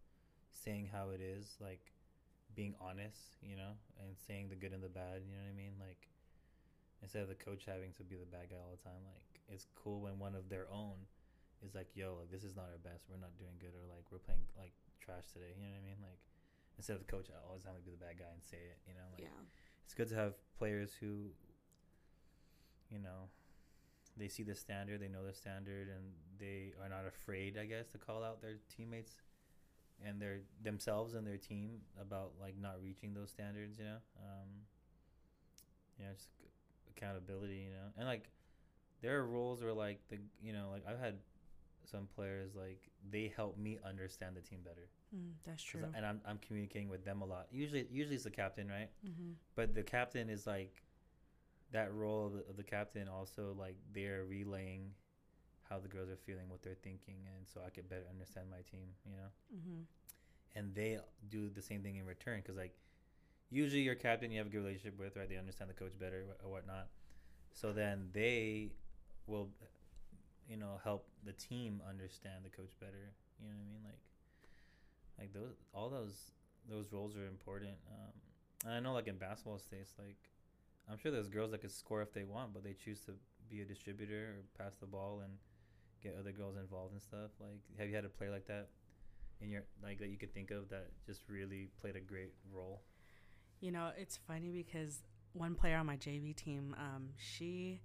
saying 0.50 0.88
how 0.92 1.10
it 1.10 1.20
is, 1.20 1.56
like 1.60 1.92
being 2.54 2.74
honest, 2.80 3.36
you 3.42 3.56
know, 3.56 3.72
and 4.00 4.16
saying 4.26 4.48
the 4.48 4.56
good 4.56 4.72
and 4.72 4.82
the 4.82 4.88
bad. 4.88 5.22
You 5.26 5.36
know 5.36 5.42
what 5.44 5.52
I 5.52 5.56
mean? 5.56 5.72
Like 5.78 6.08
instead 7.02 7.22
of 7.22 7.28
the 7.28 7.38
coach 7.38 7.64
having 7.66 7.92
to 7.96 8.02
be 8.02 8.16
the 8.16 8.28
bad 8.28 8.50
guy 8.50 8.60
all 8.60 8.74
the 8.74 8.82
time, 8.82 9.02
like 9.14 9.40
it's 9.48 9.66
cool 9.74 10.00
when 10.00 10.18
one 10.18 10.34
of 10.34 10.48
their 10.48 10.66
own 10.70 10.96
is 11.64 11.74
like, 11.74 11.88
"Yo, 11.94 12.16
like 12.18 12.30
this 12.30 12.44
is 12.44 12.54
not 12.54 12.70
our 12.70 12.82
best. 12.82 13.06
We're 13.08 13.20
not 13.20 13.36
doing 13.38 13.56
good, 13.58 13.74
or 13.74 13.86
like 13.88 14.06
we're 14.10 14.22
playing 14.22 14.46
like 14.56 14.72
trash 15.00 15.30
today." 15.32 15.54
You 15.56 15.66
know 15.66 15.74
what 15.74 15.84
I 15.84 15.88
mean? 15.88 16.00
Like 16.02 16.20
instead 16.78 16.94
of 16.94 17.02
the 17.04 17.10
coach 17.10 17.28
I 17.28 17.38
always 17.46 17.64
having 17.64 17.82
to 17.82 17.86
be 17.86 17.92
the 17.92 18.02
bad 18.02 18.18
guy 18.18 18.30
and 18.32 18.42
say 18.42 18.62
it. 18.62 18.78
You 18.86 18.94
know, 18.94 19.06
like 19.12 19.26
yeah. 19.26 19.42
it's 19.84 19.94
good 19.94 20.08
to 20.10 20.16
have 20.16 20.34
players 20.56 20.94
who, 20.98 21.34
you 22.90 22.98
know, 23.02 23.28
they 24.16 24.28
see 24.28 24.42
the 24.42 24.54
standard, 24.54 25.00
they 25.00 25.08
know 25.08 25.26
the 25.26 25.34
standard, 25.34 25.88
and 25.88 26.14
they 26.38 26.72
are 26.82 26.88
not 26.88 27.06
afraid, 27.06 27.58
I 27.58 27.66
guess, 27.66 27.86
to 27.92 27.98
call 27.98 28.22
out 28.22 28.40
their 28.40 28.58
teammates 28.74 29.18
and 30.04 30.22
their 30.22 30.40
themselves 30.62 31.14
and 31.14 31.26
their 31.26 31.36
team 31.36 31.82
about 32.00 32.32
like 32.40 32.54
not 32.56 32.76
reaching 32.82 33.14
those 33.14 33.30
standards. 33.30 33.78
You 33.78 33.84
know, 33.84 34.00
um, 34.22 34.48
you 35.98 36.04
know, 36.06 36.12
just 36.14 36.30
accountability. 36.98 37.56
You 37.66 37.70
know, 37.70 37.88
and 37.96 38.06
like 38.06 38.28
there 39.02 39.18
are 39.18 39.26
rules 39.26 39.62
where 39.62 39.72
like 39.72 40.00
the 40.08 40.18
you 40.42 40.52
know 40.52 40.68
like 40.72 40.82
I've 40.88 40.98
had 41.00 41.14
some 41.84 42.08
players 42.14 42.50
like 42.54 42.90
they 43.10 43.32
help 43.34 43.56
me 43.56 43.78
understand 43.86 44.36
the 44.36 44.42
team 44.42 44.58
better 44.64 44.88
Mm, 45.16 45.32
that's 45.46 45.62
true. 45.62 45.80
And 45.96 46.04
I'm 46.04 46.20
I'm 46.26 46.36
communicating 46.46 46.90
with 46.90 47.02
them 47.02 47.22
a 47.22 47.24
lot. 47.24 47.46
Usually, 47.50 47.86
usually 47.90 48.16
it's 48.16 48.24
the 48.24 48.30
captain, 48.30 48.68
right? 48.68 48.90
mm-hmm. 49.06 49.32
but 49.56 49.74
the 49.74 49.82
captain 49.82 50.28
is 50.28 50.46
like 50.46 50.82
that 51.72 51.92
role 51.94 52.26
of 52.26 52.32
the, 52.34 52.44
of 52.50 52.56
the 52.58 52.62
captain 52.62 53.08
also 53.08 53.54
like 53.58 53.76
they're 53.94 54.24
relaying 54.28 54.90
how 55.68 55.78
the 55.78 55.88
girls 55.88 56.08
are 56.10 56.16
feeling 56.26 56.48
what 56.48 56.62
they're 56.62 56.82
thinking 56.82 57.16
and 57.36 57.46
so 57.46 57.60
i 57.66 57.70
could 57.70 57.88
better 57.88 58.06
understand 58.10 58.46
my 58.50 58.62
team 58.70 58.88
you 59.04 59.16
know 59.16 59.30
Mm-hmm. 59.54 59.80
and 60.58 60.74
they 60.74 60.98
do 61.28 61.48
the 61.50 61.62
same 61.62 61.82
thing 61.82 61.96
in 61.96 62.06
return 62.06 62.40
because 62.40 62.56
like 62.56 62.74
usually 63.50 63.82
your 63.82 63.94
captain 63.94 64.30
you 64.30 64.38
have 64.38 64.46
a 64.46 64.50
good 64.50 64.58
relationship 64.58 64.98
with 64.98 65.16
right? 65.16 65.28
They 65.28 65.36
understand 65.36 65.70
the 65.70 65.74
coach 65.74 65.98
better 65.98 66.24
or 66.44 66.50
whatnot. 66.50 66.88
So 67.52 67.72
then 67.72 68.08
they 68.12 68.72
will 69.26 69.48
you 70.48 70.56
know 70.56 70.80
help 70.82 71.06
the 71.24 71.32
team 71.32 71.80
understand 71.88 72.44
the 72.44 72.50
coach 72.50 72.72
better. 72.80 73.12
You 73.40 73.48
know 73.48 73.54
what 73.54 73.62
i 73.62 73.72
mean? 73.72 73.82
Like 73.84 74.00
like 75.18 75.32
those 75.32 75.54
all 75.72 75.88
those 75.90 76.32
those 76.68 76.92
roles 76.92 77.16
are 77.16 77.26
important. 77.26 77.76
Um 77.90 78.12
and 78.64 78.74
i 78.74 78.80
know 78.80 78.92
like 78.92 79.06
in 79.06 79.16
basketball 79.16 79.58
states 79.60 79.92
like 80.00 80.16
i'm 80.90 80.98
sure 80.98 81.12
there's 81.12 81.28
girls 81.28 81.52
that 81.52 81.60
could 81.60 81.70
score 81.70 82.02
if 82.02 82.12
they 82.12 82.24
want 82.24 82.52
but 82.52 82.64
they 82.64 82.72
choose 82.72 82.98
to 83.00 83.12
be 83.48 83.62
a 83.62 83.64
distributor 83.64 84.34
or 84.34 84.64
pass 84.64 84.74
the 84.80 84.86
ball 84.86 85.22
and 85.24 85.32
get 86.02 86.16
other 86.18 86.32
girls 86.32 86.56
involved 86.56 86.92
and 86.92 87.02
stuff. 87.02 87.30
Like 87.40 87.60
have 87.78 87.88
you 87.88 87.94
had 87.94 88.04
a 88.04 88.08
player 88.08 88.30
like 88.30 88.46
that 88.46 88.68
in 89.40 89.50
your 89.50 89.62
like 89.82 89.98
that 89.98 90.08
you 90.08 90.16
could 90.16 90.34
think 90.34 90.50
of 90.50 90.68
that 90.70 90.88
just 91.06 91.22
really 91.28 91.68
played 91.80 91.96
a 91.96 92.00
great 92.00 92.32
role 92.52 92.82
You 93.60 93.72
know, 93.72 93.90
it's 93.96 94.16
funny 94.16 94.50
because 94.50 95.02
one 95.32 95.54
player 95.54 95.76
on 95.76 95.86
my 95.86 95.96
JV 95.96 96.34
team, 96.34 96.74
um, 96.78 97.10
she, 97.16 97.80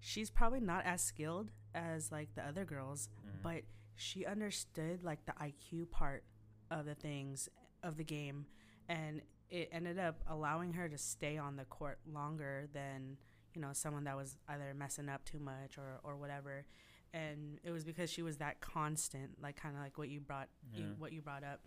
she's 0.00 0.30
probably 0.30 0.60
not 0.60 0.84
as 0.84 1.02
skilled 1.02 1.50
as 1.74 2.10
like 2.12 2.34
the 2.34 2.42
other 2.46 2.64
girls, 2.64 3.08
Mhm. 3.26 3.42
but 3.42 3.62
she 3.96 4.26
understood 4.26 5.02
like 5.04 5.24
the 5.26 5.32
IQ 5.40 5.86
part 5.90 6.24
of 6.70 6.84
the 6.86 6.94
things 6.94 7.48
of 7.82 7.96
the 7.96 8.04
game, 8.04 8.46
and 8.88 9.22
it 9.50 9.68
ended 9.70 9.98
up 9.98 10.22
allowing 10.26 10.72
her 10.72 10.88
to 10.88 10.98
stay 10.98 11.38
on 11.38 11.56
the 11.56 11.64
court 11.66 11.98
longer 12.06 12.68
than 12.72 13.16
you 13.54 13.60
know 13.60 13.72
someone 13.72 14.02
that 14.04 14.16
was 14.16 14.36
either 14.48 14.74
messing 14.74 15.08
up 15.08 15.24
too 15.24 15.38
much 15.38 15.78
or 15.78 16.00
or 16.02 16.16
whatever. 16.16 16.64
And 17.12 17.60
it 17.62 17.70
was 17.70 17.84
because 17.84 18.10
she 18.10 18.22
was 18.22 18.38
that 18.38 18.60
constant, 18.60 19.40
like 19.40 19.54
kind 19.54 19.76
of 19.76 19.82
like 19.82 19.96
what 19.96 20.08
you 20.08 20.18
brought, 20.20 20.48
you, 20.72 20.96
what 20.98 21.12
you 21.12 21.22
brought 21.22 21.44
up 21.44 21.60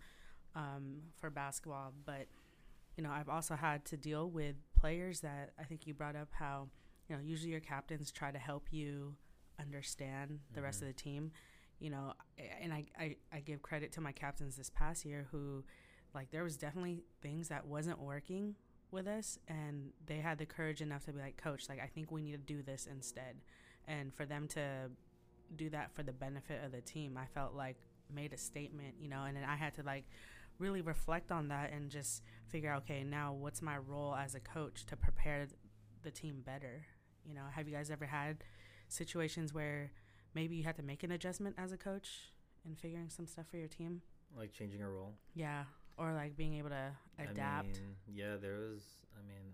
um, 0.54 1.00
for 1.18 1.30
basketball. 1.30 1.94
But 2.04 2.26
you 2.98 3.04
know, 3.04 3.10
I've 3.12 3.28
also 3.28 3.54
had 3.54 3.84
to 3.86 3.96
deal 3.96 4.28
with 4.28 4.56
players 4.74 5.20
that 5.20 5.52
I 5.58 5.62
think 5.62 5.86
you 5.86 5.94
brought 5.94 6.16
up 6.16 6.30
how, 6.32 6.68
you 7.08 7.14
know, 7.14 7.22
usually 7.22 7.52
your 7.52 7.60
captains 7.60 8.10
try 8.10 8.32
to 8.32 8.38
help 8.38 8.72
you 8.72 9.14
understand 9.60 10.40
the 10.52 10.62
rest 10.62 10.82
of 10.82 10.88
Mhm. 10.88 10.90
the 10.96 11.02
team, 11.02 11.32
you 11.78 11.90
know, 11.90 12.14
and 12.60 12.72
I, 12.74 12.86
I, 12.98 13.16
I 13.32 13.40
give 13.40 13.62
credit 13.62 13.92
to 13.92 14.00
my 14.00 14.10
captains 14.10 14.56
this 14.56 14.68
past 14.68 15.04
year 15.04 15.28
who, 15.30 15.64
like, 16.12 16.32
there 16.32 16.42
was 16.42 16.56
definitely 16.56 17.04
things 17.22 17.48
that 17.48 17.66
wasn't 17.66 18.00
working 18.00 18.56
with 18.90 19.06
us 19.06 19.38
and 19.46 19.92
they 20.06 20.16
had 20.16 20.38
the 20.38 20.46
courage 20.46 20.82
enough 20.82 21.04
to 21.04 21.12
be 21.12 21.20
like, 21.20 21.36
coach, 21.36 21.68
like, 21.68 21.80
I 21.80 21.86
think 21.86 22.10
we 22.10 22.20
need 22.20 22.32
to 22.32 22.38
do 22.38 22.62
this 22.62 22.86
instead. 22.86 23.36
And 23.86 24.12
for 24.12 24.26
them 24.26 24.48
to 24.48 24.90
do 25.54 25.70
that 25.70 25.92
for 25.92 26.02
the 26.02 26.12
benefit 26.12 26.64
of 26.64 26.72
the 26.72 26.80
team, 26.80 27.16
I 27.16 27.26
felt 27.26 27.54
like 27.54 27.76
made 28.12 28.32
a 28.32 28.38
statement, 28.38 28.96
you 29.00 29.08
know, 29.08 29.22
and 29.22 29.36
then 29.36 29.44
I 29.44 29.54
had 29.54 29.74
to 29.74 29.84
like 29.84 30.04
really 30.58 30.80
reflect 30.80 31.30
on 31.30 31.48
that 31.48 31.72
and 31.72 31.90
just 31.90 32.22
figure 32.48 32.70
out, 32.70 32.82
okay, 32.82 33.04
now 33.04 33.32
what's 33.32 33.62
my 33.62 33.78
role 33.78 34.14
as 34.14 34.34
a 34.34 34.40
coach 34.40 34.86
to 34.86 34.96
prepare 34.96 35.46
the 36.02 36.10
team 36.10 36.42
better? 36.44 36.86
You 37.24 37.34
know, 37.34 37.44
have 37.54 37.68
you 37.68 37.74
guys 37.74 37.90
ever 37.90 38.06
had 38.06 38.44
situations 38.88 39.52
where 39.52 39.92
maybe 40.34 40.56
you 40.56 40.64
had 40.64 40.76
to 40.76 40.82
make 40.82 41.02
an 41.02 41.10
adjustment 41.12 41.56
as 41.58 41.72
a 41.72 41.76
coach 41.76 42.32
in 42.64 42.74
figuring 42.74 43.10
some 43.10 43.26
stuff 43.26 43.46
for 43.50 43.56
your 43.56 43.68
team? 43.68 44.02
like 44.36 44.52
changing 44.52 44.82
a 44.82 44.88
role 44.88 45.14
Yeah. 45.34 45.64
Or 45.96 46.12
like 46.12 46.36
being 46.36 46.54
able 46.54 46.70
to 46.70 46.92
adapt. 47.18 47.66
I 47.66 47.80
mean, 47.82 47.96
yeah, 48.06 48.36
there 48.40 48.54
was. 48.70 49.02
I 49.18 49.22
mean, 49.26 49.50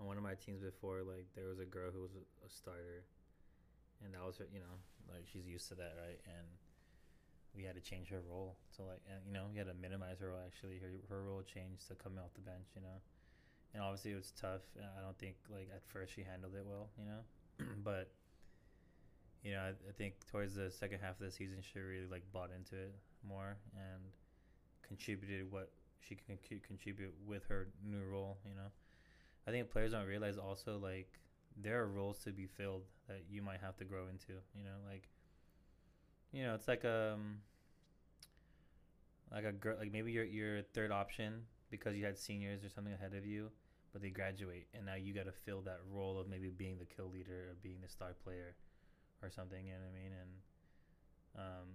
on 0.00 0.06
one 0.06 0.16
of 0.16 0.24
my 0.24 0.34
teams 0.34 0.62
before, 0.62 1.02
like 1.06 1.26
there 1.36 1.46
was 1.46 1.60
a 1.60 1.64
girl 1.64 1.92
who 1.92 2.02
was 2.02 2.10
a, 2.16 2.24
a 2.44 2.50
starter, 2.50 3.06
and 4.02 4.14
that 4.14 4.26
was 4.26 4.38
her. 4.38 4.46
You 4.52 4.58
know, 4.58 4.82
like 5.06 5.22
she's 5.30 5.46
used 5.46 5.68
to 5.68 5.76
that, 5.76 5.94
right? 5.94 6.18
And 6.26 6.48
we 7.56 7.64
had 7.64 7.74
to 7.74 7.80
change 7.80 8.08
her 8.08 8.20
role 8.28 8.56
to 8.76 8.82
like, 8.82 9.00
uh, 9.08 9.20
you 9.26 9.32
know, 9.32 9.44
we 9.52 9.58
had 9.58 9.66
to 9.68 9.74
minimize 9.74 10.20
her 10.20 10.30
role. 10.30 10.40
Actually, 10.44 10.78
her 10.78 10.90
her 11.08 11.22
role 11.22 11.42
changed 11.42 11.88
to 11.88 11.94
coming 11.94 12.18
off 12.18 12.32
the 12.34 12.40
bench. 12.40 12.72
You 12.74 12.82
know, 12.82 12.98
and 13.74 13.82
obviously 13.82 14.12
it 14.12 14.16
was 14.16 14.32
tough. 14.40 14.62
I 14.76 15.00
don't 15.02 15.18
think 15.18 15.36
like 15.50 15.68
at 15.74 15.82
first 15.92 16.14
she 16.14 16.22
handled 16.22 16.54
it 16.54 16.64
well. 16.66 16.88
You 16.98 17.06
know, 17.06 17.22
but 17.84 18.10
you 19.42 19.52
know, 19.52 19.60
I, 19.60 19.68
I 19.70 19.92
think 19.96 20.14
towards 20.30 20.54
the 20.54 20.70
second 20.70 21.00
half 21.00 21.20
of 21.20 21.26
the 21.26 21.32
season, 21.32 21.58
she 21.60 21.78
really 21.78 22.06
like 22.10 22.22
bought 22.32 22.50
into 22.56 22.76
it 22.76 22.94
more 23.26 23.56
and 23.74 24.02
contributed 24.86 25.50
what 25.50 25.70
she 26.00 26.14
can 26.14 26.38
con- 26.48 26.60
contribute 26.66 27.14
with 27.26 27.44
her 27.46 27.68
new 27.84 28.02
role. 28.02 28.38
You 28.48 28.54
know, 28.54 28.70
I 29.46 29.50
think 29.50 29.70
players 29.70 29.92
don't 29.92 30.06
realize 30.06 30.38
also 30.38 30.78
like 30.78 31.18
there 31.60 31.80
are 31.80 31.88
roles 31.88 32.18
to 32.24 32.30
be 32.30 32.46
filled 32.46 32.84
that 33.08 33.22
you 33.30 33.42
might 33.42 33.60
have 33.60 33.76
to 33.78 33.84
grow 33.84 34.08
into. 34.08 34.40
You 34.54 34.64
know, 34.64 34.78
like 34.88 35.08
you 36.32 36.42
know, 36.44 36.54
it's 36.54 36.68
like 36.68 36.84
um 36.84 37.38
like 39.32 39.44
a 39.44 39.52
girl 39.52 39.76
like 39.78 39.92
maybe 39.92 40.12
you're 40.12 40.24
you're 40.24 40.62
third 40.74 40.90
option 40.90 41.42
because 41.70 41.96
you 41.96 42.04
had 42.04 42.18
seniors 42.18 42.64
or 42.64 42.68
something 42.68 42.92
ahead 42.92 43.14
of 43.14 43.24
you, 43.24 43.50
but 43.92 44.02
they 44.02 44.10
graduate 44.10 44.66
and 44.74 44.84
now 44.84 44.94
you 44.94 45.14
got 45.14 45.24
to 45.24 45.32
fill 45.32 45.62
that 45.62 45.80
role 45.90 46.18
of 46.18 46.28
maybe 46.28 46.48
being 46.50 46.78
the 46.78 46.84
kill 46.84 47.10
leader 47.10 47.48
or 47.50 47.56
being 47.62 47.78
the 47.82 47.88
star 47.88 48.14
player 48.24 48.54
or 49.22 49.30
something. 49.30 49.64
You 49.64 49.72
know 49.72 49.78
what 49.80 49.98
I 49.98 50.02
mean? 50.02 50.12
And 50.20 50.30
um, 51.38 51.66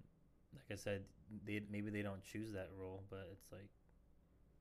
like 0.56 0.72
I 0.72 0.76
said, 0.76 1.04
they 1.46 1.62
maybe 1.72 1.90
they 1.90 2.02
don't 2.04 2.24
choose 2.24 2.52
that 2.54 2.70
role, 2.80 3.04
but 3.10 3.28
it's 3.32 3.52
like 3.52 3.70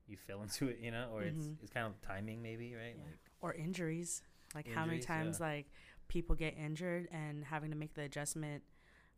you 0.07 0.17
fell 0.17 0.41
into 0.43 0.67
it, 0.69 0.79
you 0.81 0.91
know, 0.91 1.09
or 1.13 1.21
Mhm. 1.21 1.27
it's 1.27 1.49
it's 1.63 1.71
kind 1.71 1.85
of 1.87 1.99
timing 2.01 2.41
maybe, 2.41 2.73
right? 2.73 2.95
Yeah. 2.97 3.03
Like 3.05 3.19
or 3.41 3.53
injuries. 3.53 4.23
Like 4.55 4.67
how 4.69 4.85
many 4.85 4.99
times 4.99 5.39
yeah. 5.39 5.45
like 5.45 5.67
people 6.07 6.35
get 6.35 6.57
injured 6.57 7.07
and 7.11 7.43
having 7.43 7.69
to 7.71 7.77
make 7.77 7.93
the 7.93 8.03
adjustment 8.03 8.63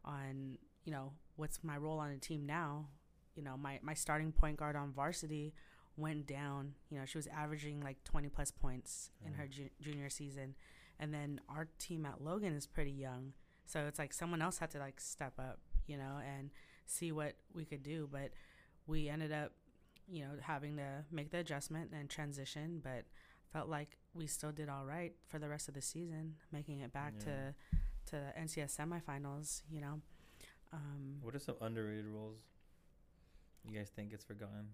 on, 0.04 0.58
you 0.90 0.96
know, 0.96 1.12
what's 1.36 1.64
my 1.64 1.78
role 1.78 2.00
on 2.00 2.12
the 2.12 2.18
team 2.18 2.48
now? 2.48 2.88
You 3.36 3.44
know, 3.44 3.56
my 3.56 3.80
my 3.84 3.94
starting 3.94 4.32
point 4.32 4.58
guard 4.58 4.76
on 4.76 4.92
varsity 4.92 5.54
went 5.96 6.26
down. 6.26 6.74
You 6.90 6.98
know, 6.98 7.06
she 7.06 7.20
was 7.20 7.28
averaging 7.28 7.82
like 7.82 8.04
20 8.06 8.28
plus 8.30 8.50
points 8.50 9.12
in 9.24 9.34
her 9.34 9.46
Mhm. 9.46 9.52
ju- 9.52 9.70
junior 9.82 10.10
season. 10.10 10.56
And 10.98 11.14
then 11.14 11.42
our 11.48 11.66
team 11.78 12.06
at 12.08 12.22
Logan 12.22 12.54
is 12.56 12.66
pretty 12.66 12.92
young. 12.92 13.34
So 13.68 13.86
it's 13.86 14.00
like 14.00 14.14
someone 14.14 14.42
else 14.42 14.58
had 14.58 14.72
to 14.72 14.80
like 14.80 15.00
step 15.00 15.38
up, 15.38 15.60
you 15.86 15.96
know, 15.98 16.18
and 16.26 16.50
see 16.88 17.12
what 17.12 17.36
we 17.54 17.66
could 17.66 17.84
do, 17.84 18.08
but 18.12 18.32
we 18.88 19.10
ended 19.10 19.32
up 19.32 19.52
you 20.12 20.24
know, 20.24 20.32
having 20.42 20.76
to 20.78 21.06
make 21.12 21.30
the 21.30 21.38
adjustment 21.38 21.92
and 21.94 22.10
transition, 22.10 22.80
but 22.84 23.06
felt 23.54 23.70
like 23.70 23.96
we 24.16 24.26
still 24.26 24.52
did 24.52 24.68
all 24.68 24.84
right 24.84 25.14
for 25.28 25.38
the 25.38 25.48
rest 25.48 25.68
of 25.68 25.76
the 25.76 25.82
season, 25.84 26.36
making 26.52 26.80
it 26.80 26.92
back 26.92 27.14
Yeah. 27.20 27.26
to 27.26 27.56
to 28.08 28.16
the 28.16 28.34
NCS 28.36 28.76
semifinals. 28.76 29.62
You 29.70 29.82
know, 29.82 30.02
um, 30.74 31.18
what 31.22 31.36
are 31.36 31.40
some 31.40 31.56
underrated 31.62 32.06
roles 32.08 32.40
you 33.66 33.78
guys 33.78 33.90
think 33.90 34.14
it's 34.14 34.24
forgotten? 34.24 34.68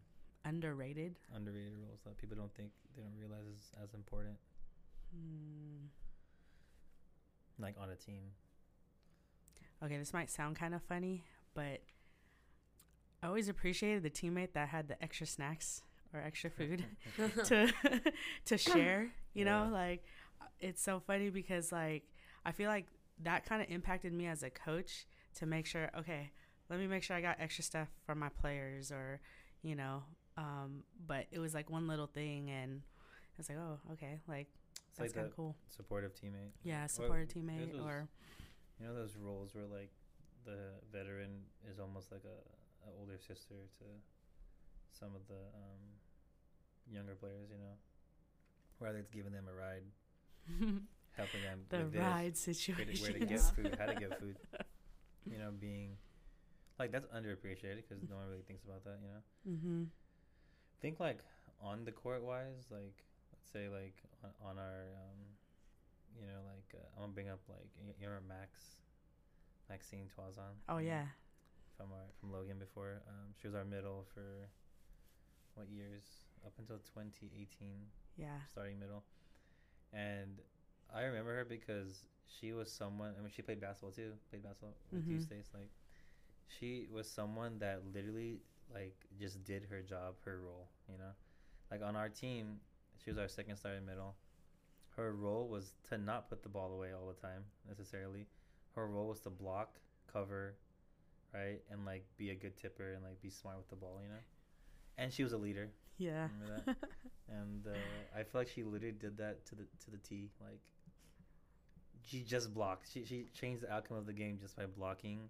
underrated. 0.45 1.15
Underrated 1.35 1.73
roles 1.87 2.01
that 2.05 2.17
people 2.19 2.37
don't 2.37 2.53
think 2.53 2.69
they 2.95 3.01
don't 3.01 3.17
realize 3.19 3.45
is 3.47 3.71
as 3.83 3.93
important, 3.95 4.37
Mm, 5.15 5.87
like 7.57 7.75
on 7.81 7.89
a 7.89 7.95
team. 7.95 8.31
okay, 9.83 9.97
this 9.97 10.13
might 10.13 10.29
sound 10.29 10.55
kind 10.55 10.73
of 10.75 10.81
funny, 10.83 11.23
but 11.55 11.81
I 13.23 13.27
always 13.27 13.49
appreciated 13.49 14.03
the 14.03 14.09
teammate 14.09 14.53
that 14.53 14.69
had 14.69 14.87
the 14.87 15.01
extra 15.01 15.25
snacks 15.25 15.81
or 16.13 16.19
extra 16.21 16.49
food. 16.51 16.85
to 17.45 17.71
to 18.45 18.57
share 18.57 19.09
you 19.33 19.45
know 19.45 19.69
like 19.71 20.03
it's 20.59 20.81
so 20.81 20.99
funny 20.99 21.29
because 21.29 21.71
like 21.71 22.03
i 22.45 22.51
feel 22.51 22.69
like 22.69 22.85
that 23.23 23.45
kind 23.45 23.61
of 23.61 23.69
impacted 23.69 24.13
me 24.13 24.27
as 24.27 24.43
a 24.43 24.49
coach 24.49 25.05
to 25.35 25.45
make 25.45 25.65
sure 25.65 25.89
okay 25.97 26.31
let 26.69 26.79
me 26.79 26.87
make 26.87 27.03
sure 27.03 27.15
i 27.15 27.21
got 27.21 27.37
extra 27.39 27.63
stuff 27.63 27.87
for 28.05 28.15
my 28.15 28.29
players 28.29 28.91
or 28.91 29.19
you 29.61 29.75
know 29.75 30.03
um 30.37 30.83
but 31.07 31.25
it 31.31 31.39
was 31.39 31.53
like 31.53 31.69
one 31.69 31.87
little 31.87 32.07
thing 32.07 32.49
and 32.49 32.81
it's 33.37 33.49
like 33.49 33.57
oh 33.57 33.79
okay 33.93 34.19
like 34.27 34.47
It's 34.89 34.97
that's 34.97 35.09
like 35.09 35.15
kind 35.15 35.27
of 35.27 35.35
cool 35.35 35.55
supportive 35.69 36.13
teammate. 36.15 36.51
yeah 36.63 36.87
supportive 36.87 37.27
teammate 37.29 37.71
those- 37.73 37.81
or 37.85 38.07
You 38.79 38.87
know 38.87 38.93
those 38.95 39.15
roles 39.17 39.53
where 39.55 39.65
like 39.65 39.91
the 40.45 40.57
veteran 40.91 41.43
is 41.69 41.79
almost 41.79 42.11
like 42.11 42.23
a, 42.25 42.37
a 42.87 42.91
older 42.99 43.17
sister 43.17 43.55
to 43.79 43.85
some 44.91 45.15
of 45.15 45.21
the 45.27 45.41
um, 45.57 45.81
younger 46.91 47.15
players. 47.15 47.49
You 47.49 47.57
know, 47.57 47.73
whether 48.79 48.97
it's 48.99 49.09
giving 49.09 49.31
them 49.33 49.45
a 49.49 49.55
ride, 49.55 49.83
helping 51.17 51.41
them 51.41 51.65
the 51.69 51.77
with 51.79 51.93
this, 51.93 52.01
ride 52.01 52.21
where 52.23 52.31
to, 52.31 52.37
situation 52.37 53.03
where 53.03 53.19
to 53.19 53.25
get 53.25 53.41
food, 53.55 53.75
how 53.79 53.85
to 53.87 53.95
get 53.95 54.19
food. 54.19 54.37
You 55.31 55.39
know, 55.39 55.51
being 55.51 55.97
like 56.79 56.91
that's 56.91 57.07
underappreciated 57.07 57.87
because 57.87 58.03
no 58.09 58.17
one 58.17 58.27
really 58.29 58.43
thinks 58.47 58.63
about 58.63 58.83
that. 58.83 58.99
You 59.01 59.09
know, 59.09 59.23
mm-hmm. 59.47 59.83
think 60.81 60.99
like 60.99 61.19
on 61.61 61.85
the 61.85 61.91
court 61.91 62.23
wise, 62.23 62.67
like 62.69 63.03
let's 63.31 63.49
say 63.51 63.67
like 63.69 63.95
on, 64.23 64.31
on 64.43 64.57
our, 64.57 64.91
um, 64.99 65.19
you 66.19 66.27
know, 66.27 66.43
like 66.45 66.67
uh, 66.75 66.85
I'm 66.95 67.03
gonna 67.03 67.13
bring 67.13 67.29
up 67.29 67.39
like 67.47 67.69
you 67.79 68.07
remember 68.07 68.27
Max, 68.27 68.81
Maxine 69.69 70.09
Toison. 70.15 70.59
oh 70.69 70.77
yeah 70.77 71.07
From 71.77 71.91
our 71.91 72.07
from 72.19 72.31
Logan 72.31 72.59
before. 72.59 73.01
Um, 73.07 73.33
she 73.39 73.47
was 73.47 73.55
our 73.55 73.65
middle 73.65 74.05
for 74.13 74.49
what 75.55 75.69
years 75.69 76.03
up 76.45 76.51
until 76.59 76.77
2018 76.93 77.47
yeah 78.17 78.27
starting 78.51 78.79
middle. 78.79 79.03
And 79.93 80.39
I 80.93 81.03
remember 81.03 81.35
her 81.35 81.45
because 81.45 82.05
she 82.27 82.53
was 82.53 82.71
someone. 82.71 83.13
I 83.17 83.21
mean, 83.21 83.31
she 83.33 83.41
played 83.41 83.59
basketball 83.59 83.91
too. 83.91 84.13
Played 84.29 84.43
basketball 84.43 84.75
with 84.91 85.07
U 85.09 85.17
Mhm. 85.17 85.23
States. 85.23 85.49
Like, 85.53 85.69
she 86.47 86.87
was 86.91 87.09
someone 87.09 87.59
that 87.59 87.81
literally 87.93 88.41
like 88.73 88.95
just 89.19 89.43
did 89.43 89.65
her 89.65 89.81
job, 89.81 90.15
her 90.25 90.39
role. 90.39 90.69
You 90.89 90.97
know, 90.97 91.11
like 91.71 91.81
on 91.81 91.95
our 91.95 92.09
team, 92.09 92.59
she 93.03 93.09
was 93.09 93.17
our 93.17 93.27
second 93.27 93.57
starting 93.57 93.85
middle. 93.85 94.15
Her 94.95 95.13
role 95.13 95.47
was 95.49 95.73
to 95.89 95.97
not 95.97 96.29
put 96.29 96.41
the 96.43 96.49
ball 96.49 96.73
away 96.73 96.93
all 96.93 97.07
the 97.07 97.19
time 97.27 97.45
necessarily. 97.67 98.27
Her 98.75 98.87
role 98.87 99.07
was 99.07 99.19
to 99.21 99.29
block, 99.29 99.79
cover, 100.11 100.55
right, 101.33 101.61
and 101.71 101.85
like 101.85 102.05
be 102.17 102.29
a 102.31 102.35
good 102.35 102.57
tipper 102.57 102.93
and 102.93 103.03
like 103.03 103.21
be 103.21 103.29
smart 103.29 103.57
with 103.57 103.69
the 103.69 103.75
ball. 103.75 103.99
You 104.01 104.09
know, 104.09 104.21
and 104.97 105.11
she 105.13 105.23
was 105.23 105.33
a 105.33 105.37
leader. 105.37 105.69
yeah 105.97 106.27
Remember 106.39 106.63
that? 106.65 106.75
and 107.29 107.67
uh, 107.67 108.17
I 108.19 108.23
feel 108.23 108.41
like 108.41 108.47
she 108.49 108.63
literally 108.63 108.93
did 108.93 109.17
that 109.17 109.45
to 109.47 109.55
the 109.55 109.63
to 109.85 109.91
the 109.91 109.97
T. 109.97 110.29
Like 110.41 110.61
she 112.05 112.21
just 112.21 112.53
blocked. 112.53 112.87
She 112.91 113.03
she 113.05 113.25
changed 113.33 113.63
the 113.63 113.71
outcome 113.71 113.97
of 113.97 114.05
the 114.05 114.13
game 114.13 114.37
just 114.39 114.55
by 114.55 114.65
blocking, 114.65 115.29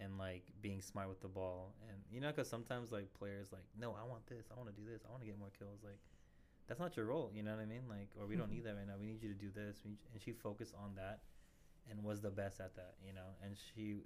and 0.00 0.18
like 0.18 0.44
being 0.60 0.80
smart 0.80 1.08
with 1.08 1.20
the 1.20 1.28
ball. 1.28 1.74
And 1.88 1.98
you 2.12 2.20
know, 2.20 2.28
because 2.28 2.48
sometimes 2.48 2.92
like 2.92 3.12
players 3.14 3.48
like, 3.52 3.64
no, 3.78 3.96
I 3.98 4.06
want 4.06 4.26
this. 4.26 4.46
I 4.52 4.56
want 4.56 4.74
to 4.74 4.76
do 4.80 4.88
this. 4.88 5.02
I 5.06 5.10
want 5.10 5.22
to 5.22 5.26
get 5.26 5.38
more 5.38 5.52
kills. 5.58 5.80
Like 5.82 5.98
that's 6.66 6.80
not 6.80 6.96
your 6.96 7.06
role. 7.06 7.30
You 7.34 7.42
know 7.42 7.52
what 7.52 7.62
I 7.62 7.66
mean? 7.66 7.82
Like, 7.88 8.08
or 8.20 8.26
we 8.26 8.36
don't 8.36 8.50
need 8.50 8.64
that 8.68 8.76
right 8.76 8.86
now. 8.86 8.94
We 9.00 9.06
need 9.06 9.22
you 9.22 9.28
to 9.28 9.38
do 9.38 9.50
this. 9.54 9.80
We, 9.84 9.92
and 10.12 10.20
she 10.22 10.32
focused 10.32 10.74
on 10.76 10.94
that, 10.96 11.20
and 11.90 12.04
was 12.04 12.20
the 12.20 12.30
best 12.30 12.60
at 12.60 12.76
that. 12.76 12.94
You 13.04 13.14
know, 13.14 13.36
and 13.42 13.56
she 13.56 13.96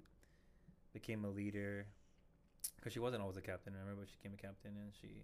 became 0.93 1.25
a 1.25 1.29
leader. 1.29 1.85
Because 2.77 2.93
she 2.93 2.99
wasn't 2.99 3.21
always 3.21 3.35
a 3.35 3.43
captain, 3.43 3.73
remember, 3.73 3.99
but 3.99 4.07
she 4.07 4.15
became 4.23 4.39
a 4.39 4.41
captain 4.41 4.71
and 4.79 4.91
she 4.95 5.19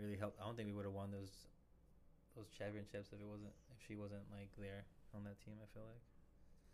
really 0.00 0.16
helped. 0.16 0.40
I 0.40 0.46
don't 0.48 0.56
think 0.56 0.68
we 0.68 0.72
would 0.72 0.88
have 0.88 0.96
won 0.96 1.10
those 1.12 1.28
those 2.36 2.48
championships 2.56 3.12
if 3.12 3.20
it 3.20 3.28
wasn't 3.28 3.52
if 3.72 3.80
she 3.84 3.96
wasn't 3.96 4.22
like 4.32 4.48
there 4.56 4.86
on 5.18 5.24
that 5.24 5.40
team. 5.44 5.54
I 5.62 5.66
feel 5.74 5.84
like. 5.84 6.02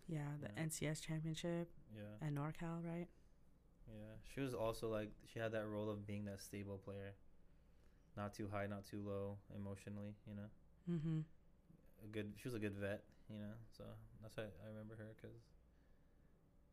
yeah 0.07 0.29
the 0.41 0.49
Yeah. 0.57 0.65
ncs 0.65 1.01
championship 1.01 1.69
Yeah. 1.97 2.03
and 2.21 2.37
norcal 2.37 2.85
right 2.85 3.09
Yeah. 3.89 4.17
She 4.35 4.41
was 4.41 4.55
also 4.55 4.89
like 4.89 5.11
she 5.33 5.39
had 5.39 5.53
that 5.53 5.67
role 5.67 5.91
of 5.91 6.07
being 6.07 6.25
that 6.27 6.41
stable 6.41 6.79
player. 6.79 7.15
Not 8.17 8.33
too 8.35 8.49
high, 8.51 8.67
not 8.67 8.85
too 8.87 9.03
low 9.05 9.39
emotionally, 9.55 10.15
you 10.27 10.35
know. 10.35 10.49
mm-hmm 10.91 11.21
A 12.03 12.07
good 12.07 12.33
she 12.37 12.49
was 12.49 12.55
a 12.55 12.59
good 12.59 12.75
vet, 12.75 13.03
you 13.31 13.39
know. 13.39 13.55
So 13.77 13.85
that's 14.23 14.37
why 14.37 14.45
I 14.45 14.69
remember 14.69 14.95
her 14.97 15.15
cuz 15.21 15.35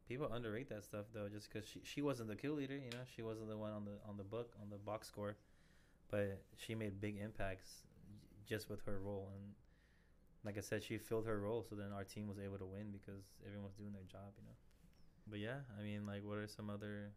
people 0.08 0.32
underrate 0.32 0.70
that 0.70 0.84
stuff 0.84 1.06
though 1.14 1.30
just 1.30 1.50
cuz 1.50 1.66
she 1.68 1.82
she 1.84 2.02
wasn't 2.02 2.28
the 2.30 2.36
kill 2.36 2.54
leader, 2.54 2.78
you 2.78 2.90
know. 2.92 3.04
She 3.16 3.22
wasn't 3.22 3.50
the 3.50 3.58
one 3.58 3.72
on 3.72 3.86
the 3.86 3.98
on 4.08 4.18
the 4.18 4.24
book 4.24 4.56
on 4.62 4.70
the 4.70 4.78
box 4.78 5.08
score. 5.08 5.38
But 6.10 6.44
she 6.58 6.76
made 6.76 7.00
big 7.00 7.18
impacts 7.18 7.84
just 8.46 8.70
with 8.70 8.82
her 8.86 9.00
role 9.00 9.30
and 9.34 9.54
like 10.44 10.58
I 10.58 10.62
said 10.62 10.84
she 10.84 10.98
filled 10.98 11.26
her 11.26 11.40
role 11.40 11.64
so 11.68 11.76
then 11.76 11.92
our 11.94 12.04
team 12.04 12.28
was 12.28 12.40
able 12.40 12.58
to 12.58 12.66
win 12.66 12.92
because 12.92 13.22
everyone 13.46 13.66
was 13.66 13.76
doing 13.76 13.94
their 13.94 14.08
job, 14.10 14.34
you 14.38 14.44
know. 14.44 14.58
But 15.30 15.40
yeah, 15.40 15.62
I 15.78 15.84
mean, 15.84 16.06
like, 16.06 16.26
what 16.26 16.38
are 16.38 16.48
some 16.48 16.70
other 16.70 17.12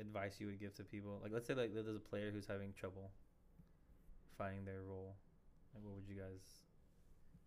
advice 0.00 0.36
you 0.40 0.46
would 0.46 0.58
give 0.58 0.74
to 0.76 0.84
people? 0.84 1.20
Like, 1.22 1.32
let's 1.32 1.46
say 1.46 1.54
like 1.54 1.74
there's 1.74 1.86
a 1.86 2.00
player 2.00 2.30
who's 2.32 2.46
having 2.46 2.72
trouble 2.72 3.10
finding 4.38 4.64
their 4.64 4.82
role. 4.82 5.14
Like, 5.74 5.84
what 5.84 5.94
would 5.94 6.08
you 6.08 6.16
guys 6.16 6.64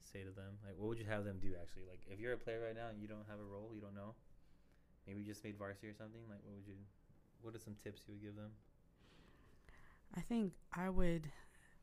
say 0.04 0.24
to 0.24 0.32
them? 0.32 0.62
Like, 0.66 0.78
what 0.78 0.88
would 0.90 1.00
you 1.00 1.10
have 1.10 1.26
them 1.26 1.40
do 1.42 1.54
actually? 1.60 1.90
Like, 1.90 2.02
if 2.08 2.20
you're 2.20 2.34
a 2.34 2.38
player 2.38 2.62
right 2.64 2.76
now 2.76 2.90
and 2.90 3.02
you 3.02 3.08
don't 3.08 3.26
have 3.28 3.40
a 3.40 3.48
role, 3.48 3.72
you 3.74 3.82
don't 3.82 3.96
know. 3.96 4.14
Maybe 5.08 5.22
you 5.22 5.26
just 5.26 5.44
made 5.44 5.58
varsity 5.58 5.88
or 5.88 5.96
something. 5.96 6.22
Like, 6.30 6.40
what 6.44 6.56
would 6.56 6.68
you? 6.68 6.76
What 7.42 7.56
are 7.56 7.60
some 7.60 7.76
tips 7.84 8.02
you 8.08 8.14
would 8.14 8.22
give 8.22 8.36
them? 8.36 8.52
I 10.16 10.22
think 10.22 10.54
I 10.74 10.90
would 10.90 11.32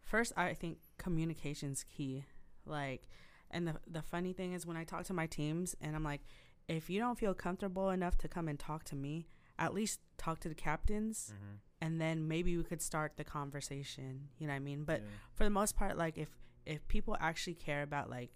first 0.02 0.32
I 0.36 0.54
think 0.54 0.78
communication's 0.98 1.84
key. 1.84 2.24
Like 2.66 3.08
and 3.50 3.66
the 3.68 3.74
the 3.86 4.02
funny 4.02 4.32
thing 4.32 4.52
is 4.52 4.66
when 4.66 4.76
I 4.76 4.84
talk 4.84 5.04
to 5.04 5.14
my 5.14 5.26
teams 5.26 5.74
and 5.80 5.94
I'm 5.94 6.04
like 6.04 6.22
if 6.68 6.88
you 6.88 6.98
don't 6.98 7.18
feel 7.18 7.34
comfortable 7.34 7.90
enough 7.90 8.16
to 8.18 8.28
come 8.28 8.48
and 8.48 8.58
talk 8.58 8.84
to 8.84 8.96
me, 8.96 9.26
at 9.58 9.74
least 9.74 10.00
talk 10.16 10.40
to 10.40 10.48
the 10.48 10.54
captains 10.54 11.32
Mm-hmm. 11.34 11.54
and 11.82 12.00
then 12.00 12.26
maybe 12.26 12.56
we 12.56 12.64
could 12.64 12.80
start 12.82 13.12
the 13.16 13.24
conversation, 13.24 14.28
you 14.38 14.46
know 14.46 14.52
what 14.52 14.56
I 14.56 14.60
mean? 14.60 14.84
But 14.84 15.02
for 15.34 15.44
the 15.44 15.50
most 15.50 15.76
part 15.76 15.96
like 15.98 16.16
if 16.18 16.28
if 16.66 16.86
people 16.88 17.16
actually 17.20 17.54
care 17.54 17.82
about 17.82 18.08
like 18.08 18.30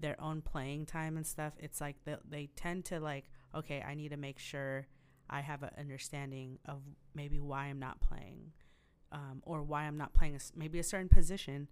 their 0.00 0.18
own 0.20 0.40
playing 0.42 0.86
time 0.86 1.16
and 1.16 1.26
stuff, 1.26 1.52
it's 1.58 1.80
like 1.80 1.96
they 2.04 2.16
they 2.28 2.46
tend 2.56 2.84
to 2.86 3.00
like, 3.00 3.30
okay, 3.54 3.82
I 3.86 3.94
need 3.94 4.10
to 4.10 4.16
make 4.16 4.38
sure 4.38 4.86
I 5.28 5.40
have 5.40 5.62
an 5.62 5.70
understanding 5.78 6.58
of 6.66 6.80
maybe 7.14 7.38
why 7.40 7.66
I'm 7.66 7.78
not 7.78 8.00
playing, 8.00 8.52
um, 9.12 9.42
or 9.44 9.62
why 9.62 9.82
I'm 9.84 9.96
not 9.98 10.14
playing 10.14 10.36
a 10.36 10.40
maybe 10.54 10.78
a 10.78 10.82
certain 10.84 11.08
position, 11.08 11.68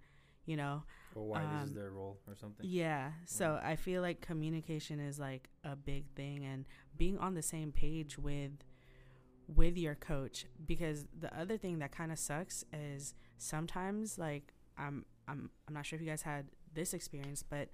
you 0.47 0.57
know. 0.57 0.83
Or 1.15 1.27
why 1.29 1.43
this 1.43 1.65
is 1.65 1.71
Um, 1.71 1.75
their 1.77 1.91
role 1.91 2.19
or 2.27 2.35
something. 2.35 2.67
Yeah. 2.69 3.13
So 3.27 3.61
I 3.63 3.77
feel 3.77 4.03
like 4.03 4.21
communication 4.21 4.99
is 5.01 5.19
like 5.19 5.49
a 5.63 5.77
big 5.77 6.11
thing 6.17 6.45
and 6.45 6.65
being 6.97 7.19
on 7.19 7.35
the 7.35 7.43
same 7.43 7.71
page 7.73 8.19
with 8.19 8.53
with 9.47 9.77
your 9.77 9.95
coach 9.95 10.47
because 10.67 11.07
the 11.21 11.33
other 11.39 11.57
thing 11.59 11.79
that 11.79 11.93
kind 11.93 12.11
of 12.11 12.19
sucks 12.19 12.65
is 12.73 13.15
sometimes 13.37 14.19
like 14.19 14.55
I'm 14.79 15.05
I'm 15.29 15.51
I'm 15.69 15.75
not 15.75 15.85
sure 15.87 15.97
if 15.97 16.03
you 16.03 16.09
guys 16.09 16.23
had 16.23 16.47
this 16.73 16.95
experience 16.95 17.43
but 17.43 17.69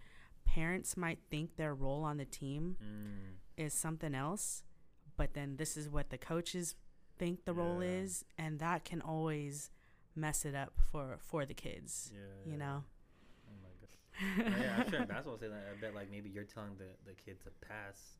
parents 0.44 0.96
might 0.96 1.20
think 1.30 1.56
their 1.56 1.74
role 1.74 2.02
on 2.04 2.16
the 2.16 2.24
team 2.24 2.76
Mm. 2.82 3.36
is 3.56 3.72
something 3.72 4.14
else 4.16 4.64
but 5.16 5.32
then 5.34 5.56
this 5.56 5.76
is 5.76 5.88
what 5.88 6.10
the 6.10 6.18
coaches 6.18 6.74
think 7.18 7.44
the 7.44 7.52
role 7.52 7.80
is 7.80 8.24
and 8.36 8.58
that 8.58 8.84
can 8.84 9.00
always 9.00 9.70
mess 10.16 10.44
it 10.44 10.54
up 10.54 10.72
for 10.90 11.16
for 11.18 11.46
the 11.46 11.54
kids 11.54 12.10
Yeah. 12.14 12.20
you 12.44 12.52
yeah. 12.52 12.58
know 12.58 12.84
Oh 13.48 13.56
my 13.62 13.72
god. 13.80 14.54
Oh, 14.54 14.62
yeah, 14.62 14.76
I'm 14.78 14.90
sure 14.90 15.06
basketball 15.06 15.38
say 15.38 15.48
that. 15.48 15.64
I 15.70 15.80
bet 15.80 15.94
like 15.94 16.10
maybe 16.10 16.28
you're 16.30 16.44
telling 16.44 16.76
the 16.76 16.90
the 17.04 17.14
kid 17.14 17.40
to 17.44 17.50
pass. 17.66 18.18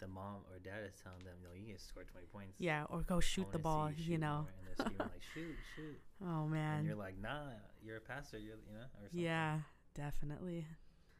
The 0.00 0.08
mom 0.08 0.42
or 0.50 0.58
dad 0.58 0.82
is 0.84 0.98
telling 0.98 1.22
them, 1.22 1.38
"No, 1.44 1.50
you 1.54 1.74
to 1.74 1.78
score 1.78 2.02
20 2.02 2.26
points." 2.26 2.54
yeah 2.58 2.84
or 2.90 3.02
go 3.02 3.20
shoot 3.20 3.46
the 3.52 3.58
ball 3.58 3.88
you 3.90 4.02
shoot 4.04 4.20
know 4.20 4.46
more," 4.46 4.54
And 4.58 4.66
they're 4.66 4.78
screaming 4.82 4.98
like, 5.14 5.22
"Shoot, 5.34 5.56
shoot!" 5.76 5.98
oh 6.26 6.42
And 6.42 6.50
man 6.50 6.84
you're 6.84 6.96
like, 6.98 7.16
"Nah, 7.22 7.54
you're 7.84 7.98
a 7.98 8.00
passer. 8.00 8.36
You're, 8.38 8.58
you 8.66 8.74
know, 8.74 8.86
or 8.98 9.06
something. 9.06 9.20
Yeah, 9.20 9.60
definitely. 9.94 10.66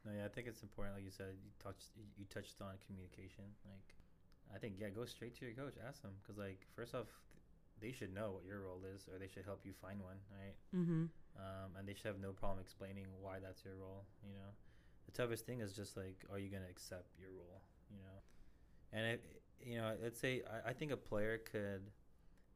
No, 0.04 0.10
yeah, 0.18 0.24
I 0.24 0.28
think 0.34 0.48
it's 0.48 0.62
important. 0.62 0.96
Like 0.96 1.04
you 1.04 1.12
said, 1.14 1.38
you 1.44 1.50
touched 1.62 1.94
you, 1.96 2.02
you 2.18 2.24
touched 2.26 2.60
on 2.60 2.74
communication. 2.86 3.44
Like, 3.64 3.94
I 4.54 4.58
think 4.58 4.74
yeah, 4.78 4.90
go 4.90 5.04
straight 5.04 5.38
to 5.38 5.46
your 5.46 5.54
coach. 5.54 5.74
Ask 5.86 6.02
them 6.02 6.12
because 6.20 6.36
like 6.38 6.66
first 6.74 6.94
off, 6.94 7.06
they 7.82 7.92
should 7.92 8.14
know 8.14 8.30
what 8.32 8.44
your 8.44 8.60
role 8.62 8.82
is, 8.94 9.08
or 9.12 9.18
they 9.18 9.28
should 9.28 9.44
help 9.44 9.66
you 9.66 9.72
find 9.74 10.00
one, 10.02 10.18
right? 10.30 10.54
Mm-hmm. 10.74 11.04
Um, 11.36 11.76
and 11.78 11.88
they 11.88 11.94
should 11.94 12.06
have 12.06 12.20
no 12.20 12.32
problem 12.32 12.60
explaining 12.60 13.06
why 13.20 13.38
that's 13.42 13.64
your 13.64 13.76
role. 13.76 14.04
You 14.22 14.34
know, 14.34 14.50
the 15.06 15.12
toughest 15.12 15.46
thing 15.46 15.60
is 15.60 15.72
just 15.72 15.96
like, 15.96 16.24
are 16.30 16.38
you 16.38 16.48
gonna 16.48 16.70
accept 16.70 17.08
your 17.18 17.30
role? 17.32 17.62
You 17.90 17.98
know, 17.98 18.18
and 18.92 19.06
it, 19.06 19.42
you 19.60 19.76
know, 19.78 19.94
let's 20.02 20.20
say 20.20 20.42
I, 20.50 20.70
I 20.70 20.72
think 20.72 20.92
a 20.92 20.96
player 20.96 21.38
could 21.38 21.82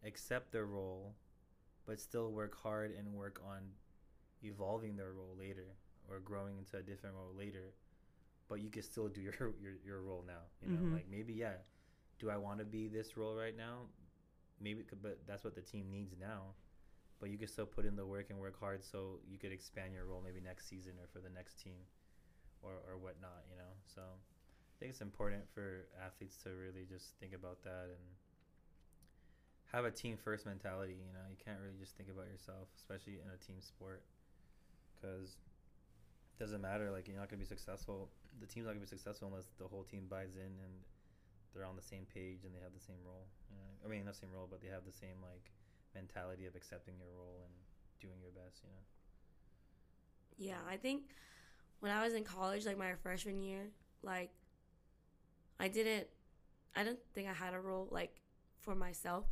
accept 0.05 0.53
their 0.53 0.67
role, 0.67 1.15
but 1.87 2.01
still 2.01 2.33
work 2.33 2.55
hard 2.63 2.93
and 2.97 3.15
work 3.15 3.41
on 3.47 3.63
evolving 4.45 4.97
their 4.97 5.13
role 5.13 5.35
later 5.39 5.77
or 6.09 6.21
growing 6.21 6.59
into 6.59 6.77
a 6.77 6.83
different 6.83 7.17
role 7.17 7.35
later. 7.37 7.75
But 8.49 8.61
you 8.61 8.71
can 8.71 8.83
still 8.83 9.09
do 9.09 9.21
your 9.21 9.33
your, 9.63 9.75
your 9.85 10.03
role 10.03 10.25
now. 10.27 10.45
You 10.63 10.71
know, 10.73 10.81
Mhm. 10.85 10.93
like 10.93 11.07
maybe 11.11 11.33
yeah, 11.35 11.57
do 12.19 12.31
I 12.31 12.37
want 12.37 12.59
to 12.61 12.65
be 12.65 12.89
this 12.89 13.17
role 13.17 13.35
right 13.37 13.57
now? 13.57 13.89
Maybe, 14.61 14.85
but 15.03 15.19
that's 15.27 15.45
what 15.45 15.55
the 15.55 15.61
team 15.61 15.91
needs 15.91 16.15
now 16.19 16.55
but 17.21 17.31
you 17.31 17.39
could 17.39 17.49
still 17.49 17.67
put 17.67 17.87
in 17.87 17.97
the 17.97 18.05
work 18.05 18.27
and 18.31 18.39
work 18.39 18.59
hard 18.61 18.85
so 18.85 19.21
you 19.29 19.39
could 19.39 19.53
expand 19.53 19.95
your 19.95 20.05
role 20.05 20.21
maybe 20.23 20.41
next 20.41 20.69
season 20.69 20.93
or 21.01 21.09
for 21.13 21.21
the 21.21 21.33
next 21.33 21.63
team 21.63 21.81
or, 22.63 22.73
or 22.89 22.99
whatnot, 22.99 23.45
you 23.49 23.57
know? 23.57 23.73
So 23.87 24.03
I 24.03 24.75
think 24.79 24.91
it's 24.91 25.01
important 25.01 25.49
for 25.55 25.89
athletes 26.05 26.37
to 26.45 26.51
really 26.51 26.85
just 26.85 27.17
think 27.21 27.33
about 27.33 27.63
that 27.65 27.89
and 27.89 28.05
have 29.73 29.85
a 29.85 29.91
team 29.91 30.17
first 30.17 30.45
mentality, 30.45 30.97
you 31.01 31.13
know? 31.13 31.25
You 31.31 31.41
can't 31.41 31.59
really 31.61 31.81
just 31.81 31.97
think 31.97 32.11
about 32.11 32.29
yourself, 32.29 32.69
especially 32.77 33.17
in 33.17 33.29
a 33.33 33.41
team 33.41 33.61
sport 33.61 34.03
because 34.93 35.41
it 36.37 36.37
doesn't 36.37 36.61
matter. 36.61 36.91
Like, 36.91 37.09
you're 37.09 37.17
not 37.17 37.33
going 37.33 37.41
to 37.41 37.45
be 37.45 37.49
successful. 37.49 38.13
The 38.41 38.47
team's 38.47 38.69
not 38.69 38.77
going 38.77 38.85
to 38.85 38.89
be 38.89 38.93
successful 38.93 39.29
unless 39.33 39.49
the 39.57 39.69
whole 39.69 39.85
team 39.89 40.05
buys 40.05 40.37
in 40.37 40.53
and 40.61 40.75
they're 41.57 41.67
on 41.67 41.77
the 41.77 41.83
same 41.83 42.05
page 42.13 42.45
and 42.45 42.53
they 42.55 42.61
have 42.61 42.77
the 42.77 42.85
same 42.85 43.01
role. 43.01 43.25
You 43.49 43.57
know? 43.57 43.73
I 43.81 43.89
mean, 43.89 44.05
not 44.05 44.15
the 44.15 44.21
same 44.21 44.37
role, 44.37 44.47
but 44.49 44.61
they 44.61 44.69
have 44.69 44.85
the 44.85 44.93
same, 44.93 45.17
like, 45.25 45.51
mentality 45.97 46.45
of 46.45 46.55
accepting 46.55 46.95
your 47.01 47.09
role 47.17 47.41
and 47.49 47.55
doing 48.01 48.21
your 48.21 48.31
best, 48.31 48.61
you 48.63 48.69
know. 48.69 48.85
Yeah, 50.37 50.61
I 50.69 50.77
think 50.77 51.05
when 51.81 51.91
I 51.91 52.05
was 52.05 52.13
in 52.13 52.25
college, 52.25 52.67
like 52.67 52.77
my 52.77 52.93
freshman 53.03 53.43
year, 53.43 53.71
like 54.03 54.31
I 55.59 55.69
didn't, 55.69 56.07
I 56.75 56.85
don't 56.85 56.99
think 57.15 57.29
I 57.29 57.33
had 57.33 57.55
a 57.55 57.61
role 57.61 57.89
like 57.91 58.21
for 58.61 58.75
myself. 58.75 59.25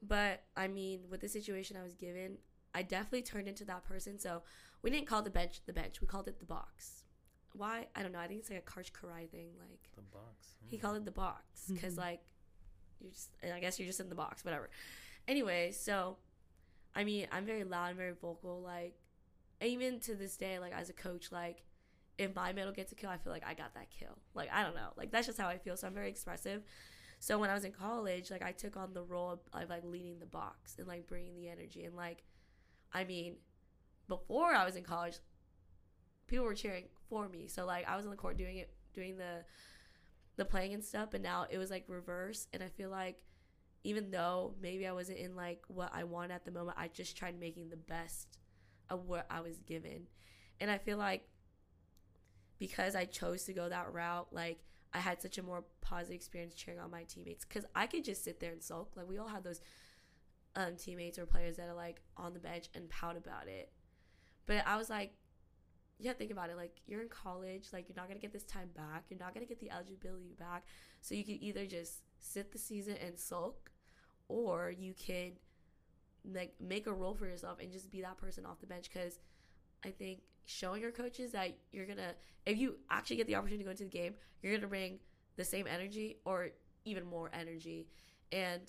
But 0.00 0.44
I 0.56 0.68
mean, 0.68 1.00
with 1.10 1.20
the 1.20 1.28
situation 1.28 1.76
I 1.76 1.82
was 1.82 1.94
given, 1.94 2.38
I 2.74 2.82
definitely 2.82 3.22
turned 3.22 3.48
into 3.48 3.64
that 3.66 3.84
person. 3.84 4.18
So 4.18 4.42
we 4.82 4.90
didn't 4.90 5.06
call 5.06 5.22
the 5.22 5.30
bench 5.30 5.60
the 5.66 5.72
bench; 5.72 6.00
we 6.00 6.06
called 6.06 6.28
it 6.28 6.40
the 6.40 6.46
box. 6.46 7.02
Why? 7.58 7.86
I 7.94 8.02
don't 8.02 8.12
know. 8.12 8.18
I 8.20 8.26
think 8.28 8.40
it's 8.40 8.50
like 8.50 8.64
a 8.66 8.70
Karch 8.70 8.90
Kiraly 8.92 9.28
thing. 9.28 9.48
Like 9.58 9.90
The 9.96 10.02
box. 10.02 10.54
he 10.66 10.76
mm. 10.76 10.80
called 10.80 10.96
it 10.96 11.04
the 11.04 11.10
box 11.10 11.42
because 11.70 11.94
Mhm. 11.94 11.98
like 11.98 12.20
you're 13.00 13.10
just 13.12 13.30
and 13.42 13.52
i 13.52 13.60
guess 13.60 13.78
you're 13.78 13.86
just 13.86 14.00
in 14.00 14.08
the 14.08 14.14
box 14.16 14.44
whatever 14.44 14.68
anyway 15.28 15.70
so 15.70 16.16
i 16.96 17.04
mean 17.04 17.28
i'm 17.30 17.46
very 17.46 17.62
loud 17.62 17.90
and 17.90 17.96
very 17.96 18.10
vocal 18.12 18.60
like 18.60 18.96
even 19.60 20.00
to 20.00 20.16
this 20.16 20.36
day 20.36 20.58
like 20.58 20.72
as 20.72 20.90
a 20.90 20.92
coach 20.92 21.30
like 21.30 21.62
if 22.18 22.34
my 22.34 22.52
middle 22.52 22.72
gets 22.72 22.90
a 22.90 22.96
kill 22.96 23.08
i 23.08 23.16
feel 23.16 23.32
like 23.32 23.46
i 23.46 23.54
got 23.54 23.72
that 23.74 23.88
kill 23.90 24.18
like 24.34 24.48
i 24.52 24.64
don't 24.64 24.74
know 24.74 24.88
like 24.96 25.12
that's 25.12 25.28
just 25.28 25.38
how 25.38 25.46
i 25.46 25.56
feel 25.56 25.76
so 25.76 25.86
i'm 25.86 25.94
very 25.94 26.08
expressive 26.08 26.62
so 27.20 27.38
when 27.38 27.50
i 27.50 27.54
was 27.54 27.64
in 27.64 27.70
college 27.70 28.32
like 28.32 28.42
i 28.42 28.50
took 28.50 28.76
on 28.76 28.92
the 28.94 29.02
role 29.04 29.30
of, 29.30 29.38
of 29.52 29.68
like 29.70 29.84
leading 29.84 30.18
the 30.18 30.26
box 30.26 30.74
and 30.78 30.88
like 30.88 31.06
bringing 31.06 31.36
the 31.36 31.48
energy 31.48 31.84
and 31.84 31.94
like 31.94 32.24
i 32.92 33.04
mean 33.04 33.36
before 34.08 34.52
i 34.54 34.64
was 34.64 34.74
in 34.74 34.82
college 34.82 35.18
people 36.28 36.44
were 36.44 36.54
cheering 36.54 36.84
for 37.08 37.28
me. 37.28 37.48
So 37.48 37.66
like 37.66 37.88
i 37.88 37.96
was 37.96 38.04
on 38.04 38.10
the 38.10 38.16
court 38.16 38.36
doing 38.36 38.58
it 38.58 38.70
doing 38.94 39.16
the 39.16 39.44
the 40.36 40.44
playing 40.44 40.72
and 40.72 40.84
stuff 40.84 41.08
but 41.10 41.20
now 41.20 41.46
it 41.50 41.58
was 41.58 41.68
like 41.68 41.84
reverse 41.88 42.46
and 42.52 42.62
i 42.62 42.68
feel 42.68 42.90
like 42.90 43.24
even 43.82 44.10
though 44.10 44.54
maybe 44.62 44.86
i 44.86 44.92
wasn't 44.92 45.18
in 45.18 45.34
like 45.34 45.64
what 45.66 45.90
i 45.92 46.04
wanted 46.04 46.32
at 46.32 46.44
the 46.44 46.50
moment 46.52 46.76
i 46.78 46.86
just 46.88 47.16
tried 47.16 47.38
making 47.38 47.68
the 47.68 47.76
best 47.76 48.38
of 48.90 49.06
what 49.06 49.26
i 49.30 49.40
was 49.40 49.58
given. 49.60 50.06
And 50.60 50.70
i 50.70 50.78
feel 50.78 50.98
like 50.98 51.28
because 52.58 52.94
i 52.94 53.04
chose 53.04 53.44
to 53.44 53.52
go 53.52 53.68
that 53.68 53.92
route 53.92 54.28
like 54.32 54.60
i 54.92 54.98
had 54.98 55.20
such 55.20 55.38
a 55.38 55.42
more 55.42 55.64
positive 55.80 56.14
experience 56.14 56.54
cheering 56.54 56.80
on 56.80 56.90
my 56.90 57.04
teammates. 57.04 57.44
Because 57.44 57.64
i 57.74 57.86
could 57.86 58.04
just 58.04 58.24
sit 58.24 58.40
there 58.40 58.52
and 58.52 58.62
sulk. 58.62 58.92
Like 58.96 59.08
we 59.08 59.18
all 59.18 59.28
have 59.28 59.42
those 59.44 59.60
um, 60.56 60.76
teammates 60.76 61.18
or 61.18 61.26
players 61.26 61.56
that 61.56 61.68
are 61.68 61.74
like 61.74 62.00
on 62.16 62.32
the 62.32 62.40
bench 62.40 62.68
and 62.74 62.88
pout 62.88 63.16
about 63.16 63.48
it. 63.48 63.70
But 64.46 64.66
i 64.66 64.76
was 64.76 64.88
like 64.90 65.12
yeah, 65.98 66.12
think 66.12 66.30
about 66.30 66.50
it. 66.50 66.56
Like 66.56 66.80
you're 66.86 67.02
in 67.02 67.08
college, 67.08 67.68
like 67.72 67.88
you're 67.88 67.96
not 67.96 68.08
gonna 68.08 68.20
get 68.20 68.32
this 68.32 68.44
time 68.44 68.70
back. 68.76 69.04
You're 69.10 69.18
not 69.18 69.34
gonna 69.34 69.46
get 69.46 69.60
the 69.60 69.70
eligibility 69.70 70.34
back. 70.38 70.64
So 71.00 71.14
you 71.14 71.24
can 71.24 71.42
either 71.42 71.66
just 71.66 72.02
sit 72.20 72.52
the 72.52 72.58
season 72.58 72.96
and 73.04 73.18
sulk, 73.18 73.70
or 74.28 74.70
you 74.70 74.94
can 74.94 75.32
like 76.32 76.54
make 76.60 76.86
a 76.86 76.92
role 76.92 77.14
for 77.14 77.26
yourself 77.26 77.58
and 77.60 77.72
just 77.72 77.90
be 77.90 78.00
that 78.02 78.16
person 78.16 78.46
off 78.46 78.60
the 78.60 78.66
bench. 78.66 78.90
Because 78.92 79.18
I 79.84 79.90
think 79.90 80.20
showing 80.44 80.82
your 80.82 80.92
coaches 80.92 81.32
that 81.32 81.56
you're 81.72 81.86
gonna, 81.86 82.14
if 82.46 82.58
you 82.58 82.76
actually 82.90 83.16
get 83.16 83.26
the 83.26 83.34
opportunity 83.34 83.64
to 83.64 83.64
go 83.64 83.70
into 83.72 83.84
the 83.84 83.90
game, 83.90 84.14
you're 84.42 84.54
gonna 84.54 84.68
bring 84.68 85.00
the 85.36 85.44
same 85.44 85.66
energy 85.66 86.18
or 86.24 86.50
even 86.84 87.04
more 87.04 87.30
energy. 87.32 87.88
And 88.30 88.62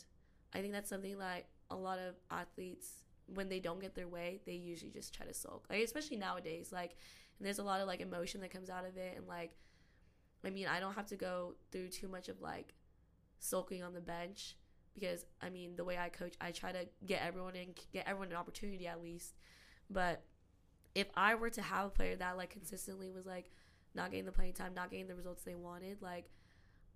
I 0.54 0.62
think 0.62 0.74
that's 0.74 0.90
something 0.90 1.18
that 1.20 1.46
a 1.70 1.76
lot 1.76 2.00
of 2.00 2.16
athletes 2.32 3.04
when 3.34 3.50
they 3.50 3.60
don't 3.60 3.80
get 3.80 3.96
their 3.96 4.08
way, 4.08 4.42
they 4.46 4.54
usually 4.54 4.92
just 4.92 5.14
try 5.14 5.26
to 5.26 5.34
sulk. 5.34 5.66
Like 5.70 5.84
especially 5.84 6.18
nowadays, 6.18 6.72
like 6.72 6.96
there's 7.40 7.60
a 7.60 7.64
lot 7.64 7.82
of 7.82 7.88
like 7.88 8.02
emotion 8.02 8.42
that 8.42 8.52
comes 8.52 8.70
out 8.70 8.86
of 8.86 8.98
it 8.98 9.14
and 9.18 9.28
like 9.28 9.52
I 10.46 10.50
mean, 10.50 10.68
I 10.68 10.80
don't 10.80 10.94
have 10.94 11.08
to 11.08 11.16
go 11.16 11.56
through 11.72 11.90
too 11.90 12.08
much 12.08 12.30
of 12.30 12.42
like 12.42 12.74
sulking 13.40 13.84
on 13.84 13.94
the 13.94 14.02
bench 14.02 14.56
because 14.94 15.26
I 15.42 15.50
mean, 15.50 15.76
the 15.76 15.84
way 15.84 15.98
I 15.98 16.10
coach, 16.10 16.36
I 16.40 16.52
try 16.52 16.72
to 16.72 16.88
get 17.06 17.22
everyone 17.26 17.56
in, 17.56 17.74
get 17.94 18.08
everyone 18.08 18.30
an 18.30 18.38
opportunity 18.38 18.88
at 18.88 19.02
least. 19.02 19.36
But 19.90 20.24
if 20.96 21.08
I 21.16 21.36
were 21.36 21.50
to 21.52 21.62
have 21.62 21.88
a 21.88 21.90
player 21.90 22.16
that 22.16 22.38
like 22.38 22.50
consistently 22.50 23.10
was 23.10 23.26
like 23.26 23.52
not 23.96 24.12
getting 24.12 24.26
the 24.26 24.32
playing 24.32 24.54
time, 24.54 24.74
not 24.74 24.92
getting 24.92 25.08
the 25.08 25.16
results 25.16 25.44
they 25.44 25.56
wanted, 25.56 26.02
like 26.02 26.30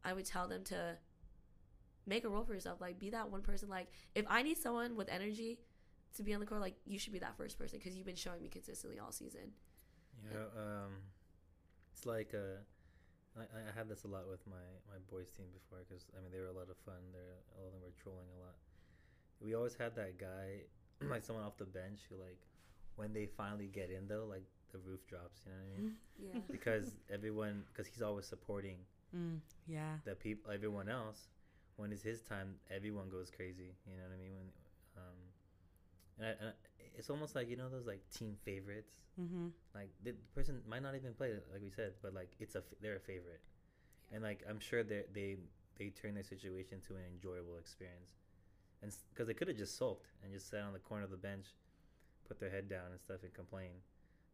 I 0.04 0.14
would 0.14 0.26
tell 0.26 0.48
them 0.48 0.64
to 0.66 0.98
make 2.06 2.24
a 2.24 2.30
role 2.30 2.44
for 2.44 2.54
yourself. 2.54 2.82
Like 2.82 3.00
be 3.00 3.10
that 3.12 3.30
one 3.30 3.42
person. 3.42 3.70
Like 3.70 3.88
if 4.16 4.26
I 4.30 4.42
need 4.42 4.58
someone 4.58 4.96
with 4.96 5.10
energy 5.10 5.60
to 6.16 6.24
be 6.24 6.34
on 6.34 6.40
the 6.40 6.46
court, 6.46 6.62
like 6.62 6.76
you 6.86 6.98
should 7.00 7.14
be 7.14 7.20
that 7.20 7.36
first 7.38 7.58
person 7.58 7.80
because 7.80 7.96
you've 7.96 8.06
been 8.06 8.16
showing 8.16 8.42
me 8.42 8.50
consistently 8.50 9.00
all 9.00 9.12
season. 9.12 9.52
You 10.24 10.30
know, 10.38 10.46
um, 10.58 10.92
it's 11.92 12.06
like 12.06 12.34
uh, 12.34 12.62
I, 13.40 13.44
I 13.44 13.72
had 13.76 13.90
this 13.90 14.04
a 14.04 14.08
lot 14.08 14.30
with 14.30 14.46
my, 14.48 14.64
my 14.90 15.00
boys 15.12 15.30
team 15.36 15.48
before 15.54 15.84
because 15.88 16.06
I 16.18 16.22
mean 16.22 16.32
they 16.32 16.40
were 16.40 16.54
a 16.54 16.58
lot 16.58 16.70
of 16.70 16.78
fun. 16.86 17.02
They're 17.12 17.42
all 17.58 17.68
of 17.68 17.74
them 17.74 17.82
were 17.82 17.94
trolling 18.02 18.30
a 18.38 18.40
lot. 18.46 18.56
We 19.42 19.56
always 19.56 19.76
had 19.76 19.96
that 19.96 20.18
guy, 20.18 20.64
like 21.10 21.24
someone 21.24 21.44
off 21.46 21.58
the 21.58 21.66
bench 21.66 22.02
who 22.10 22.16
like, 22.16 22.38
when 22.96 23.12
they 23.14 23.26
finally 23.26 23.68
get 23.68 23.90
in 23.90 24.08
though, 24.08 24.26
like 24.30 24.46
the 24.72 24.80
roof 24.80 25.06
drops. 25.08 25.42
You 25.46 25.52
know 25.52 25.58
what 25.58 25.66
I 25.78 25.82
mean? 25.82 25.94
Yeah. 26.22 26.40
because 26.52 26.94
everyone, 27.12 27.64
because 27.74 27.88
he's 27.88 28.02
always 28.04 28.26
supporting 28.26 28.78
Mm, 29.16 29.38
yeah. 29.68 29.98
the 30.06 30.16
people, 30.16 30.52
everyone 30.52 30.90
else. 30.90 31.28
When 31.76 31.92
it's 31.92 32.02
his 32.02 32.22
time, 32.22 32.56
everyone 32.74 33.10
goes 33.10 33.30
crazy. 33.30 33.74
You 33.86 33.98
know 33.98 34.04
what 34.10 34.14
I 34.16 34.18
mean? 34.18 34.34
When, 34.34 34.46
and, 36.18 36.28
I, 36.28 36.30
and 36.30 36.54
it's 36.98 37.10
almost 37.10 37.36
like 37.36 37.50
you 37.50 37.58
know 37.58 37.70
those 37.70 37.88
like 37.88 38.02
team 38.12 38.36
favorites. 38.44 38.94
Mm-hmm. 39.20 39.48
Like 39.76 39.90
the 40.04 40.14
person 40.36 40.62
might 40.68 40.84
not 40.84 40.96
even 40.96 41.14
play, 41.14 41.34
like 41.52 41.62
we 41.62 41.72
said, 41.72 41.94
but 42.02 42.14
like 42.14 42.32
it's 42.40 42.56
a 42.56 42.64
they're 42.82 42.98
a 42.98 43.00
favorite, 43.00 43.42
and 44.12 44.24
like 44.24 44.44
I'm 44.50 44.60
sure 44.60 44.84
they 44.84 45.04
they 45.14 45.38
they 45.78 45.90
turn 45.90 46.14
their 46.14 46.24
situation 46.24 46.80
to 46.88 46.96
an 46.96 47.04
enjoyable 47.14 47.58
experience, 47.58 48.14
and 48.82 48.92
because 49.14 49.28
they 49.28 49.34
could 49.34 49.48
have 49.48 49.58
just 49.58 49.78
sulked 49.78 50.08
and 50.24 50.34
just 50.34 50.50
sat 50.50 50.62
on 50.62 50.74
the 50.74 50.80
corner 50.80 51.04
of 51.04 51.12
the 51.12 51.18
bench, 51.18 51.48
put 52.28 52.40
their 52.40 52.50
head 52.50 52.70
down 52.70 52.92
and 52.92 53.00
stuff 53.00 53.24
and 53.24 53.34
complain, 53.34 53.72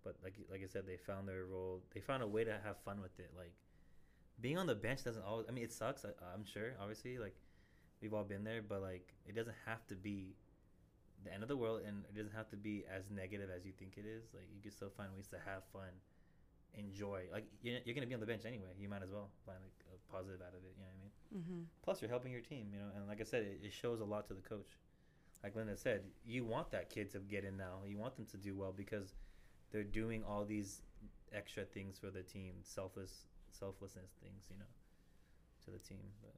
but 0.03 0.15
like 0.23 0.35
like 0.49 0.61
I 0.63 0.67
said, 0.67 0.83
they 0.85 0.97
found 0.97 1.27
their 1.27 1.45
role. 1.45 1.81
They 1.93 2.01
found 2.01 2.23
a 2.23 2.27
way 2.27 2.43
to 2.43 2.57
have 2.63 2.77
fun 2.83 3.01
with 3.01 3.17
it. 3.19 3.31
Like 3.37 3.53
being 4.41 4.57
on 4.57 4.67
the 4.67 4.75
bench 4.75 5.03
doesn't 5.03 5.23
always. 5.23 5.47
I 5.47 5.51
mean, 5.51 5.63
it 5.63 5.73
sucks. 5.73 6.05
I, 6.05 6.09
I'm 6.33 6.45
sure, 6.45 6.73
obviously, 6.79 7.17
like 7.17 7.35
we've 8.01 8.13
all 8.13 8.23
been 8.23 8.43
there, 8.43 8.61
but 8.61 8.81
like 8.81 9.13
it 9.25 9.35
doesn't 9.35 9.55
have 9.65 9.85
to 9.87 9.95
be 9.95 10.35
the 11.23 11.34
end 11.34 11.43
of 11.43 11.49
the 11.49 11.58
world, 11.58 11.82
and 11.86 12.03
it 12.10 12.15
doesn't 12.15 12.36
have 12.36 12.49
to 12.49 12.58
be 12.58 12.84
as 12.89 13.10
negative 13.10 13.49
as 13.55 13.65
you 13.65 13.71
think 13.77 13.93
it 13.97 14.05
is. 14.05 14.23
Like 14.34 14.47
you 14.53 14.62
can 14.62 14.71
still 14.71 14.89
find 14.95 15.10
ways 15.15 15.27
to 15.27 15.38
have 15.45 15.63
fun, 15.73 15.91
enjoy. 16.75 17.23
Like 17.32 17.45
you're, 17.62 17.79
you're 17.86 17.95
gonna 17.95 18.08
be 18.08 18.13
on 18.13 18.19
the 18.19 18.25
bench 18.25 18.43
anyway. 18.45 18.71
You 18.79 18.89
might 18.89 19.03
as 19.03 19.12
well 19.12 19.29
find 19.45 19.60
like 19.62 19.75
a 19.93 20.12
positive 20.12 20.41
out 20.41 20.53
of 20.53 20.63
it. 20.63 20.73
You 20.77 20.84
know 20.84 20.89
what 20.89 20.97
I 20.97 21.01
mean? 21.01 21.13
Mm-hmm. 21.36 21.62
Plus, 21.84 22.01
you're 22.01 22.10
helping 22.10 22.32
your 22.32 22.41
team. 22.41 22.67
You 22.73 22.79
know, 22.79 22.89
and 22.95 23.08
like 23.08 23.21
I 23.21 23.23
said, 23.23 23.43
it, 23.43 23.60
it 23.63 23.73
shows 23.73 23.99
a 24.01 24.05
lot 24.05 24.27
to 24.27 24.34
the 24.34 24.41
coach. 24.41 24.79
Like 25.43 25.55
Lynda 25.55 25.77
said, 25.77 26.01
you 26.25 26.43
want 26.43 26.69
that 26.71 26.89
kid 26.89 27.12
to 27.12 27.19
get 27.19 27.45
in 27.45 27.55
now. 27.55 27.79
You 27.88 27.97
want 27.97 28.15
them 28.15 28.25
to 28.32 28.38
do 28.38 28.55
well 28.55 28.73
because 28.75 29.15
they're 29.71 29.84
doing 29.84 30.23
all 30.23 30.43
these 30.43 30.82
extra 31.34 31.63
things 31.63 31.97
for 31.97 32.10
the 32.10 32.23
team, 32.23 32.55
selfless, 32.62 33.27
selflessness 33.51 34.12
things. 34.21 34.47
You 34.49 34.58
know, 34.60 34.65
to 35.65 35.71
the 35.71 35.79
team. 35.79 36.03
But 36.21 36.36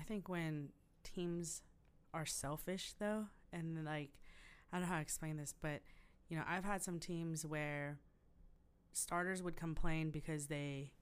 I 0.00 0.04
think 0.04 0.28
when 0.28 0.68
teams 1.02 1.62
are 2.12 2.26
selfish 2.26 2.94
though, 2.98 3.26
and 3.52 3.84
like 3.84 4.10
I 4.72 4.76
don't 4.76 4.82
know 4.82 4.88
how 4.88 4.96
to 4.96 5.02
explain 5.02 5.36
this, 5.36 5.54
but 5.60 5.82
you 6.28 6.36
know, 6.36 6.44
I've 6.48 6.64
had 6.64 6.82
some 6.82 6.98
teams 6.98 7.44
where 7.44 7.98
starters 8.92 9.42
would 9.42 9.56
complain 9.56 10.10
because 10.10 10.46
they 10.46 10.92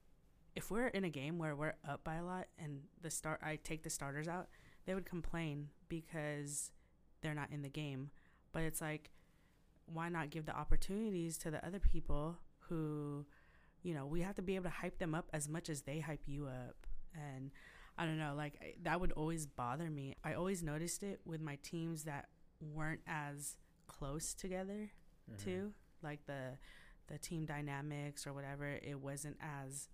if 0.55 0.71
we're 0.71 0.87
in 0.87 1.03
a 1.03 1.09
game 1.09 1.37
where 1.37 1.55
we're 1.55 1.75
up 1.87 2.03
by 2.03 2.15
a 2.15 2.23
lot 2.23 2.47
and 2.57 2.81
the 3.01 3.11
start 3.11 3.39
I 3.43 3.57
take 3.63 3.83
the 3.83 3.89
starters 3.89 4.27
out, 4.27 4.47
they 4.85 4.95
would 4.95 5.05
complain 5.05 5.69
because 5.87 6.71
they're 7.21 7.35
not 7.35 7.51
in 7.51 7.61
the 7.61 7.69
game. 7.69 8.09
But 8.51 8.63
it's 8.63 8.81
like 8.81 9.11
why 9.85 10.09
not 10.09 10.29
give 10.29 10.45
the 10.45 10.55
opportunities 10.55 11.37
to 11.39 11.51
the 11.51 11.65
other 11.65 11.79
people 11.79 12.37
who 12.67 13.25
you 13.81 13.93
know, 13.93 14.05
we 14.05 14.21
have 14.21 14.35
to 14.35 14.41
be 14.41 14.55
able 14.55 14.65
to 14.65 14.69
hype 14.69 14.97
them 14.97 15.15
up 15.15 15.29
as 15.33 15.47
much 15.47 15.69
as 15.69 15.81
they 15.81 15.99
hype 15.99 16.23
you 16.25 16.47
up. 16.47 16.75
And 17.15 17.51
I 17.97 18.05
don't 18.05 18.19
know, 18.19 18.33
like 18.35 18.77
that 18.83 18.99
would 18.99 19.11
always 19.13 19.45
bother 19.45 19.89
me. 19.89 20.15
I 20.23 20.33
always 20.33 20.61
noticed 20.63 21.03
it 21.03 21.21
with 21.25 21.41
my 21.41 21.57
teams 21.63 22.03
that 22.03 22.27
weren't 22.61 23.01
as 23.07 23.55
close 23.87 24.33
together 24.33 24.91
mhm. 25.31 25.43
too, 25.43 25.73
like 26.03 26.25
the 26.25 26.57
the 27.07 27.17
team 27.17 27.45
dynamics 27.45 28.27
or 28.27 28.33
whatever. 28.33 28.79
It 28.81 28.99
wasn't 28.99 29.37
as 29.41 29.89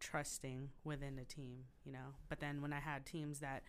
trusting 0.00 0.70
within 0.84 1.16
the 1.16 1.24
team, 1.24 1.64
you 1.84 1.92
know. 1.92 2.14
But 2.28 2.40
then 2.40 2.60
when 2.60 2.72
I 2.72 2.80
had 2.80 3.06
teams 3.06 3.40
that, 3.40 3.62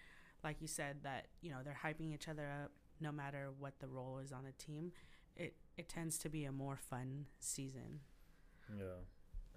like 0.44 0.62
you 0.62 0.68
said, 0.68 0.98
that 1.04 1.28
you 1.42 1.52
know 1.52 1.58
they're 1.64 1.80
hyping 1.84 2.14
each 2.14 2.28
other 2.28 2.50
up 2.64 2.72
no 3.02 3.12
matter 3.12 3.50
what 3.60 3.80
the 3.80 3.88
role 3.88 4.20
is 4.24 4.32
on 4.32 4.46
a 4.46 4.52
team, 4.54 4.92
it 5.36 5.56
it 5.78 5.90
tends 5.90 6.18
to 6.20 6.30
be 6.30 6.46
a 6.46 6.52
more 6.52 6.78
fun 6.78 7.26
season. 7.40 8.00
Yeah, 8.78 9.00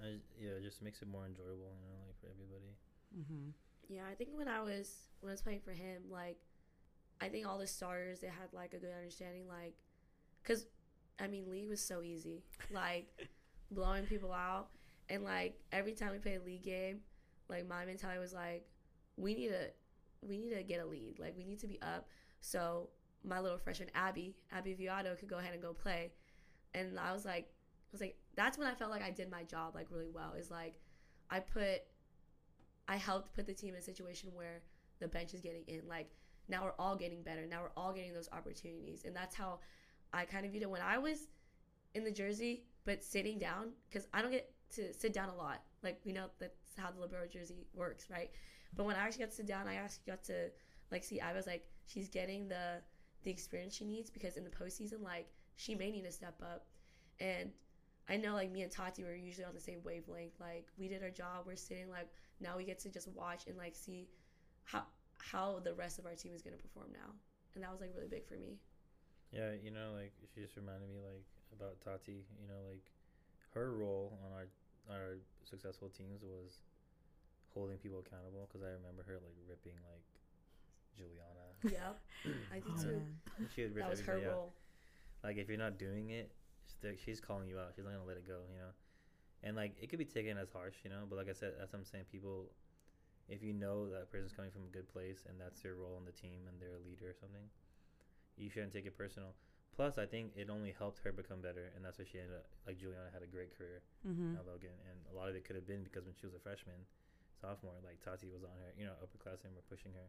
I, 0.00 0.06
yeah, 0.38 0.50
it 0.58 0.62
just 0.62 0.82
makes 0.82 1.02
it 1.02 1.08
more 1.08 1.26
enjoyable. 1.26 1.74
You 1.82 1.90
know, 1.90 2.02
like 2.06 2.18
for 2.20 2.26
everybody. 2.26 2.72
Mm-hmm. 3.16 3.50
Yeah, 3.88 4.02
I 4.10 4.14
think 4.14 4.30
when 4.34 4.48
I 4.48 4.60
was 4.60 5.08
when 5.20 5.30
I 5.30 5.32
was 5.32 5.42
playing 5.42 5.60
for 5.60 5.72
him, 5.72 6.02
like 6.10 6.38
I 7.20 7.28
think 7.28 7.46
all 7.46 7.58
the 7.58 7.66
starters 7.66 8.20
they 8.20 8.28
had 8.28 8.52
like 8.52 8.74
a 8.74 8.78
good 8.78 8.92
understanding, 8.96 9.48
like 9.48 9.74
because 10.42 10.66
I 11.18 11.26
mean 11.26 11.50
league 11.50 11.68
was 11.68 11.80
so 11.80 12.02
easy, 12.02 12.42
like 12.72 13.08
blowing 13.70 14.04
people 14.04 14.32
out, 14.32 14.68
and 15.08 15.24
like 15.24 15.58
every 15.72 15.92
time 15.94 16.12
we 16.12 16.18
played 16.18 16.40
a 16.40 16.44
league 16.44 16.62
game, 16.62 17.00
like 17.48 17.66
my 17.68 17.84
mentality 17.84 18.20
was 18.20 18.32
like 18.32 18.66
we 19.16 19.34
need 19.34 19.48
to 19.48 19.70
we 20.26 20.38
need 20.38 20.54
to 20.54 20.62
get 20.62 20.80
a 20.80 20.86
lead, 20.86 21.18
like 21.18 21.34
we 21.36 21.44
need 21.44 21.58
to 21.60 21.66
be 21.66 21.80
up, 21.82 22.08
so 22.40 22.90
my 23.24 23.40
little 23.40 23.58
freshman 23.58 23.90
Abby 23.94 24.36
Abby 24.52 24.76
Viato 24.78 25.18
could 25.18 25.28
go 25.28 25.38
ahead 25.38 25.52
and 25.52 25.62
go 25.62 25.72
play, 25.72 26.12
and 26.74 26.98
I 26.98 27.12
was 27.12 27.24
like 27.24 27.44
I 27.44 27.92
was 27.92 28.00
like 28.00 28.16
that's 28.36 28.58
when 28.58 28.68
I 28.68 28.74
felt 28.74 28.90
like 28.90 29.02
I 29.02 29.10
did 29.10 29.30
my 29.30 29.42
job 29.42 29.74
like 29.74 29.88
really 29.90 30.08
well. 30.08 30.34
Is 30.38 30.50
like 30.50 30.78
I 31.30 31.40
put 31.40 31.82
I 32.86 32.96
helped 32.96 33.34
put 33.34 33.46
the 33.46 33.54
team 33.54 33.74
in 33.74 33.80
a 33.80 33.82
situation 33.82 34.30
where 34.34 34.62
the 35.00 35.08
bench 35.08 35.34
is 35.34 35.40
getting 35.40 35.64
in. 35.66 35.82
Like 35.88 36.10
now 36.48 36.64
we're 36.64 36.74
all 36.78 36.96
getting 36.96 37.22
better. 37.22 37.46
Now 37.46 37.62
we're 37.62 37.82
all 37.82 37.92
getting 37.92 38.14
those 38.14 38.28
opportunities, 38.32 39.04
and 39.04 39.14
that's 39.14 39.34
how 39.34 39.60
I 40.12 40.24
kind 40.24 40.46
of 40.46 40.52
viewed 40.52 40.62
it 40.62 40.70
when 40.70 40.80
I 40.80 40.98
was 40.98 41.28
in 41.94 42.04
the 42.04 42.10
jersey, 42.10 42.64
but 42.84 43.04
sitting 43.04 43.38
down 43.38 43.70
because 43.88 44.06
I 44.12 44.22
don't 44.22 44.30
get 44.30 44.50
to 44.76 44.92
sit 44.92 45.12
down 45.12 45.28
a 45.28 45.34
lot. 45.34 45.62
Like 45.82 46.00
we 46.04 46.12
know 46.12 46.26
that's 46.38 46.58
how 46.76 46.90
the 46.90 47.00
libero 47.00 47.26
jersey 47.26 47.66
works, 47.74 48.08
right? 48.10 48.30
But 48.76 48.86
when 48.86 48.96
I 48.96 49.00
actually 49.00 49.24
got 49.24 49.30
to 49.30 49.36
sit 49.36 49.46
down, 49.46 49.68
I 49.68 49.74
actually 49.74 50.02
got 50.06 50.24
to 50.24 50.50
like 50.90 51.04
see. 51.04 51.20
I 51.20 51.32
was 51.32 51.46
like, 51.46 51.66
she's 51.86 52.08
getting 52.08 52.48
the 52.48 52.80
the 53.24 53.30
experience 53.30 53.74
she 53.74 53.84
needs 53.84 54.10
because 54.10 54.36
in 54.36 54.44
the 54.44 54.50
postseason, 54.50 55.02
like 55.02 55.28
she 55.56 55.74
may 55.74 55.90
need 55.90 56.04
to 56.04 56.12
step 56.12 56.40
up, 56.42 56.66
and 57.20 57.50
I 58.08 58.16
know 58.16 58.34
like 58.34 58.50
me 58.50 58.62
and 58.62 58.72
Tati 58.72 59.04
were 59.04 59.14
usually 59.14 59.44
on 59.44 59.54
the 59.54 59.60
same 59.60 59.80
wavelength. 59.84 60.34
Like 60.40 60.66
we 60.78 60.88
did 60.88 61.02
our 61.02 61.10
job. 61.10 61.44
We're 61.46 61.56
sitting 61.56 61.90
like 61.90 62.08
now 62.40 62.56
we 62.56 62.64
get 62.64 62.78
to 62.80 62.88
just 62.88 63.08
watch 63.08 63.46
and 63.46 63.56
like 63.56 63.74
see 63.74 64.08
how 64.64 64.84
how 65.18 65.60
the 65.62 65.74
rest 65.74 65.98
of 65.98 66.06
our 66.06 66.14
team 66.14 66.32
is 66.34 66.42
gonna 66.42 66.56
perform 66.56 66.88
now, 66.92 67.12
and 67.54 67.62
that 67.64 67.70
was 67.70 67.80
like 67.80 67.92
really 67.94 68.08
big 68.08 68.26
for 68.26 68.34
me. 68.34 68.58
Yeah, 69.32 69.52
you 69.62 69.70
know, 69.70 69.92
like 69.94 70.12
she 70.34 70.40
just 70.40 70.56
reminded 70.56 70.88
me 70.88 71.00
like 71.04 71.24
about 71.52 71.80
Tati. 71.84 72.24
You 72.40 72.48
know, 72.48 72.60
like 72.70 72.84
her 73.54 73.72
role 73.72 74.18
on 74.24 74.32
our 74.32 74.46
our 74.88 75.18
successful 75.44 75.88
teams 75.90 76.22
was 76.22 76.60
holding 77.52 77.76
people 77.78 77.98
accountable. 78.00 78.48
Because 78.48 78.64
I 78.64 78.70
remember 78.72 79.02
her 79.06 79.14
like 79.20 79.36
ripping 79.48 79.76
like 79.84 80.04
Juliana. 80.96 81.46
Yeah, 81.64 81.92
I 82.54 82.60
do 82.60 82.70
Oh, 82.78 82.82
too. 82.82 82.88
man. 83.38 83.48
she 83.54 83.62
would 83.62 83.74
rip 83.74 83.84
That 83.84 83.90
was 83.90 84.00
her 84.02 84.16
out. 84.18 84.24
role. 84.24 84.52
Like 85.24 85.36
if 85.36 85.48
you're 85.48 85.58
not 85.58 85.78
doing 85.78 86.10
it, 86.10 86.30
she's- 86.80 86.98
she's 87.04 87.20
calling 87.20 87.48
you 87.48 87.58
out. 87.58 87.72
She's 87.74 87.84
not 87.84 87.92
gonna 87.92 88.04
let 88.06 88.16
it 88.16 88.26
go. 88.26 88.40
You 88.52 88.58
know, 88.60 88.72
and 89.42 89.56
like 89.56 89.74
it 89.82 89.90
could 89.90 89.98
be 89.98 90.04
taken 90.06 90.38
as 90.38 90.48
harsh. 90.50 90.76
You 90.84 90.90
know, 90.90 91.04
but 91.08 91.16
like 91.18 91.28
I 91.28 91.32
said, 91.34 91.54
that's 91.58 91.72
what 91.72 91.80
I'm 91.80 91.84
saying. 91.84 92.04
People, 92.10 92.50
if 93.28 93.42
you 93.42 93.52
know 93.52 93.88
that 93.90 94.10
person's 94.10 94.32
coming 94.32 94.50
from 94.50 94.64
a 94.64 94.72
good 94.72 94.88
place 94.88 95.24
and 95.28 95.38
that's 95.40 95.60
their 95.60 95.74
role 95.76 95.96
in 95.98 96.04
the 96.04 96.12
team 96.16 96.48
and 96.48 96.56
they're 96.60 96.80
a 96.80 96.84
leader 96.88 97.10
or 97.12 97.16
something, 97.16 97.46
you 98.36 98.48
shouldn't 98.48 98.72
take 98.72 98.86
it 98.86 98.96
personal. 98.96 99.34
Plus, 99.76 99.98
I 99.98 100.06
think 100.06 100.32
it 100.34 100.50
only 100.50 100.74
helped 100.74 100.98
her 101.06 101.12
become 101.12 101.38
better, 101.38 101.70
and 101.76 101.84
that's 101.84 101.98
why 101.98 102.06
she 102.08 102.18
ended 102.18 102.34
up. 102.34 102.50
Like 102.66 102.78
Juliana 102.82 103.12
had 103.14 103.22
a 103.22 103.30
great 103.30 103.54
career 103.56 103.82
Mm-hmm. 104.06 104.34
at 104.34 104.46
Logan, 104.46 104.74
and 104.90 104.98
a 105.10 105.14
lot 105.14 105.28
of 105.28 105.36
it 105.36 105.44
could 105.44 105.54
have 105.54 105.66
been 105.68 105.84
because 105.84 106.02
when 106.08 106.14
she 106.18 106.26
was 106.26 106.34
a 106.34 106.42
freshman, 106.42 106.82
sophomore, 107.38 107.78
like 107.84 108.00
Tati 108.02 108.26
was 108.26 108.42
on 108.42 108.56
her, 108.58 108.72
you 108.74 108.86
know, 108.88 108.96
upperclassmen 108.98 109.54
were 109.54 109.66
pushing 109.70 109.92
her, 109.94 110.08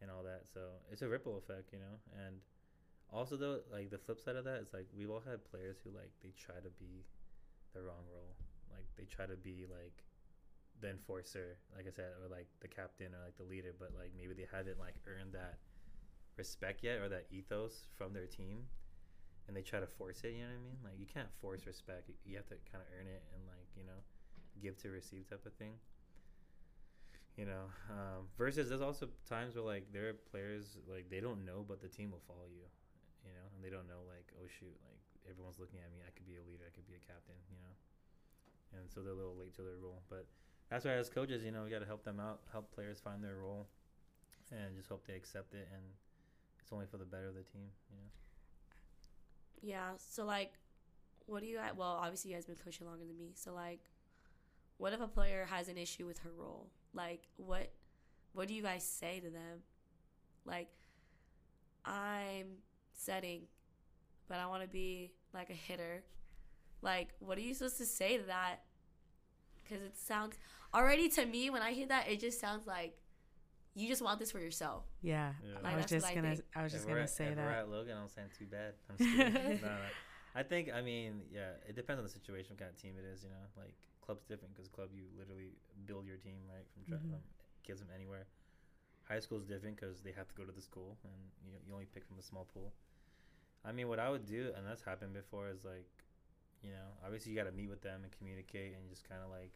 and 0.00 0.08
all 0.10 0.22
that. 0.22 0.46
So 0.48 0.80
it's 0.90 1.02
a 1.02 1.08
ripple 1.08 1.36
effect, 1.36 1.72
you 1.72 1.80
know. 1.80 2.00
And 2.24 2.40
also 3.12 3.36
though, 3.36 3.60
like 3.72 3.90
the 3.90 3.98
flip 3.98 4.20
side 4.20 4.36
of 4.36 4.44
that 4.48 4.60
is 4.62 4.72
like 4.72 4.86
we've 4.96 5.10
all 5.10 5.22
had 5.24 5.44
players 5.44 5.76
who 5.84 5.90
like 5.90 6.12
they 6.22 6.32
try 6.38 6.56
to 6.62 6.70
be 6.80 7.04
the 7.74 7.82
wrong 7.82 8.04
role, 8.08 8.36
like 8.72 8.86
they 8.96 9.04
try 9.04 9.26
to 9.26 9.36
be 9.36 9.66
like 9.68 10.04
the 10.82 10.90
enforcer, 10.90 11.56
like 11.74 11.86
I 11.86 11.94
said, 11.94 12.10
or 12.20 12.28
like 12.28 12.50
the 12.60 12.68
captain 12.68 13.14
or 13.14 13.22
like 13.24 13.38
the 13.38 13.46
leader, 13.46 13.72
but 13.78 13.94
like 13.96 14.10
maybe 14.18 14.34
they 14.34 14.50
haven't 14.50 14.78
like 14.82 14.98
earned 15.06 15.32
that 15.32 15.62
respect 16.36 16.82
yet 16.82 16.98
or 16.98 17.08
that 17.08 17.30
ethos 17.30 17.88
from 17.96 18.12
their 18.12 18.26
team 18.26 18.66
and 19.46 19.56
they 19.56 19.62
try 19.62 19.80
to 19.80 19.86
force 19.86 20.24
it 20.24 20.32
you 20.32 20.42
know 20.42 20.50
what 20.50 20.58
i 20.58 20.64
mean? 20.64 20.78
Like 20.82 20.98
you 20.98 21.06
can't 21.06 21.30
force 21.40 21.66
respect. 21.66 22.08
You, 22.08 22.14
you 22.24 22.36
have 22.36 22.48
to 22.50 22.58
kind 22.70 22.82
of 22.82 22.88
earn 22.98 23.06
it 23.06 23.22
and 23.34 23.42
like 23.46 23.68
you 23.78 23.84
know 23.86 24.00
give 24.60 24.76
to 24.82 24.90
receive 24.90 25.28
type 25.28 25.46
of 25.46 25.54
thing. 25.54 25.78
You 27.36 27.46
know 27.48 27.70
um, 27.88 28.28
versus 28.36 28.68
there's 28.68 28.84
also 28.84 29.08
times 29.24 29.54
where 29.56 29.64
like 29.64 29.88
there 29.92 30.10
are 30.10 30.18
players 30.28 30.76
like 30.90 31.08
they 31.08 31.20
don't 31.20 31.44
know 31.46 31.64
but 31.64 31.80
the 31.80 31.88
team 31.88 32.12
will 32.12 32.24
follow 32.28 32.48
you 32.50 32.66
you 33.22 33.32
know? 33.32 33.46
And 33.54 33.62
they 33.62 33.70
don't 33.70 33.86
know 33.86 34.02
like 34.10 34.26
oh 34.36 34.46
shoot 34.50 34.74
like 34.82 35.02
everyone's 35.28 35.62
looking 35.62 35.78
at 35.78 35.88
me. 35.94 36.02
I 36.02 36.10
could 36.10 36.26
be 36.26 36.36
a 36.36 36.44
leader. 36.44 36.66
I 36.66 36.72
could 36.74 36.86
be 36.90 36.98
a 36.98 37.04
captain 37.06 37.38
you 37.50 37.60
know? 37.62 37.74
And 38.78 38.88
so 38.88 39.00
they're 39.00 39.14
a 39.14 39.20
little 39.20 39.36
late 39.36 39.54
to 39.60 39.62
their 39.62 39.78
role. 39.78 40.02
But 40.08 40.26
that's 40.72 40.84
why 40.84 40.92
as 40.92 41.08
coaches 41.08 41.44
you 41.44 41.50
know 41.50 41.62
we 41.64 41.70
got 41.70 41.80
to 41.80 41.86
help 41.86 42.04
them 42.04 42.18
out 42.20 42.40
help 42.50 42.72
players 42.74 43.00
find 43.00 43.22
their 43.22 43.36
role 43.36 43.68
and 44.50 44.76
just 44.76 44.88
hope 44.88 45.06
they 45.06 45.14
accept 45.14 45.54
it 45.54 45.68
and 45.72 45.82
it's 46.60 46.72
only 46.72 46.86
for 46.86 46.96
the 46.98 47.04
better 47.04 47.28
of 47.28 47.34
the 47.34 47.42
team 47.42 47.68
you 47.90 47.96
know 47.96 48.08
Yeah. 49.60 49.90
So 49.98 50.24
like, 50.24 50.52
what 51.26 51.40
do 51.40 51.46
you? 51.46 51.60
Well, 51.76 51.98
obviously 52.02 52.30
you 52.30 52.36
guys 52.36 52.46
been 52.46 52.56
coaching 52.56 52.86
longer 52.86 53.04
than 53.04 53.16
me. 53.16 53.32
So 53.34 53.54
like, 53.54 53.80
what 54.78 54.92
if 54.92 55.00
a 55.00 55.06
player 55.08 55.46
has 55.50 55.68
an 55.68 55.78
issue 55.78 56.06
with 56.06 56.18
her 56.20 56.30
role? 56.36 56.70
Like, 56.94 57.28
what? 57.36 57.70
What 58.32 58.48
do 58.48 58.54
you 58.54 58.62
guys 58.62 58.84
say 58.84 59.20
to 59.20 59.30
them? 59.30 59.62
Like, 60.44 60.68
I'm 61.84 62.46
setting, 62.92 63.42
but 64.28 64.38
I 64.38 64.46
want 64.46 64.62
to 64.62 64.68
be 64.68 65.12
like 65.32 65.50
a 65.50 65.54
hitter. 65.54 66.02
Like, 66.82 67.10
what 67.20 67.38
are 67.38 67.42
you 67.42 67.54
supposed 67.54 67.78
to 67.78 67.86
say 67.86 68.16
to 68.18 68.24
that? 68.24 68.62
Because 69.72 69.86
it 69.86 69.96
sounds 69.96 70.38
already 70.74 71.08
to 71.10 71.24
me 71.26 71.50
when 71.50 71.62
I 71.62 71.72
hear 71.72 71.86
that, 71.88 72.08
it 72.08 72.20
just 72.20 72.40
sounds 72.40 72.66
like, 72.66 72.96
you 73.74 73.88
just 73.88 74.02
want 74.02 74.18
this 74.18 74.30
for 74.30 74.38
yourself. 74.38 74.84
Yeah, 75.00 75.32
Yeah. 75.42 75.54
Like, 75.62 75.72
I 75.74 75.76
was 75.76 75.86
just 75.86 76.06
gonna. 76.14 76.34
think. 76.36 76.44
I 76.54 76.62
was 76.62 76.72
just 76.72 76.84
If 76.84 76.88
gonna 76.90 77.02
at- 77.02 77.10
say 77.10 77.26
if 77.26 77.36
We're 77.38 77.46
that. 77.46 77.58
at 77.60 77.68
Logan. 77.70 77.96
I'm 77.96 78.08
saying 78.08 78.28
too 78.38 78.44
bad. 78.46 78.74
I'm 78.90 78.96
just 78.98 79.16
no, 79.62 79.68
no. 79.68 79.76
I 80.34 80.42
think. 80.42 80.68
I 80.72 80.82
mean, 80.82 81.22
yeah. 81.32 81.52
It 81.66 81.74
depends 81.74 81.98
on 81.98 82.04
the 82.04 82.10
situation, 82.12 82.52
what 82.52 82.58
kind 82.60 82.70
of 82.70 82.76
team 82.76 82.94
it 82.98 83.04
is. 83.04 83.22
You 83.24 83.30
know, 83.30 83.44
like 83.56 83.74
club's 84.04 84.24
different 84.24 84.52
because 84.54 84.68
club 84.68 84.90
you 84.92 85.04
literally 85.16 85.52
build 85.86 86.04
your 86.06 86.16
team 86.18 86.36
right 86.52 86.66
from, 86.74 86.84
tra- 86.84 86.98
Mhm. 86.98 87.10
from 87.16 87.20
kids 87.64 87.80
from 87.80 87.88
anywhere. 87.94 88.26
High 89.08 89.20
school 89.20 89.38
is 89.38 89.46
different 89.46 89.76
because 89.80 90.00
they 90.02 90.12
have 90.12 90.28
to 90.28 90.34
go 90.34 90.44
to 90.44 90.52
the 90.52 90.60
school 90.62 90.98
and 91.04 91.12
you 91.46 91.52
you 91.66 91.72
only 91.72 91.86
pick 91.86 92.04
from 92.04 92.18
a 92.18 92.22
small 92.22 92.44
pool. 92.52 92.72
I 93.64 93.72
mean, 93.72 93.88
what 93.88 93.98
I 93.98 94.10
would 94.10 94.26
do, 94.26 94.52
and 94.56 94.66
that's 94.66 94.82
happened 94.82 95.14
before, 95.14 95.48
is 95.48 95.64
like, 95.64 95.88
you 96.62 96.70
know, 96.72 96.88
obviously 97.04 97.32
you 97.32 97.38
got 97.38 97.44
to 97.48 97.52
meet 97.56 97.68
with 97.70 97.80
them 97.82 98.02
and 98.02 98.10
communicate 98.18 98.74
and 98.74 98.88
just 98.90 99.08
kind 99.08 99.22
of 99.22 99.30
like, 99.30 99.52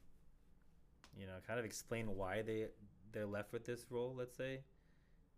you 1.19 1.27
know, 1.27 1.35
kind 1.47 1.59
of 1.59 1.65
explain 1.65 2.17
why 2.17 2.43
they 2.43 2.67
they're 3.13 3.27
left 3.27 3.53
with 3.53 3.65
this 3.65 3.87
role, 3.91 4.15
let's 4.17 4.37
say, 4.37 4.61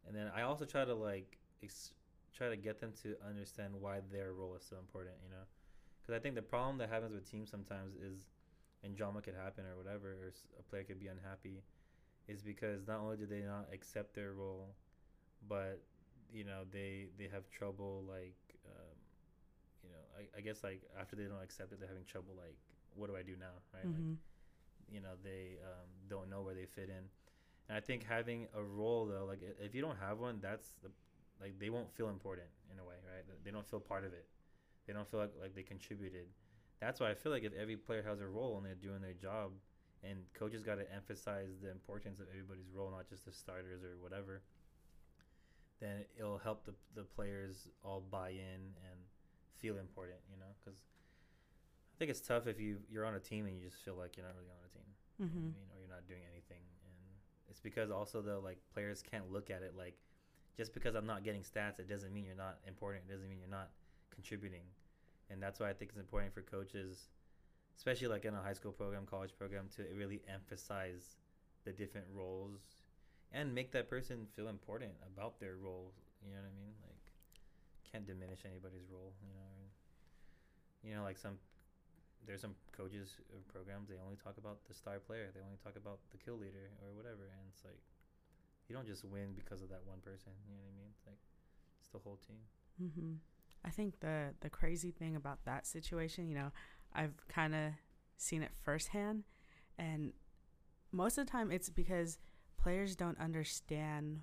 and 0.06 0.16
then 0.16 0.30
I 0.34 0.42
also 0.42 0.64
try 0.64 0.84
to 0.84 0.94
like 0.94 1.38
ex- 1.62 1.92
try 2.36 2.48
to 2.48 2.56
get 2.56 2.80
them 2.80 2.92
to 3.02 3.16
understand 3.26 3.74
why 3.80 4.00
their 4.12 4.32
role 4.32 4.54
is 4.56 4.64
so 4.68 4.76
important, 4.78 5.16
you 5.24 5.30
know, 5.30 5.44
because 6.00 6.14
I 6.16 6.20
think 6.20 6.34
the 6.34 6.42
problem 6.42 6.78
that 6.78 6.88
happens 6.88 7.12
with 7.14 7.30
teams 7.30 7.50
sometimes 7.50 7.94
is, 7.94 8.18
and 8.84 8.96
drama 8.96 9.20
could 9.22 9.34
happen 9.34 9.64
or 9.66 9.76
whatever, 9.76 10.08
or 10.12 10.32
a 10.58 10.62
player 10.62 10.84
could 10.84 11.00
be 11.00 11.08
unhappy, 11.08 11.62
is 12.28 12.42
because 12.42 12.86
not 12.86 13.00
only 13.00 13.16
do 13.16 13.26
they 13.26 13.40
not 13.42 13.66
accept 13.72 14.14
their 14.14 14.32
role, 14.32 14.74
but 15.48 15.80
you 16.32 16.44
know 16.44 16.62
they 16.70 17.08
they 17.18 17.28
have 17.28 17.48
trouble 17.50 18.04
like 18.08 18.36
um, 18.66 18.96
you 19.82 19.90
know 19.90 20.02
I, 20.18 20.38
I 20.38 20.40
guess 20.40 20.62
like 20.64 20.82
after 21.00 21.16
they 21.16 21.24
don't 21.24 21.42
accept 21.42 21.72
it 21.72 21.80
they're 21.80 21.88
having 21.88 22.04
trouble 22.04 22.34
like 22.36 22.56
what 22.94 23.08
do 23.08 23.16
i 23.16 23.22
do 23.22 23.36
now 23.38 23.54
right? 23.72 23.84
Like 23.92 24.04
Mhm. 24.04 24.18
You 24.92 25.00
know 25.00 25.14
they 25.22 25.58
um, 25.64 25.88
don't 26.08 26.30
know 26.30 26.42
where 26.42 26.54
they 26.54 26.66
fit 26.66 26.88
in. 26.88 27.04
And 27.68 27.76
i 27.76 27.80
think 27.80 28.04
having 28.04 28.46
a 28.56 28.62
role 28.62 29.06
though 29.06 29.24
like 29.26 29.40
if 29.60 29.74
you 29.74 29.82
don't 29.82 29.98
have 29.98 30.18
one 30.18 30.38
that's 30.40 30.72
the 30.82 30.90
like 31.40 31.58
they 31.58 31.70
won't 31.70 31.90
feel 31.92 32.08
important 32.08 32.48
in 32.72 32.78
a 32.78 32.84
way 32.84 32.96
right? 33.04 33.24
They 33.44 33.50
don't 33.50 33.66
feel 33.66 33.80
part 33.80 34.04
of 34.04 34.12
it. 34.12 34.26
They 34.86 34.92
don't 34.92 35.08
feel 35.08 35.20
like, 35.20 35.32
like 35.40 35.54
they 35.54 35.62
contributed. 35.62 36.26
That's 36.80 37.00
why 37.00 37.10
i 37.10 37.14
feel 37.14 37.32
like 37.32 37.44
if 37.44 37.52
every 37.54 37.76
player 37.76 38.02
has 38.06 38.20
a 38.20 38.26
role 38.26 38.56
and 38.56 38.64
they're 38.64 38.74
doing 38.74 39.00
their 39.00 39.14
job 39.14 39.50
and 40.04 40.18
coaches 40.34 40.62
got 40.62 40.76
to 40.76 40.86
emphasize 40.94 41.58
the 41.62 41.70
importance 41.70 42.20
of 42.20 42.26
everybody's 42.30 42.70
role 42.74 42.90
not 42.90 43.08
just 43.08 43.24
the 43.24 43.32
starters 43.32 43.82
or 43.82 43.98
whatever 44.00 44.42
then 45.80 46.04
it'll 46.18 46.38
help 46.38 46.64
the, 46.64 46.74
the 46.94 47.02
players 47.02 47.68
all 47.84 48.02
buy 48.10 48.30
in 48.30 48.60
and 48.90 48.98
feel 49.56 49.78
important 49.78 50.18
you 50.30 50.38
know? 50.38 50.50
Because 50.60 50.78
i 50.78 51.98
think 51.98 52.10
it's 52.10 52.20
tough 52.20 52.46
if 52.46 52.60
you 52.60 52.78
you're 52.90 53.04
on 53.04 53.14
a 53.14 53.20
team 53.20 53.46
and 53.46 53.56
you 53.56 53.62
just 53.62 53.82
feel 53.82 53.94
like 53.94 54.16
you're 54.16 54.26
not 54.26 54.34
really 54.36 54.50
on 54.50 54.62
a 54.64 54.72
team 54.72 54.77
Mm-hmm. 55.20 55.36
you 55.36 55.52
know. 55.52 55.54
I 55.54 55.58
mean, 55.58 55.68
or 55.74 55.78
you're 55.80 55.94
not 55.94 56.06
doing 56.06 56.22
anything. 56.30 56.62
And 56.82 56.98
it's 57.50 57.60
because 57.60 57.90
also 57.90 58.22
though, 58.22 58.40
like 58.42 58.58
players 58.72 59.02
can't 59.02 59.30
look 59.30 59.50
at 59.50 59.62
it 59.62 59.74
like 59.76 59.96
just 60.56 60.74
because 60.74 60.94
I'm 60.94 61.06
not 61.06 61.22
getting 61.22 61.42
stats, 61.42 61.78
it 61.78 61.88
doesn't 61.88 62.12
mean 62.12 62.24
you're 62.24 62.34
not 62.34 62.58
important. 62.66 63.04
It 63.08 63.12
doesn't 63.12 63.28
mean 63.28 63.38
you're 63.38 63.48
not 63.48 63.70
contributing. 64.10 64.66
And 65.30 65.40
that's 65.42 65.60
why 65.60 65.70
I 65.70 65.72
think 65.72 65.90
it's 65.90 66.00
important 66.00 66.34
for 66.34 66.42
coaches, 66.42 67.08
especially 67.76 68.08
like 68.08 68.24
in 68.24 68.34
a 68.34 68.42
high 68.42 68.54
school 68.54 68.72
program, 68.72 69.06
college 69.06 69.36
program, 69.38 69.68
to 69.76 69.84
really 69.96 70.20
emphasize 70.32 71.16
the 71.64 71.72
different 71.72 72.06
roles 72.12 72.60
and 73.32 73.54
make 73.54 73.70
that 73.72 73.88
person 73.88 74.26
feel 74.34 74.48
important 74.48 74.92
about 75.06 75.38
their 75.38 75.56
role. 75.56 75.92
You 76.24 76.32
know 76.32 76.40
what 76.40 76.50
I 76.50 76.56
mean? 76.58 76.74
Like 76.82 77.12
can't 77.90 78.06
diminish 78.06 78.40
anybody's 78.44 78.88
role. 78.90 79.12
You 79.22 79.34
know. 79.34 79.48
You 80.82 80.96
know, 80.96 81.02
like 81.02 81.18
some 81.18 81.38
there's 82.26 82.40
some 82.42 82.54
coaches 82.72 83.16
or 83.32 83.40
programs 83.48 83.88
they 83.88 83.96
only 84.04 84.16
talk 84.16 84.36
about 84.38 84.58
the 84.68 84.74
star 84.74 84.98
player 84.98 85.30
they 85.34 85.40
only 85.42 85.58
talk 85.62 85.76
about 85.76 85.98
the 86.10 86.18
kill 86.18 86.36
leader 86.36 86.70
or 86.82 86.92
whatever 86.94 87.30
and 87.32 87.44
it's 87.50 87.64
like 87.64 87.80
you 88.68 88.74
don't 88.76 88.86
just 88.86 89.04
win 89.04 89.32
because 89.34 89.62
of 89.62 89.68
that 89.68 89.80
one 89.86 90.00
person 90.00 90.32
you 90.46 90.54
know 90.54 90.62
what 90.62 90.74
i 90.74 90.76
mean 90.76 90.90
it's 90.92 91.06
like 91.06 91.20
it's 91.80 91.88
the 91.90 91.98
whole 91.98 92.18
team 92.26 92.42
hmm 92.78 93.14
I 93.64 93.70
think 93.70 94.00
the 94.00 94.34
the 94.40 94.48
crazy 94.48 94.92
thing 94.92 95.16
about 95.16 95.44
that 95.44 95.66
situation, 95.66 96.28
you 96.28 96.34
know, 96.36 96.52
I've 96.94 97.14
kind 97.28 97.54
of 97.54 97.72
seen 98.16 98.42
it 98.42 98.52
firsthand, 98.62 99.24
and 99.76 100.12
most 100.92 101.18
of 101.18 101.26
the 101.26 101.32
time 101.32 101.50
it's 101.50 101.68
because 101.68 102.18
players 102.56 102.94
don't 102.96 103.18
understand 103.18 104.20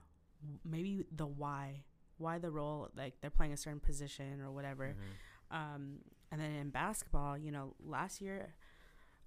maybe 0.63 1.03
the 1.11 1.25
why, 1.25 1.83
why 2.17 2.37
the 2.37 2.49
role, 2.49 2.89
like 2.95 3.15
they're 3.21 3.29
playing 3.29 3.53
a 3.53 3.57
certain 3.57 3.79
position 3.79 4.41
or 4.41 4.51
whatever. 4.51 4.95
Mhm. 4.95 5.55
Um, 5.55 5.99
and 6.35 6.43
then 6.43 6.51
in 6.59 6.69
basketball, 6.69 7.37
you 7.37 7.49
know, 7.49 7.75
last 7.81 8.19
year, 8.19 8.55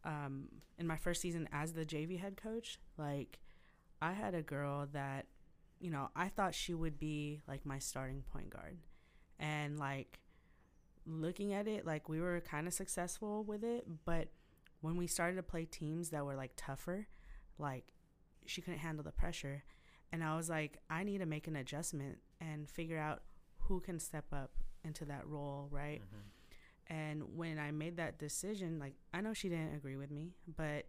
um, 0.05 0.49
in 0.79 0.87
my 0.87 0.97
first 0.97 1.23
season 1.23 1.49
as 1.53 1.73
the 1.73 1.87
JV 1.87 2.19
head 2.19 2.37
coach, 2.37 2.79
like 2.99 3.39
I 4.03 4.13
had 4.13 4.35
a 4.35 4.43
girl 4.43 4.87
that, 4.93 5.25
you 5.81 5.91
know, 5.91 6.11
I 6.15 6.29
thought 6.29 6.55
she 6.55 6.75
would 6.75 6.99
be 6.99 7.41
like 7.49 7.65
my 7.65 7.79
starting 7.79 8.25
point 8.31 8.51
guard. 8.51 8.77
And 9.39 9.79
like 9.79 10.21
looking 11.07 11.55
at 11.55 11.67
it, 11.67 11.87
like 11.87 12.11
we 12.11 12.21
were 12.21 12.41
kind 12.41 12.67
of 12.67 12.75
successful 12.75 13.43
with 13.43 13.65
it, 13.65 13.87
but 14.05 14.29
when 14.83 14.99
we 14.99 15.07
started 15.07 15.37
to 15.37 15.43
play 15.43 15.65
teams 15.65 16.11
that 16.11 16.27
were 16.27 16.37
like 16.37 16.53
tougher, 16.57 17.07
like 17.59 17.95
she 18.45 18.61
couldn't 18.61 18.81
handle 18.81 19.03
the 19.03 19.13
pressure. 19.13 19.65
And 20.13 20.23
I 20.23 20.37
was 20.37 20.51
like, 20.51 20.79
I 20.91 21.05
need 21.05 21.19
to 21.19 21.27
make 21.27 21.47
an 21.47 21.57
adjustment 21.57 22.19
and 22.39 22.69
figure 22.69 22.99
out 22.99 23.23
who 23.61 23.81
can 23.81 23.99
step 23.99 24.27
up 24.31 24.51
into 24.85 25.07
that 25.07 25.27
role, 25.27 25.69
right? 25.71 26.03
Mhm. 26.03 26.38
And 26.89 27.37
when 27.37 27.59
I 27.59 27.71
made 27.71 27.97
that 27.99 28.19
decision, 28.19 28.79
like 28.79 28.95
I 29.13 29.21
know 29.21 29.35
she 29.35 29.49
didn't 29.49 29.75
agree 29.75 29.97
with 29.97 30.11
me, 30.11 30.33
but 30.57 30.87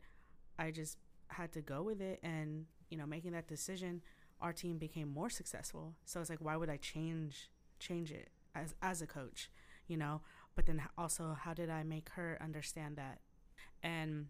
I 0.57 0.71
just 0.71 0.97
had 1.27 1.51
to 1.53 1.61
go 1.61 1.81
with 1.83 2.01
it 2.01 2.19
and, 2.23 2.65
you 2.89 2.97
know, 2.97 3.05
making 3.05 3.31
that 3.33 3.47
decision, 3.47 4.01
our 4.41 4.53
team 4.53 4.77
became 4.77 5.09
more 5.09 5.29
successful. 5.29 5.95
So 6.05 6.21
it's 6.21 6.29
like 6.29 6.39
why 6.41 6.55
would 6.55 6.69
I 6.69 6.77
change 6.77 7.49
change 7.79 8.11
it 8.11 8.29
as 8.55 8.75
as 8.81 9.01
a 9.01 9.07
coach, 9.07 9.49
you 9.87 9.97
know? 9.97 10.21
But 10.55 10.65
then 10.65 10.81
also 10.97 11.35
how 11.39 11.53
did 11.53 11.69
I 11.69 11.83
make 11.83 12.09
her 12.09 12.37
understand 12.41 12.95
that? 12.97 13.19
And 13.83 14.27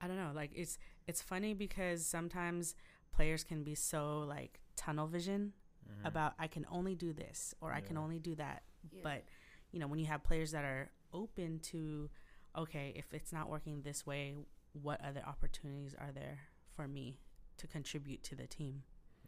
I 0.00 0.06
don't 0.06 0.16
know, 0.16 0.32
like 0.34 0.52
it's 0.54 0.78
it's 1.06 1.22
funny 1.22 1.54
because 1.54 2.06
sometimes 2.06 2.74
players 3.12 3.42
can 3.42 3.64
be 3.64 3.74
so 3.74 4.20
like 4.20 4.60
tunnel 4.76 5.06
vision 5.08 5.52
Mhm. 5.88 6.06
about 6.06 6.34
I 6.38 6.46
can 6.48 6.66
only 6.70 6.94
do 6.94 7.12
this 7.14 7.54
or 7.60 7.72
I 7.72 7.80
can 7.80 7.96
only 7.96 8.18
do 8.18 8.34
that. 8.36 8.62
Yeah. 8.92 9.00
But 9.02 9.24
you 9.72 9.78
know, 9.80 9.86
when 9.86 9.98
you 9.98 10.06
have 10.06 10.22
players 10.24 10.52
that 10.52 10.64
are 10.64 10.90
open 11.12 11.58
to, 11.60 12.10
okay, 12.56 12.92
if 12.96 13.12
it's 13.12 13.32
not 13.32 13.48
working 13.48 13.82
this 13.82 14.06
way, 14.06 14.34
what 14.72 15.00
other 15.04 15.22
opportunities 15.26 15.94
are 15.98 16.12
there 16.12 16.38
for 16.74 16.86
me 16.88 17.18
to 17.58 17.66
contribute 17.66 18.22
to 18.24 18.34
the 18.34 18.46
team? 18.46 18.82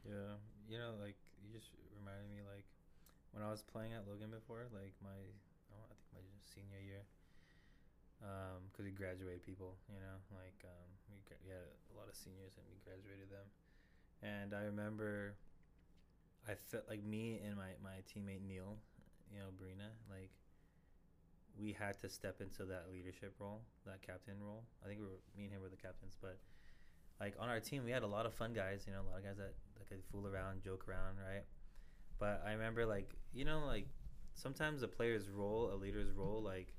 yeah 0.04 0.40
you 0.68 0.78
know 0.80 0.96
like 1.00 1.16
you 1.44 1.52
just 1.52 1.68
reminded 1.92 2.24
me 2.32 2.40
like 2.48 2.64
when 3.36 3.44
i 3.44 3.48
was 3.50 3.60
playing 3.60 3.92
at 3.92 4.06
logan 4.08 4.32
before 4.32 4.64
like 4.72 4.96
my 5.04 5.18
oh, 5.76 5.84
i 5.84 6.16
think 6.16 6.32
my 6.32 6.40
senior 6.40 6.80
year 6.80 7.04
um 8.24 8.64
because 8.68 8.84
we 8.88 8.92
graduated 8.92 9.44
people 9.44 9.76
you 9.92 10.00
know 10.00 10.16
like 10.36 10.56
um 10.64 10.88
we, 11.12 11.20
gra- 11.28 11.40
we 11.44 11.52
had 11.52 11.64
a 11.64 11.94
lot 11.96 12.08
of 12.08 12.16
seniors 12.16 12.56
and 12.56 12.64
we 12.72 12.80
graduated 12.80 13.28
them 13.28 13.44
and 14.24 14.56
i 14.56 14.64
remember 14.64 15.36
i 16.48 16.56
felt 16.56 16.84
like 16.88 17.04
me 17.04 17.40
and 17.44 17.56
my 17.56 17.76
my 17.84 18.00
teammate 18.08 18.44
neil 18.44 18.80
you 19.32 19.38
know 19.38 19.50
brina 19.60 19.90
like 20.10 20.30
we 21.58 21.72
had 21.72 21.98
to 22.00 22.08
step 22.08 22.40
into 22.40 22.64
that 22.64 22.86
leadership 22.92 23.34
role 23.38 23.60
that 23.84 24.00
captain 24.00 24.34
role. 24.40 24.62
I 24.84 24.88
think 24.88 25.00
we 25.00 25.06
were 25.06 25.20
me 25.36 25.44
and 25.44 25.52
him 25.52 25.60
were 25.60 25.68
the 25.68 25.76
captains 25.76 26.16
but 26.20 26.38
like 27.20 27.34
on 27.38 27.48
our 27.48 27.60
team 27.60 27.84
we 27.84 27.90
had 27.90 28.02
a 28.02 28.06
lot 28.06 28.26
of 28.26 28.34
fun 28.34 28.52
guys 28.52 28.84
you 28.86 28.92
know 28.92 29.00
a 29.02 29.08
lot 29.10 29.18
of 29.18 29.24
guys 29.24 29.36
that, 29.36 29.54
that 29.78 29.88
could 29.88 30.02
fool 30.10 30.26
around 30.26 30.62
joke 30.62 30.86
around 30.88 31.16
right? 31.16 31.44
But 32.18 32.42
i 32.46 32.52
remember 32.52 32.86
like 32.86 33.14
you 33.32 33.44
know 33.44 33.62
like 33.66 33.86
sometimes 34.34 34.82
a 34.82 34.88
player's 34.88 35.28
role 35.28 35.70
a 35.72 35.76
leader's 35.76 36.12
role 36.12 36.42
like 36.42 36.72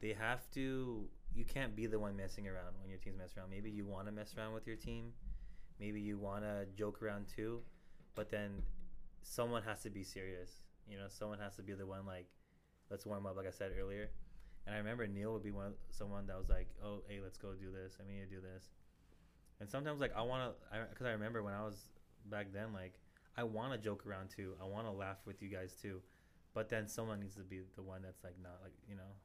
they 0.00 0.12
have 0.12 0.48
to 0.52 1.08
you 1.36 1.44
can't 1.44 1.76
be 1.76 1.86
the 1.86 1.98
one 1.98 2.16
messing 2.16 2.48
around 2.48 2.74
when 2.80 2.88
your 2.88 2.98
team's 2.98 3.18
messing 3.18 3.40
around. 3.40 3.50
Maybe 3.50 3.70
you 3.70 3.84
want 3.84 4.06
to 4.06 4.12
mess 4.12 4.34
around 4.36 4.54
with 4.54 4.66
your 4.66 4.76
team. 4.76 5.12
Maybe 5.78 6.00
you 6.00 6.18
want 6.18 6.44
to 6.44 6.66
joke 6.74 7.02
around 7.02 7.26
too. 7.34 7.60
But 8.14 8.30
then 8.30 8.62
someone 9.22 9.62
has 9.62 9.82
to 9.82 9.90
be 9.90 10.02
serious 10.02 10.62
you 10.88 10.96
know 10.96 11.06
someone 11.08 11.38
has 11.38 11.56
to 11.56 11.62
be 11.62 11.72
the 11.72 11.86
one 11.86 12.06
like 12.06 12.26
let's 12.90 13.06
warm 13.06 13.26
up 13.26 13.36
like 13.36 13.46
i 13.46 13.50
said 13.50 13.72
earlier 13.80 14.08
and 14.66 14.74
i 14.74 14.78
remember 14.78 15.06
neil 15.06 15.32
would 15.32 15.42
be 15.42 15.50
one 15.50 15.72
someone 15.90 16.26
that 16.26 16.38
was 16.38 16.48
like 16.48 16.68
oh 16.84 17.02
hey 17.08 17.20
let's 17.22 17.38
go 17.38 17.52
do 17.52 17.70
this 17.70 17.96
i 18.00 18.10
need 18.10 18.20
to 18.20 18.26
do 18.26 18.40
this 18.40 18.70
and 19.60 19.68
sometimes 19.68 20.00
like 20.00 20.12
I 20.16 20.22
want 20.22 20.52
to, 20.52 20.86
because 20.90 21.06
I, 21.06 21.12
remember 21.12 21.42
when 21.42 21.54
I 21.54 21.62
was 21.62 21.88
back 22.26 22.52
then, 22.52 22.72
like 22.72 22.94
I 23.36 23.44
want 23.44 23.72
to 23.72 23.78
joke 23.78 24.06
around 24.06 24.30
too. 24.30 24.52
I 24.62 24.66
want 24.66 24.86
to 24.86 24.92
laugh 24.92 25.18
with 25.24 25.42
you 25.42 25.48
guys 25.48 25.74
too, 25.80 26.00
but 26.54 26.68
then 26.68 26.86
someone 26.86 27.20
needs 27.20 27.34
to 27.36 27.42
be 27.42 27.60
the 27.74 27.82
one 27.82 28.02
that's 28.02 28.22
like 28.22 28.36
not 28.42 28.58
like 28.62 28.72
you 28.88 28.96
know, 28.96 29.16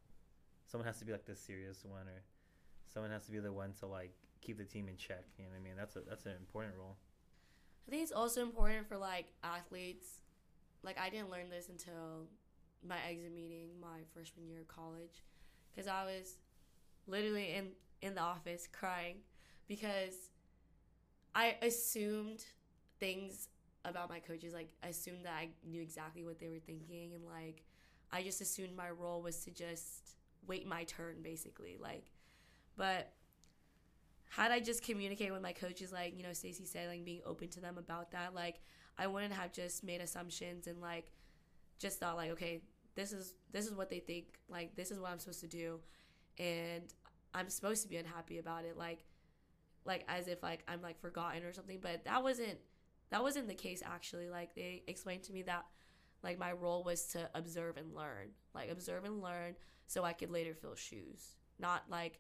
someone 0.68 0.88
has 0.88 0.99
to 0.99 1.05
be 1.05 1.12
like 1.12 1.26
the 1.26 1.36
serious 1.36 1.84
one, 1.84 2.07
or 2.07 2.24
someone 2.93 3.12
has 3.12 3.26
to 3.26 3.32
be 3.32 3.39
the 3.39 3.51
one 3.51 3.74
to 3.80 3.88
like 3.88 4.14
keep 4.41 4.57
the 4.57 4.64
team 4.64 4.88
in 4.88 4.95
check. 4.95 5.26
You 5.38 5.45
know 5.45 5.51
what 5.51 5.57
I 5.57 5.64
mean? 5.64 5.74
That's 5.78 5.95
a 5.97 6.01
that's 6.07 6.26
an 6.26 6.34
important 6.39 6.76
role. 6.78 6.95
I 7.88 7.91
think 7.91 8.03
it's 8.03 8.12
also 8.12 8.41
important 8.41 8.88
for 8.88 8.97
like 8.97 9.34
athletes. 9.43 10.22
Like 10.84 11.00
I 11.00 11.10
didn't 11.10 11.30
learn 11.30 11.50
this 11.50 11.70
until 11.70 12.28
my 12.88 12.98
exit 13.08 13.34
meeting 13.34 13.70
my 13.80 14.00
freshman 14.14 14.48
year 14.48 14.62
of 14.62 14.68
college, 14.68 15.24
because 15.72 15.88
I 15.88 16.06
was 16.06 16.38
literally 17.08 17.54
in 17.54 17.70
in 18.02 18.16
the 18.16 18.22
office 18.22 18.68
crying 18.72 19.18
because 19.68 20.32
I 21.36 21.56
assumed 21.62 22.44
things 23.00 23.48
about 23.86 24.10
my 24.10 24.20
coaches 24.20 24.54
like 24.54 24.70
assumed 24.84 25.26
that 25.26 25.34
I 25.34 25.50
knew 25.68 25.82
exactly 25.82 26.24
what 26.24 26.40
they 26.40 26.50
were 26.50 26.60
thinking 26.60 27.14
and 27.14 27.26
like 27.26 27.64
I 28.12 28.22
just 28.22 28.42
assumed 28.42 28.76
my 28.76 28.90
role 28.90 29.22
was 29.22 29.44
to 29.46 29.52
just 29.52 30.16
wait 30.48 30.68
my 30.68 30.84
turn 30.84 31.18
basically 31.22 31.78
like 31.80 32.12
but 32.78 33.12
had 34.30 34.52
I 34.52 34.60
just 34.60 34.84
communicated 34.84 35.32
with 35.32 35.42
my 35.42 35.54
coaches 35.54 35.92
like 35.92 36.16
you 36.16 36.24
know 36.24 36.34
Stacey 36.34 36.66
said 36.66 36.90
like 36.90 37.04
being 37.04 37.22
open 37.26 37.50
to 37.50 37.60
them 37.60 37.78
about 37.78 38.12
that 38.12 38.36
like 38.36 38.62
I 38.98 39.08
wouldn't 39.08 39.34
have 39.34 39.52
just 39.52 39.84
made 39.84 40.02
assumptions 40.02 40.68
and 40.68 40.82
like 40.82 41.12
just 41.80 42.00
thought 42.00 42.16
like 42.16 42.32
okay 42.32 42.62
this 42.96 43.14
is 43.14 43.34
this 43.52 43.66
is 43.66 43.74
what 43.74 43.89
they 43.89 44.00
think 44.00 44.39
like 44.50 44.76
this 44.76 44.92
is 44.92 45.00
what 45.00 45.12
I'm 45.12 45.20
supposed 45.20 45.42
to 45.42 45.48
do. 45.48 45.80
And 46.38 46.84
I'm 47.34 47.50
supposed 47.50 47.84
to 47.84 47.89
be 47.89 47.98
unhappy 47.98 48.38
about 48.39 48.66
it 48.66 48.78
like 48.78 49.06
like 49.86 50.06
as 50.08 50.28
if 50.28 50.44
like 50.44 50.64
I'm 50.68 50.82
like 50.82 51.00
forgotten 51.00 51.44
or 51.44 51.54
something. 51.54 51.80
But 51.82 52.06
that 52.06 52.24
wasn't 52.24 52.58
that 53.10 53.24
wasn't 53.24 53.48
the 53.48 53.56
case 53.56 53.82
actually. 53.86 54.30
Like 54.30 54.56
they 54.56 54.84
explained 54.88 55.24
to 55.24 55.34
me 55.34 55.44
that 55.44 55.66
like 56.24 56.38
my 56.38 56.52
role 56.52 56.84
was 56.84 57.06
to 57.08 57.30
observe 57.34 57.78
and 57.78 57.96
learn. 57.96 58.30
Like 58.54 58.70
observe 58.70 59.06
and 59.06 59.22
learn 59.22 59.56
so 59.88 60.04
I 60.04 60.14
could 60.14 60.32
later 60.32 60.54
fill 60.54 60.76
shoes. 60.76 61.36
Not 61.60 61.84
like 61.89 62.20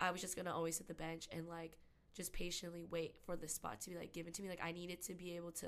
I 0.00 0.10
was 0.10 0.20
just 0.20 0.36
gonna 0.36 0.54
always 0.54 0.76
sit 0.76 0.88
the 0.88 0.94
bench 0.94 1.28
and 1.30 1.46
like 1.46 1.78
just 2.14 2.32
patiently 2.32 2.84
wait 2.90 3.16
for 3.24 3.36
the 3.36 3.48
spot 3.48 3.80
to 3.80 3.90
be 3.90 3.96
like 3.96 4.12
given 4.12 4.32
to 4.32 4.42
me 4.42 4.48
like 4.48 4.62
I 4.62 4.72
needed 4.72 5.02
to 5.02 5.14
be 5.14 5.36
able 5.36 5.52
to 5.52 5.66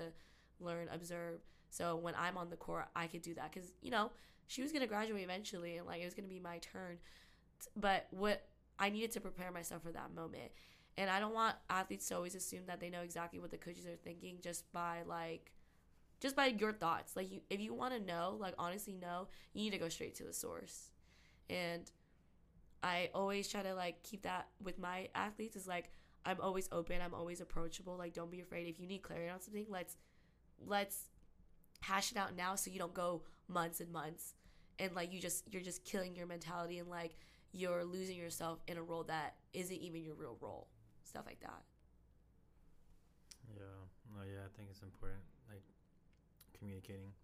learn 0.61 0.89
observe 0.93 1.41
so 1.71 1.97
when 1.97 2.15
I'm 2.17 2.37
on 2.37 2.51
the 2.51 2.57
court 2.57 2.87
I 2.95 3.07
could 3.07 3.23
do 3.23 3.35
that 3.35 3.53
because 3.53 3.73
you 3.83 3.91
know 3.91 4.11
she 4.47 4.63
was 4.63 4.73
gonna 4.73 4.87
graduate 4.87 5.23
eventually 5.25 5.77
and 5.77 5.87
like 5.87 6.01
it 6.01 6.05
was 6.05 6.15
gonna 6.15 6.29
be 6.29 6.41
my 6.41 6.59
turn 6.59 6.99
but 7.77 8.07
what 8.11 8.47
I 8.79 8.91
needed 8.91 9.13
to 9.13 9.21
prepare 9.21 9.51
myself 9.51 9.83
for 9.83 9.93
that 9.93 10.15
moment 10.15 10.53
and 10.99 11.11
I 11.11 11.21
don't 11.21 11.35
want 11.35 11.57
athletes 11.69 12.09
to 12.09 12.17
always 12.17 12.35
assume 12.35 12.63
that 12.67 12.81
they 12.81 12.91
know 12.91 13.01
exactly 13.03 13.39
what 13.39 13.51
the 13.51 13.59
coaches 13.59 13.87
are 13.87 13.97
thinking 13.97 14.39
just 14.43 14.71
by 14.73 15.03
like 15.07 15.53
just 16.21 16.35
by 16.37 16.47
your 16.47 16.73
thoughts. 16.73 17.17
Like 17.17 17.31
you 17.31 17.41
if 17.51 17.61
you 17.61 17.75
want 17.75 17.93
to 17.95 18.01
know, 18.01 18.37
like 18.41 18.55
honestly 18.59 18.95
know, 18.95 19.29
you 19.53 19.65
need 19.65 19.73
to 19.73 19.79
go 19.79 19.89
straight 19.89 20.15
to 20.17 20.25
the 20.25 20.33
source. 20.33 20.91
And 21.51 21.91
I 22.83 23.11
always 23.15 23.49
try 23.49 23.63
to 23.63 23.75
like 23.75 24.03
keep 24.03 24.23
that 24.23 24.49
with 24.63 24.79
my 24.79 25.09
athletes 25.15 25.57
is 25.57 25.67
like 25.67 25.91
I'm 26.27 26.41
always 26.41 26.68
open, 26.72 27.01
I'm 27.03 27.14
always 27.14 27.41
approachable. 27.41 27.97
Like 27.97 28.12
don't 28.12 28.31
be 28.31 28.41
afraid 28.41 28.68
if 28.68 28.79
you 28.81 28.87
need 28.87 29.03
clarity 29.03 29.31
on 29.31 29.41
something, 29.41 29.66
let's 29.68 29.97
let's 30.64 31.05
hash 31.81 32.11
it 32.11 32.18
out 32.18 32.37
now 32.37 32.55
so 32.55 32.70
you 32.70 32.79
don't 32.79 32.95
go 32.95 33.22
months 33.49 33.81
and 33.81 33.93
months 33.93 34.35
and 34.79 34.95
like 34.95 35.12
you 35.12 35.20
just 35.20 35.45
you're 35.53 35.62
just 35.62 35.85
killing 35.85 36.16
your 36.16 36.27
mentality 36.27 36.79
and 36.79 36.89
like 36.89 37.16
you're 37.53 37.85
losing 37.85 38.16
yourself 38.16 38.59
in 38.66 38.77
a 38.77 38.83
role 38.83 39.05
that 39.05 39.35
isn't 39.53 39.77
even 39.77 40.03
your 40.03 40.14
real 40.14 40.37
role 40.41 40.68
stuff 41.07 41.24
like 41.24 41.41
that. 41.41 41.62
Yeah. 43.49 43.81
No. 44.12 44.20
Yeah. 44.27 44.45
I 44.45 44.51
think 44.53 44.68
it's 44.70 44.83
important, 44.83 45.22
like 45.49 45.64
communicating. 46.59 47.14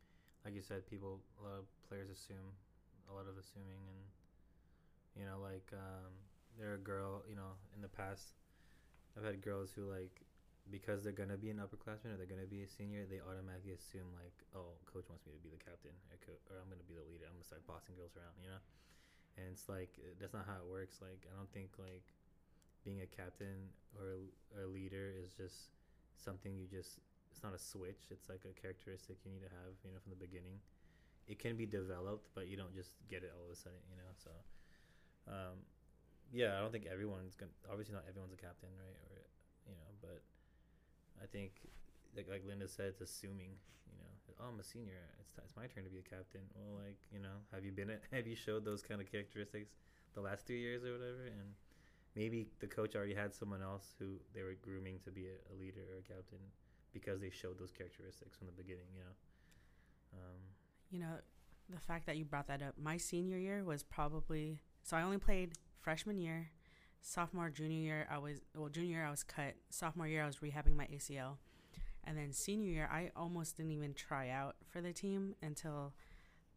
Like 0.44 0.54
you 0.54 0.62
said, 0.62 0.86
people, 0.86 1.20
a 1.38 1.42
lot 1.44 1.58
of 1.58 1.66
players 1.86 2.10
assume, 2.10 2.56
a 3.10 3.12
lot 3.12 3.28
of 3.28 3.38
assuming, 3.38 3.84
and 3.86 4.02
you 5.14 5.24
know, 5.28 5.38
like 5.42 5.68
um, 5.74 6.10
they're 6.58 6.74
a 6.74 6.82
girl. 6.82 7.22
You 7.28 7.36
know, 7.36 7.58
in 7.74 7.82
the 7.82 7.90
past, 7.92 8.38
I've 9.16 9.24
had 9.24 9.42
girls 9.42 9.72
who 9.74 9.88
like 9.88 10.24
because 10.70 11.02
they're 11.02 11.16
gonna 11.16 11.36
be 11.36 11.50
an 11.50 11.60
upperclassman 11.60 12.14
or 12.14 12.16
they're 12.16 12.30
gonna 12.30 12.48
be 12.48 12.62
a 12.62 12.70
senior, 12.70 13.04
they 13.04 13.20
automatically 13.20 13.76
assume 13.76 14.08
like, 14.16 14.32
oh, 14.56 14.78
coach 14.88 15.04
wants 15.10 15.26
me 15.26 15.34
to 15.36 15.42
be 15.42 15.50
the 15.52 15.60
captain, 15.60 15.92
or, 16.08 16.16
co- 16.22 16.42
or 16.48 16.62
I'm 16.62 16.70
gonna 16.70 16.86
be 16.86 16.96
the 16.96 17.04
leader. 17.04 17.28
I'm 17.28 17.36
gonna 17.36 17.44
start 17.44 17.66
bossing 17.68 17.98
girls 17.98 18.14
around, 18.16 18.38
you 18.40 18.48
know. 18.48 18.62
And 19.36 19.48
it's 19.52 19.68
like 19.68 19.96
that's 20.20 20.32
not 20.32 20.46
how 20.48 20.60
it 20.60 20.68
works. 20.68 21.00
Like 21.02 21.24
I 21.28 21.34
don't 21.36 21.50
think 21.52 21.76
like 21.76 22.04
being 22.84 23.02
a 23.02 23.10
captain 23.10 23.70
or 23.98 24.18
a, 24.18 24.64
a 24.64 24.66
leader 24.66 25.12
is 25.12 25.32
just 25.32 25.74
something 26.16 26.54
you 26.54 26.66
just 26.66 26.98
it's 27.30 27.42
not 27.42 27.54
a 27.54 27.58
switch 27.58 28.10
it's 28.10 28.28
like 28.28 28.42
a 28.44 28.54
characteristic 28.60 29.16
you 29.24 29.30
need 29.32 29.42
to 29.42 29.50
have 29.50 29.72
you 29.86 29.90
know 29.90 29.98
from 30.02 30.10
the 30.10 30.18
beginning 30.20 30.58
it 31.26 31.38
can 31.38 31.56
be 31.56 31.66
developed 31.66 32.28
but 32.34 32.46
you 32.46 32.56
don't 32.56 32.74
just 32.74 32.98
get 33.08 33.22
it 33.22 33.32
all 33.34 33.46
of 33.46 33.52
a 33.52 33.56
sudden 33.56 33.78
you 33.90 33.96
know 33.96 34.10
so 34.18 34.30
um, 35.30 35.56
yeah 36.32 36.56
i 36.56 36.60
don't 36.60 36.72
think 36.72 36.86
everyone's 36.90 37.36
gonna 37.36 37.52
obviously 37.70 37.94
not 37.94 38.04
everyone's 38.08 38.32
a 38.32 38.40
captain 38.40 38.68
right 38.74 38.98
or 39.12 39.22
you 39.68 39.76
know 39.76 39.88
but 40.00 40.20
i 41.22 41.26
think 41.26 41.52
like, 42.16 42.28
like 42.28 42.44
Lynda 42.44 42.68
said 42.68 42.92
it's 42.92 43.00
assuming 43.00 43.54
you 43.86 43.96
know 44.00 44.10
oh 44.40 44.48
i'm 44.48 44.58
a 44.60 44.64
senior 44.64 44.98
it's, 45.20 45.30
t- 45.30 45.42
it's 45.44 45.56
my 45.56 45.66
turn 45.66 45.84
to 45.84 45.90
be 45.90 46.00
a 46.00 46.08
captain 46.08 46.42
well 46.56 46.80
like 46.82 46.98
you 47.12 47.20
know 47.20 47.44
have 47.52 47.64
you 47.64 47.72
been 47.72 47.90
it 47.90 48.02
have 48.12 48.26
you 48.26 48.36
showed 48.36 48.64
those 48.64 48.82
kind 48.82 49.00
of 49.00 49.10
characteristics 49.10 49.76
the 50.14 50.20
last 50.20 50.46
two 50.46 50.56
years 50.56 50.84
or 50.84 50.92
whatever 50.92 51.24
and 51.28 51.54
maybe 52.14 52.46
the 52.60 52.66
coach 52.66 52.94
already 52.94 53.14
had 53.14 53.34
someone 53.34 53.62
else 53.62 53.94
who 53.98 54.16
they 54.34 54.42
were 54.42 54.56
grooming 54.60 54.98
to 55.04 55.10
be 55.10 55.26
a, 55.26 55.36
a 55.52 55.54
leader 55.58 55.80
or 55.92 55.98
a 55.98 56.02
captain 56.02 56.38
because 56.92 57.20
they 57.20 57.30
showed 57.30 57.58
those 57.58 57.70
characteristics 57.70 58.36
from 58.36 58.46
the 58.46 58.52
beginning. 58.52 58.86
You 58.94 59.00
know. 59.00 59.14
Um, 60.14 60.38
you 60.90 60.98
know, 61.00 61.14
the 61.70 61.80
fact 61.80 62.06
that 62.06 62.16
you 62.16 62.24
brought 62.24 62.48
that 62.48 62.62
up, 62.62 62.74
my 62.80 62.96
senior 62.96 63.38
year 63.38 63.64
was 63.64 63.82
probably 63.82 64.60
so 64.82 64.96
I 64.96 65.02
only 65.02 65.18
played 65.18 65.52
freshman 65.82 66.18
year, 66.18 66.50
sophomore, 67.00 67.50
junior 67.50 67.78
year. 67.78 68.08
I 68.10 68.18
was 68.18 68.40
well, 68.56 68.68
junior 68.68 68.98
year 68.98 69.06
I 69.06 69.10
was 69.10 69.22
cut. 69.22 69.54
Sophomore 69.70 70.06
year 70.06 70.22
I 70.22 70.26
was 70.26 70.38
rehabbing 70.38 70.76
my 70.76 70.86
ACL, 70.86 71.36
and 72.04 72.16
then 72.16 72.32
senior 72.32 72.70
year 72.70 72.88
I 72.90 73.10
almost 73.16 73.56
didn't 73.56 73.72
even 73.72 73.94
try 73.94 74.30
out 74.30 74.56
for 74.70 74.80
the 74.80 74.92
team 74.92 75.34
until 75.42 75.92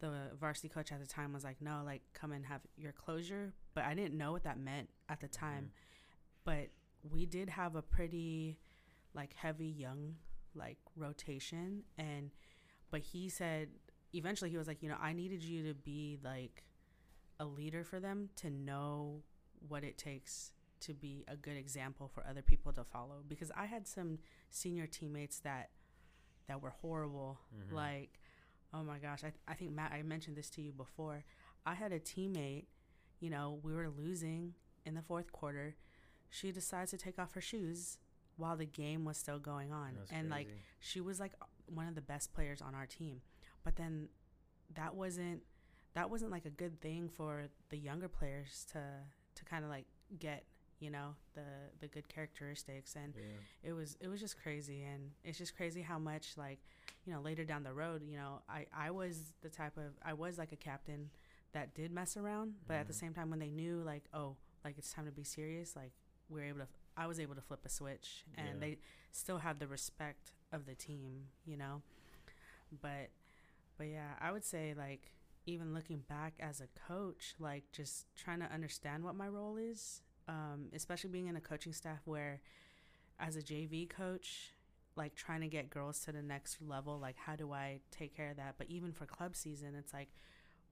the 0.00 0.30
varsity 0.38 0.68
coach 0.68 0.92
at 0.92 1.00
the 1.00 1.06
time 1.06 1.32
was 1.32 1.44
like, 1.44 1.60
"No, 1.60 1.82
like 1.84 2.02
come 2.14 2.32
and 2.32 2.46
have 2.46 2.60
your 2.76 2.92
closure." 2.92 3.52
But 3.74 3.84
I 3.84 3.94
didn't 3.94 4.16
know 4.16 4.32
what 4.32 4.44
that 4.44 4.58
meant 4.58 4.88
at 5.08 5.20
the 5.20 5.28
time. 5.28 5.64
Mm-hmm. 5.64 6.44
But 6.44 6.68
we 7.10 7.26
did 7.26 7.50
have 7.50 7.74
a 7.74 7.82
pretty 7.82 8.58
like 9.14 9.34
heavy 9.34 9.66
young 9.66 10.16
like 10.54 10.78
rotation 10.96 11.82
and 11.98 12.30
but 12.90 13.00
he 13.00 13.28
said 13.28 13.68
eventually 14.14 14.50
he 14.50 14.56
was 14.56 14.68
like, 14.68 14.82
"You 14.82 14.88
know, 14.88 14.96
I 15.00 15.12
needed 15.12 15.42
you 15.42 15.66
to 15.68 15.74
be 15.74 16.18
like 16.22 16.62
a 17.38 17.44
leader 17.44 17.84
for 17.84 18.00
them 18.00 18.30
to 18.36 18.50
know 18.50 19.22
what 19.68 19.84
it 19.84 19.98
takes 19.98 20.52
to 20.80 20.92
be 20.92 21.24
a 21.28 21.36
good 21.36 21.56
example 21.56 22.10
for 22.12 22.24
other 22.28 22.42
people 22.42 22.72
to 22.72 22.84
follow 22.84 23.22
because 23.26 23.50
I 23.56 23.64
had 23.64 23.86
some 23.88 24.18
senior 24.50 24.86
teammates 24.86 25.38
that 25.40 25.70
that 26.48 26.62
were 26.62 26.74
horrible 26.80 27.38
mm-hmm. 27.54 27.74
like 27.74 28.20
Oh 28.74 28.82
my 28.82 28.98
gosh. 28.98 29.24
I, 29.24 29.32
I 29.48 29.54
think, 29.54 29.72
Matt, 29.72 29.92
I 29.92 30.02
mentioned 30.02 30.36
this 30.36 30.50
to 30.50 30.62
you 30.62 30.72
before. 30.72 31.24
I 31.64 31.74
had 31.74 31.92
a 31.92 32.00
teammate, 32.00 32.66
you 33.20 33.30
know, 33.30 33.58
we 33.62 33.74
were 33.74 33.88
losing 33.88 34.54
in 34.84 34.94
the 34.94 35.02
fourth 35.02 35.32
quarter. 35.32 35.76
She 36.28 36.52
decides 36.52 36.90
to 36.90 36.98
take 36.98 37.18
off 37.18 37.32
her 37.34 37.40
shoes 37.40 37.98
while 38.36 38.56
the 38.56 38.66
game 38.66 39.04
was 39.04 39.16
still 39.16 39.38
going 39.38 39.72
on. 39.72 39.96
and 40.10 40.28
crazy. 40.28 40.30
like, 40.30 40.48
she 40.80 41.00
was 41.00 41.18
like 41.18 41.32
one 41.66 41.88
of 41.88 41.94
the 41.94 42.02
best 42.02 42.34
players 42.34 42.60
on 42.60 42.74
our 42.74 42.86
team. 42.86 43.22
But 43.64 43.76
then 43.76 44.08
that 44.74 44.94
wasn't 44.94 45.42
that 45.96 46.10
wasn't 46.10 46.30
like 46.30 46.44
a 46.44 46.50
good 46.50 46.78
thing 46.80 47.08
for 47.08 47.46
the 47.70 47.76
younger 47.76 48.06
players 48.06 48.66
to 48.70 48.78
to 49.34 49.44
kind 49.44 49.64
of 49.64 49.70
like 49.70 49.86
get 50.20 50.44
you 50.78 50.90
know 50.90 51.14
the 51.34 51.40
the 51.80 51.88
good 51.88 52.06
characteristics 52.08 52.94
and 52.96 53.14
yeah. 53.16 53.70
it 53.70 53.72
was 53.72 53.96
it 54.00 54.08
was 54.08 54.20
just 54.20 54.40
crazy 54.40 54.82
and 54.82 55.10
it's 55.24 55.38
just 55.38 55.56
crazy 55.56 55.80
how 55.80 55.98
much 55.98 56.34
like 56.36 56.58
you 57.06 57.12
know 57.12 57.20
later 57.20 57.44
down 57.44 57.62
the 57.62 57.72
road 57.72 58.02
you 58.04 58.16
know 58.16 58.40
i 58.48 58.66
i 58.76 58.90
was 58.90 59.32
the 59.40 59.48
type 59.48 59.76
of 59.78 59.94
i 60.04 60.12
was 60.12 60.36
like 60.36 60.52
a 60.52 60.56
captain 60.56 61.08
that 61.52 61.74
did 61.74 61.90
mess 61.90 62.16
around 62.16 62.52
but 62.66 62.74
mm-hmm. 62.74 62.80
at 62.82 62.86
the 62.86 62.92
mm-hmm. 62.92 63.06
same 63.06 63.14
time 63.14 63.30
when 63.30 63.38
they 63.38 63.50
knew 63.50 63.82
like 63.84 64.04
oh 64.12 64.36
like 64.64 64.76
it's 64.76 64.92
time 64.92 65.06
to 65.06 65.12
be 65.12 65.24
serious 65.24 65.74
like 65.74 65.92
we 66.28 66.42
are 66.42 66.44
able 66.44 66.58
to 66.58 66.66
i 66.98 67.06
was 67.06 67.18
able 67.18 67.34
to 67.34 67.40
flip 67.40 67.60
a 67.64 67.70
switch 67.70 68.24
and 68.36 68.46
yeah. 68.46 68.60
they 68.60 68.76
still 69.12 69.38
had 69.38 69.58
the 69.58 69.66
respect 69.66 70.32
of 70.52 70.66
the 70.66 70.74
team 70.74 71.22
you 71.46 71.56
know 71.56 71.80
but 72.82 73.08
but 73.78 73.86
yeah 73.86 74.10
i 74.20 74.30
would 74.30 74.44
say 74.44 74.74
like 74.76 75.12
even 75.46 75.72
looking 75.72 76.02
back 76.08 76.34
as 76.40 76.60
a 76.60 76.68
coach 76.88 77.34
like 77.38 77.64
just 77.72 78.06
trying 78.16 78.40
to 78.40 78.52
understand 78.52 79.04
what 79.04 79.14
my 79.14 79.28
role 79.28 79.56
is 79.56 80.02
um, 80.28 80.68
especially 80.74 81.10
being 81.10 81.26
in 81.26 81.36
a 81.36 81.40
coaching 81.40 81.72
staff 81.72 82.00
where, 82.04 82.40
as 83.18 83.36
a 83.36 83.42
JV 83.42 83.88
coach, 83.88 84.52
like 84.96 85.14
trying 85.14 85.40
to 85.42 85.46
get 85.46 85.70
girls 85.70 86.00
to 86.00 86.12
the 86.12 86.22
next 86.22 86.58
level, 86.60 86.98
like 86.98 87.16
how 87.16 87.36
do 87.36 87.52
I 87.52 87.80
take 87.90 88.16
care 88.16 88.30
of 88.30 88.36
that? 88.36 88.54
But 88.58 88.68
even 88.68 88.92
for 88.92 89.06
club 89.06 89.36
season, 89.36 89.74
it's 89.78 89.92
like 89.92 90.08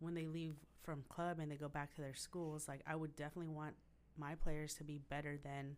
when 0.00 0.14
they 0.14 0.26
leave 0.26 0.54
from 0.82 1.04
club 1.08 1.38
and 1.38 1.50
they 1.50 1.56
go 1.56 1.68
back 1.68 1.94
to 1.94 2.00
their 2.00 2.14
schools, 2.14 2.66
like 2.68 2.80
I 2.86 2.96
would 2.96 3.16
definitely 3.16 3.54
want 3.54 3.74
my 4.18 4.34
players 4.34 4.74
to 4.74 4.84
be 4.84 4.98
better 4.98 5.38
than 5.42 5.76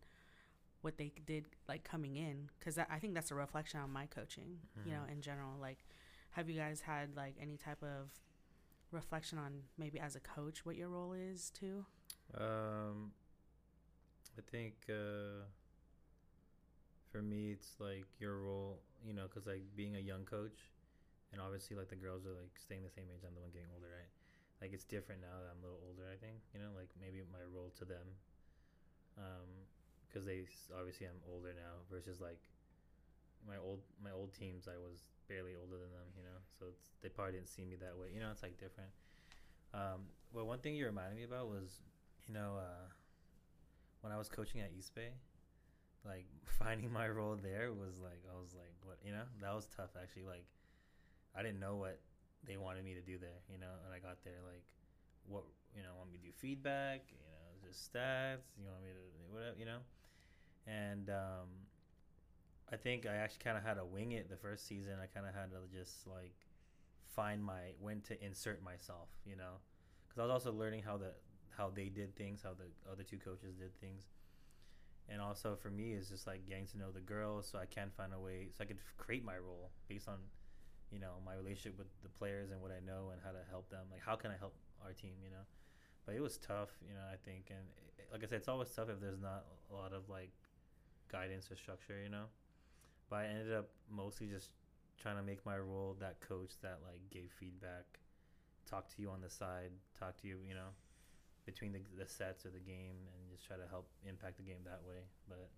what 0.81 0.97
they 0.97 1.11
did 1.25 1.45
like 1.67 1.83
coming 1.83 2.15
in 2.15 2.49
because 2.59 2.77
I 2.77 2.99
think 2.99 3.15
that's 3.15 3.31
a 3.31 3.35
reflection 3.35 3.79
on 3.79 3.91
my 3.91 4.05
coaching, 4.05 4.57
mm-hmm. 4.79 4.89
you 4.89 4.95
know, 4.95 5.03
in 5.11 5.21
general. 5.21 5.53
Like, 5.59 5.79
have 6.31 6.49
you 6.49 6.59
guys 6.59 6.81
had 6.81 7.15
like 7.15 7.35
any 7.41 7.57
type 7.57 7.81
of 7.81 8.11
reflection 8.91 9.37
on 9.37 9.63
maybe 9.77 9.99
as 9.99 10.15
a 10.15 10.19
coach 10.19 10.65
what 10.65 10.75
your 10.75 10.89
role 10.89 11.13
is 11.13 11.49
too? 11.51 11.85
Um, 12.35 13.11
I 14.37 14.41
think 14.51 14.75
uh, 14.89 15.47
for 17.11 17.21
me, 17.21 17.51
it's 17.51 17.75
like 17.79 18.05
your 18.19 18.37
role, 18.37 18.79
you 19.05 19.13
know, 19.13 19.23
because 19.23 19.47
like 19.47 19.63
being 19.75 19.95
a 19.95 19.99
young 19.99 20.23
coach, 20.25 20.71
and 21.31 21.41
obviously 21.41 21.75
like 21.75 21.89
the 21.89 21.99
girls 21.99 22.25
are 22.25 22.35
like 22.35 22.53
staying 22.59 22.83
the 22.83 22.93
same 22.93 23.05
age. 23.13 23.23
I'm 23.25 23.35
the 23.35 23.41
one 23.41 23.51
getting 23.51 23.71
older, 23.73 23.89
right? 23.89 24.11
Like 24.61 24.73
it's 24.73 24.83
different 24.85 25.21
now 25.21 25.41
that 25.41 25.49
I'm 25.51 25.61
a 25.61 25.65
little 25.65 25.81
older. 25.87 26.07
I 26.09 26.17
think 26.17 26.43
you 26.53 26.59
know, 26.59 26.71
like 26.75 26.89
maybe 26.99 27.23
my 27.31 27.43
role 27.47 27.71
to 27.79 27.85
them, 27.85 28.07
um, 29.17 29.49
because 30.07 30.25
they 30.25 30.45
obviously 30.75 31.07
I'm 31.07 31.21
older 31.31 31.53
now 31.55 31.83
versus 31.89 32.19
like 32.19 32.41
my 33.47 33.55
old 33.57 33.79
my 34.03 34.11
old 34.11 34.33
teams, 34.33 34.67
I 34.67 34.77
was 34.77 35.07
barely 35.27 35.55
older 35.55 35.79
than 35.79 35.91
them, 35.91 36.09
you 36.15 36.23
know. 36.23 36.39
So 36.59 36.65
they 37.01 37.09
probably 37.09 37.33
didn't 37.33 37.49
see 37.49 37.65
me 37.65 37.75
that 37.79 37.97
way. 37.97 38.11
You 38.13 38.19
know, 38.19 38.29
it's 38.31 38.43
like 38.43 38.59
different. 38.59 38.91
Um, 39.73 40.11
well, 40.33 40.45
one 40.45 40.59
thing 40.59 40.75
you 40.75 40.85
reminded 40.85 41.15
me 41.15 41.23
about 41.23 41.47
was, 41.47 41.81
you 42.27 42.33
know, 42.33 42.59
uh, 42.59 42.87
when 44.01 44.11
I 44.11 44.17
was 44.17 44.29
coaching 44.29 44.61
at 44.61 44.71
East 44.77 44.93
Bay, 44.95 45.15
like 46.05 46.25
finding 46.59 46.91
my 46.91 47.07
role 47.07 47.35
there 47.35 47.71
was 47.71 47.99
like 47.99 48.21
I 48.27 48.35
was 48.39 48.53
like, 48.53 48.75
what, 48.83 48.97
you 49.03 49.11
know, 49.11 49.27
that 49.41 49.53
was 49.55 49.67
tough 49.75 49.95
actually. 49.99 50.27
Like, 50.27 50.45
I 51.35 51.43
didn't 51.43 51.59
know 51.59 51.75
what 51.75 51.99
they 52.45 52.57
wanted 52.57 52.83
me 52.83 52.93
to 52.93 53.01
do 53.01 53.17
there, 53.17 53.41
you 53.51 53.57
know, 53.57 53.71
and 53.85 53.93
I 53.93 53.99
got 53.99 54.23
there 54.23 54.39
like, 54.45 54.63
what, 55.27 55.43
you 55.75 55.83
know, 55.83 55.89
want 55.97 56.11
me 56.11 56.17
to 56.17 56.23
do 56.23 56.31
feedback, 56.31 57.03
you 57.11 57.19
know, 57.19 57.67
just 57.67 57.91
stats, 57.91 58.55
you 58.55 58.67
want 58.67 58.81
me 58.83 58.89
to 58.95 59.03
whatever, 59.33 59.55
you 59.59 59.65
know, 59.65 59.83
and 60.65 61.09
um, 61.09 61.66
I 62.71 62.75
think 62.75 63.05
I 63.05 63.15
actually 63.15 63.43
kind 63.43 63.57
of 63.57 63.63
had 63.63 63.75
to 63.75 63.85
wing 63.85 64.11
it 64.11 64.29
the 64.29 64.35
first 64.35 64.67
season. 64.67 64.93
I 65.01 65.07
kind 65.07 65.25
of 65.25 65.33
had 65.33 65.51
to 65.51 65.57
just 65.71 66.05
like 66.05 66.35
find 67.15 67.43
my 67.43 67.71
when 67.79 68.01
to 68.01 68.23
insert 68.23 68.61
myself, 68.63 69.07
you 69.25 69.35
know, 69.35 69.63
because 70.07 70.19
I 70.19 70.23
was 70.23 70.31
also 70.31 70.51
learning 70.51 70.83
how 70.83 70.97
the 70.97 71.13
how 71.55 71.71
they 71.73 71.89
did 71.89 72.15
things, 72.15 72.41
how 72.43 72.51
the 72.51 72.67
other 72.91 73.03
two 73.03 73.17
coaches 73.17 73.55
did 73.55 73.73
things, 73.79 74.03
and 75.07 75.21
also 75.21 75.55
for 75.55 75.69
me 75.69 75.93
it's 75.93 76.09
just 76.09 76.27
like 76.27 76.45
getting 76.45 76.67
to 76.67 76.77
know 76.77 76.91
the 76.91 76.99
girls, 76.99 77.47
so 77.49 77.57
I 77.57 77.65
can 77.65 77.89
find 77.95 78.13
a 78.13 78.19
way, 78.19 78.49
so 78.55 78.63
I 78.63 78.67
could 78.67 78.79
create 78.97 79.23
my 79.23 79.37
role 79.37 79.71
based 79.87 80.09
on, 80.09 80.17
you 80.91 80.99
know, 80.99 81.13
my 81.25 81.35
relationship 81.35 81.77
with 81.77 81.87
the 82.03 82.09
players 82.09 82.51
and 82.51 82.61
what 82.61 82.71
I 82.71 82.85
know 82.85 83.11
and 83.13 83.21
how 83.23 83.31
to 83.31 83.39
help 83.49 83.69
them. 83.69 83.85
Like 83.89 84.01
how 84.05 84.15
can 84.17 84.29
I 84.29 84.37
help 84.37 84.55
our 84.83 84.91
team, 84.91 85.15
you 85.23 85.29
know? 85.31 85.47
But 86.05 86.15
it 86.15 86.21
was 86.21 86.37
tough, 86.37 86.69
you 86.87 86.93
know. 86.93 87.03
I 87.11 87.15
think, 87.23 87.47
and 87.49 87.63
it, 87.97 88.07
like 88.11 88.23
I 88.23 88.27
said, 88.27 88.39
it's 88.39 88.47
always 88.47 88.69
tough 88.69 88.89
if 88.89 88.99
there's 88.99 89.21
not 89.21 89.45
a 89.71 89.73
lot 89.73 89.93
of 89.93 90.09
like 90.09 90.31
guidance 91.09 91.49
or 91.49 91.55
structure, 91.55 91.99
you 92.03 92.09
know 92.09 92.27
but 93.09 93.17
I 93.17 93.25
ended 93.27 93.53
up 93.53 93.69
mostly 93.89 94.27
just 94.27 94.51
trying 95.01 95.17
to 95.17 95.23
make 95.23 95.45
my 95.45 95.57
role 95.57 95.95
that 95.99 96.19
coach 96.21 96.51
that 96.61 96.79
like 96.83 96.99
gave 97.11 97.31
feedback, 97.39 97.85
talk 98.69 98.87
to 98.95 99.01
you 99.01 99.09
on 99.09 99.21
the 99.21 99.29
side, 99.29 99.71
talk 99.97 100.19
to 100.21 100.27
you, 100.27 100.37
you 100.47 100.53
know, 100.53 100.73
between 101.45 101.71
the, 101.71 101.79
the 101.97 102.07
sets 102.07 102.45
or 102.45 102.49
the 102.49 102.59
game, 102.59 102.97
and 103.13 103.31
just 103.31 103.45
try 103.47 103.55
to 103.55 103.67
help 103.69 103.87
impact 104.07 104.37
the 104.37 104.43
game 104.43 104.61
that 104.65 104.81
way. 104.87 105.05
But 105.29 105.49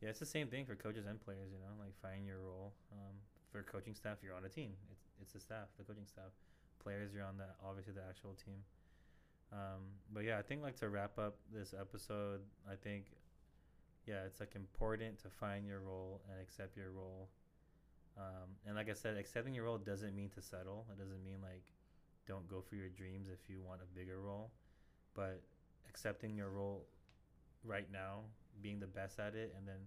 yeah, 0.00 0.10
it's 0.10 0.20
the 0.20 0.26
same 0.26 0.48
thing 0.48 0.66
for 0.66 0.74
coaches 0.74 1.06
and 1.06 1.20
players, 1.20 1.52
you 1.52 1.58
know, 1.58 1.72
like 1.78 1.94
finding 2.02 2.26
your 2.26 2.40
role. 2.40 2.72
Um, 2.92 3.14
for 3.50 3.62
coaching 3.62 3.94
staff, 3.94 4.18
you're 4.22 4.34
on 4.34 4.44
a 4.44 4.48
team. 4.48 4.72
It's 4.90 5.04
it's 5.22 5.32
the 5.32 5.40
staff, 5.40 5.68
the 5.78 5.84
coaching 5.84 6.06
staff. 6.06 6.34
Players, 6.82 7.12
you're 7.14 7.24
on 7.24 7.38
the 7.38 7.46
obviously 7.64 7.94
the 7.94 8.02
actual 8.08 8.34
team. 8.34 8.60
Um, 9.52 9.94
but 10.12 10.24
yeah, 10.24 10.38
I 10.38 10.42
think 10.42 10.62
like 10.62 10.76
to 10.80 10.88
wrap 10.88 11.18
up 11.18 11.36
this 11.52 11.74
episode, 11.78 12.40
I 12.70 12.74
think 12.74 13.06
yeah, 14.06 14.24
it's 14.24 14.40
like 14.40 14.54
important 14.54 15.18
to 15.22 15.28
find 15.28 15.66
your 15.66 15.80
role 15.80 16.22
and 16.30 16.40
accept 16.40 16.76
your 16.76 16.90
role. 16.92 17.28
Um, 18.16 18.56
and 18.66 18.76
like 18.76 18.88
I 18.88 18.94
said, 18.94 19.16
accepting 19.16 19.52
your 19.52 19.64
role 19.64 19.78
doesn't 19.78 20.14
mean 20.14 20.30
to 20.30 20.42
settle. 20.42 20.86
It 20.90 20.98
doesn't 20.98 21.22
mean 21.24 21.38
like 21.42 21.64
don't 22.26 22.48
go 22.48 22.62
for 22.62 22.76
your 22.76 22.88
dreams 22.88 23.28
if 23.28 23.48
you 23.48 23.60
want 23.62 23.80
a 23.82 23.98
bigger 23.98 24.20
role, 24.20 24.50
but 25.14 25.42
accepting 25.88 26.36
your 26.36 26.50
role 26.50 26.86
right 27.64 27.86
now, 27.92 28.20
being 28.62 28.80
the 28.80 28.86
best 28.86 29.18
at 29.18 29.34
it, 29.34 29.54
and 29.56 29.66
then 29.66 29.78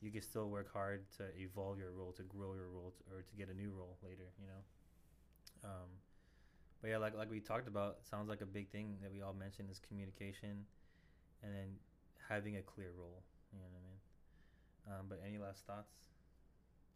you 0.00 0.10
can 0.10 0.22
still 0.22 0.48
work 0.48 0.72
hard 0.72 1.04
to 1.16 1.24
evolve 1.40 1.78
your 1.78 1.90
role, 1.90 2.12
to 2.12 2.22
grow 2.22 2.54
your 2.54 2.68
role, 2.68 2.92
to, 2.96 3.16
or 3.16 3.22
to 3.22 3.34
get 3.36 3.48
a 3.48 3.54
new 3.54 3.70
role 3.70 3.96
later. 4.02 4.28
You 4.40 4.46
know. 4.46 5.70
Um, 5.70 5.88
but 6.82 6.88
yeah, 6.88 6.98
like 6.98 7.16
like 7.16 7.30
we 7.30 7.40
talked 7.40 7.68
about, 7.68 7.98
sounds 8.08 8.28
like 8.28 8.42
a 8.42 8.46
big 8.46 8.70
thing 8.70 8.96
that 9.02 9.10
we 9.10 9.22
all 9.22 9.34
mentioned 9.34 9.70
is 9.70 9.80
communication, 9.80 10.66
and 11.42 11.54
then 11.54 11.68
having 12.28 12.56
a 12.58 12.62
clear 12.62 12.90
role. 12.98 13.22
You 13.56 13.62
know 13.62 13.68
what 13.72 13.80
I 13.80 13.84
mean? 13.88 15.00
Um, 15.00 15.06
but 15.08 15.20
any 15.26 15.38
last 15.38 15.64
thoughts 15.66 15.94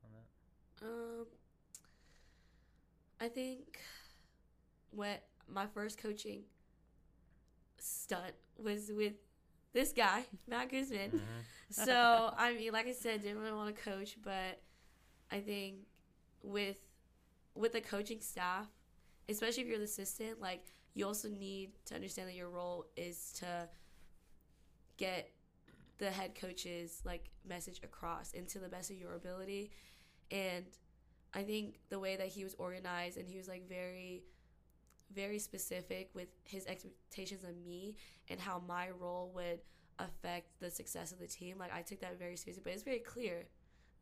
on 0.04 0.10
that? 0.12 0.86
Um, 0.86 1.26
I 3.20 3.28
think 3.28 3.78
what 4.90 5.22
my 5.48 5.66
first 5.66 5.98
coaching 5.98 6.42
stunt 7.78 8.34
was 8.62 8.90
with 8.94 9.14
this 9.72 9.92
guy, 9.92 10.24
Matt 10.48 10.70
Guzman. 10.70 11.10
Mm-hmm. 11.10 11.20
so 11.70 12.32
I 12.36 12.54
mean, 12.54 12.72
like 12.72 12.86
I 12.86 12.92
said, 12.92 13.22
didn't 13.22 13.38
really 13.38 13.52
want 13.52 13.74
to 13.74 13.82
coach, 13.82 14.16
but 14.22 14.60
I 15.30 15.40
think 15.40 15.76
with 16.42 16.78
with 17.54 17.72
the 17.72 17.80
coaching 17.80 18.20
staff, 18.20 18.66
especially 19.28 19.62
if 19.62 19.68
you're 19.68 19.78
the 19.78 19.84
assistant, 19.84 20.40
like 20.40 20.64
you 20.94 21.06
also 21.06 21.28
need 21.28 21.70
to 21.86 21.94
understand 21.94 22.28
that 22.28 22.34
your 22.34 22.48
role 22.48 22.86
is 22.96 23.32
to 23.38 23.68
get 24.96 25.30
the 26.00 26.10
head 26.10 26.34
coach's 26.34 27.00
like 27.04 27.30
message 27.48 27.80
across 27.84 28.32
into 28.32 28.58
the 28.58 28.68
best 28.68 28.90
of 28.90 28.96
your 28.96 29.14
ability. 29.14 29.70
And 30.32 30.64
i 31.32 31.42
think 31.42 31.78
the 31.90 31.98
way 31.98 32.16
that 32.16 32.26
he 32.26 32.42
was 32.42 32.54
organized 32.58 33.16
and 33.16 33.28
he 33.28 33.38
was 33.38 33.46
like 33.46 33.68
very 33.68 34.24
very 35.12 35.38
specific 35.38 36.10
with 36.12 36.28
his 36.44 36.66
expectations 36.66 37.44
of 37.44 37.56
me 37.64 37.96
and 38.28 38.40
how 38.40 38.60
my 38.66 38.90
role 38.90 39.30
would 39.34 39.60
affect 40.00 40.48
the 40.60 40.70
success 40.70 41.12
of 41.12 41.20
the 41.20 41.26
team 41.26 41.56
like 41.58 41.72
i 41.72 41.82
took 41.82 42.00
that 42.00 42.18
very 42.18 42.36
seriously. 42.36 42.62
But 42.64 42.72
it's 42.72 42.82
very 42.82 42.98
clear 42.98 43.44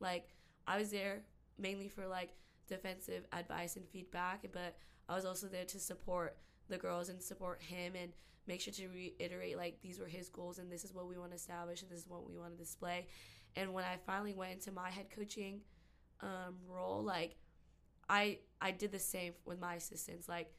like 0.01 0.28
i 0.66 0.78
was 0.78 0.90
there 0.90 1.22
mainly 1.59 1.88
for 1.88 2.07
like 2.07 2.30
defensive 2.68 3.26
advice 3.32 3.76
and 3.76 3.86
feedback 3.88 4.46
but 4.53 4.76
i 5.09 5.14
was 5.14 5.24
also 5.24 5.49
there 5.49 5.64
to 5.64 5.78
support 5.78 6.36
the 6.68 6.78
girls 6.78 7.08
and 7.08 7.22
support 7.22 7.62
him 7.62 7.94
and 8.00 8.12
make 8.46 8.60
sure 8.60 8.72
to 8.72 8.88
reiterate 8.88 9.56
like 9.56 9.78
these 9.82 9.98
were 9.98 10.06
his 10.06 10.28
goals 10.28 10.58
and 10.58 10.72
this 10.72 10.84
is 10.84 10.94
what 10.94 11.06
we 11.06 11.18
want 11.18 11.30
to 11.30 11.36
establish 11.36 11.82
and 11.82 11.90
this 11.90 12.00
is 12.00 12.08
what 12.08 12.28
we 12.28 12.36
want 12.36 12.56
to 12.56 12.58
display. 12.58 13.06
And 13.56 13.74
when 13.74 13.84
I 13.84 13.96
finally 14.06 14.34
went 14.34 14.52
into 14.52 14.72
my 14.72 14.90
head 14.90 15.06
coaching 15.14 15.60
um, 16.20 16.56
role, 16.66 17.02
like 17.02 17.36
I 18.08 18.38
I 18.60 18.70
did 18.70 18.92
the 18.92 18.98
same 18.98 19.34
with 19.44 19.60
my 19.60 19.74
assistants. 19.74 20.28
Like 20.28 20.52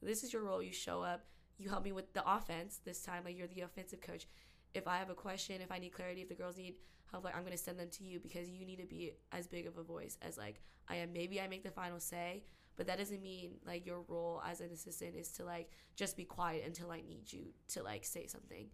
this 0.00 0.22
is 0.22 0.32
your 0.32 0.42
role. 0.42 0.62
You 0.62 0.72
show 0.72 1.02
up. 1.02 1.24
You 1.58 1.68
help 1.68 1.84
me 1.84 1.92
with 1.92 2.12
the 2.12 2.28
offense 2.28 2.80
this 2.84 3.02
time. 3.02 3.22
Like 3.24 3.36
you're 3.36 3.48
the 3.48 3.62
offensive 3.62 4.00
coach. 4.00 4.26
If 4.74 4.88
I 4.88 4.96
have 4.96 5.10
a 5.10 5.14
question, 5.14 5.60
if 5.60 5.70
I 5.70 5.78
need 5.78 5.92
clarity, 5.92 6.22
if 6.22 6.28
the 6.28 6.34
girls 6.34 6.56
need 6.56 6.74
help, 7.10 7.24
like 7.24 7.36
I'm 7.36 7.44
gonna 7.44 7.56
send 7.56 7.78
them 7.78 7.90
to 7.90 8.04
you 8.04 8.20
because 8.20 8.48
you 8.48 8.64
need 8.64 8.78
to 8.78 8.86
be 8.86 9.12
as 9.32 9.46
big 9.46 9.66
of 9.66 9.76
a 9.76 9.82
voice 9.82 10.16
as 10.22 10.38
like 10.38 10.60
I 10.88 10.96
am. 10.96 11.12
Maybe 11.12 11.40
I 11.40 11.48
make 11.48 11.62
the 11.62 11.70
final 11.70 12.00
say, 12.00 12.42
but 12.76 12.86
that 12.86 12.98
doesn't 12.98 13.22
mean 13.22 13.52
like 13.66 13.86
your 13.86 14.02
role 14.08 14.42
as 14.48 14.60
an 14.60 14.70
assistant 14.72 15.14
is 15.16 15.28
to 15.32 15.44
like 15.44 15.70
just 15.96 16.16
be 16.16 16.24
quiet 16.24 16.64
until 16.66 16.90
I 16.90 17.02
need 17.02 17.30
you 17.30 17.46
to 17.68 17.82
like 17.82 18.04
say 18.04 18.26
something. 18.26 18.68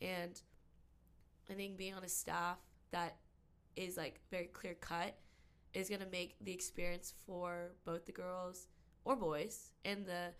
And 0.00 0.40
I 1.50 1.54
think 1.54 1.76
being 1.76 1.94
on 1.94 2.04
a 2.04 2.08
staff 2.08 2.58
that 2.92 3.16
is 3.76 3.96
like 3.96 4.20
very 4.30 4.46
clear 4.46 4.74
cut 4.74 5.16
is 5.74 5.88
going 5.88 6.00
to 6.00 6.06
make 6.06 6.36
the 6.40 6.52
experience 6.52 7.14
for 7.26 7.72
both 7.84 8.06
the 8.06 8.12
girls 8.12 8.68
or 9.04 9.16
boys 9.16 9.70
and 9.84 10.06
the 10.06 10.32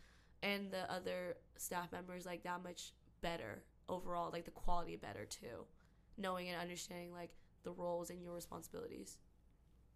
and 0.43 0.71
the 0.71 0.91
other 0.93 1.37
staff 1.57 1.91
members 1.93 2.27
like 2.27 2.43
that 2.43 2.63
much 2.63 2.93
better 3.21 3.63
overall 3.89 4.31
like 4.33 4.45
the 4.45 4.51
quality 4.51 4.97
better 4.97 5.25
too 5.25 5.65
knowing 6.19 6.49
and 6.49 6.61
understanding 6.61 7.13
like 7.13 7.31
the 7.63 7.71
roles 7.71 8.11
and 8.11 8.23
your 8.23 8.35
responsibilities 8.35 9.19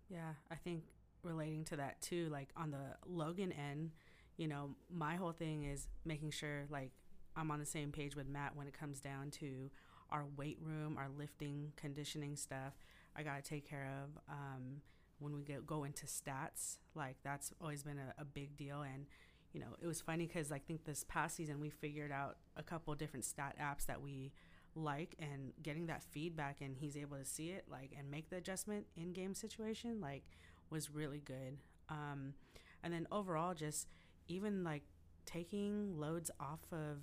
yeah 0.09 0.33
i 0.51 0.55
think 0.55 0.83
relating 1.27 1.64
to 1.66 1.77
that 1.77 2.01
too, 2.01 2.29
like 2.31 2.49
on 2.57 2.70
the 2.70 2.97
Logan 3.07 3.53
end, 3.53 3.91
you 4.37 4.49
know, 4.49 4.70
my 4.91 5.16
whole 5.16 5.33
thing 5.33 5.64
is 5.64 5.89
making 6.05 6.31
sure 6.31 6.66
like 6.70 6.93
I'm 7.37 7.51
on 7.51 7.59
the 7.59 7.66
same 7.66 7.93
page 7.93 8.16
with 8.16 8.29
Matt 8.29 8.57
when 8.57 8.66
it 8.66 8.79
comes 8.79 9.01
down 9.01 9.31
to 9.33 9.70
our 10.11 10.24
weight 10.37 10.59
room, 10.62 10.97
our 10.99 11.09
lifting, 11.09 11.72
conditioning 11.77 12.37
stuff. 12.37 12.74
I 13.16 13.22
got 13.22 13.43
to 13.43 13.43
take 13.43 13.68
care 13.68 13.91
of. 14.03 14.18
Um, 14.29 14.83
when 15.18 15.35
we 15.35 15.43
get, 15.43 15.66
go 15.66 15.85
into 15.85 16.07
stats, 16.07 16.79
like 16.95 17.16
that's 17.22 17.53
always 17.61 17.83
been 17.83 17.99
a, 17.99 18.20
a 18.20 18.24
big 18.24 18.57
deal. 18.57 18.83
And, 18.83 19.07
you 19.53 19.61
know, 19.61 19.68
it 19.81 19.87
was 19.87 20.01
funny 20.01 20.27
because 20.27 20.53
I 20.53 20.59
think 20.59 20.85
this 20.85 21.05
past 21.09 21.37
season 21.37 21.61
we 21.61 21.70
figured 21.70 22.12
out 22.12 22.37
a 22.57 22.62
couple 22.62 22.95
different 22.95 23.24
stat 23.24 23.57
apps 23.61 23.87
that 23.87 24.03
we 24.03 24.33
like 24.74 25.14
and 25.18 25.53
getting 25.62 25.87
that 25.87 26.03
feedback 26.03 26.61
and 26.61 26.77
he's 26.77 26.99
able 26.99 27.16
to 27.16 27.24
see 27.24 27.49
it 27.49 27.64
like 27.70 27.93
and 27.99 28.11
make 28.11 28.29
the 28.29 28.37
adjustment 28.37 28.87
in 28.95 29.14
game 29.14 29.33
situation 29.33 30.03
like 30.03 30.22
was 30.71 30.91
really 30.91 31.21
good. 31.25 31.59
Um, 31.89 32.35
and 32.83 32.93
then 32.93 33.07
overall, 33.11 33.55
just 33.55 33.89
even 34.29 34.64
like 34.64 34.83
taking 35.25 35.99
loads 35.99 36.31
off 36.41 36.61
of 36.73 37.03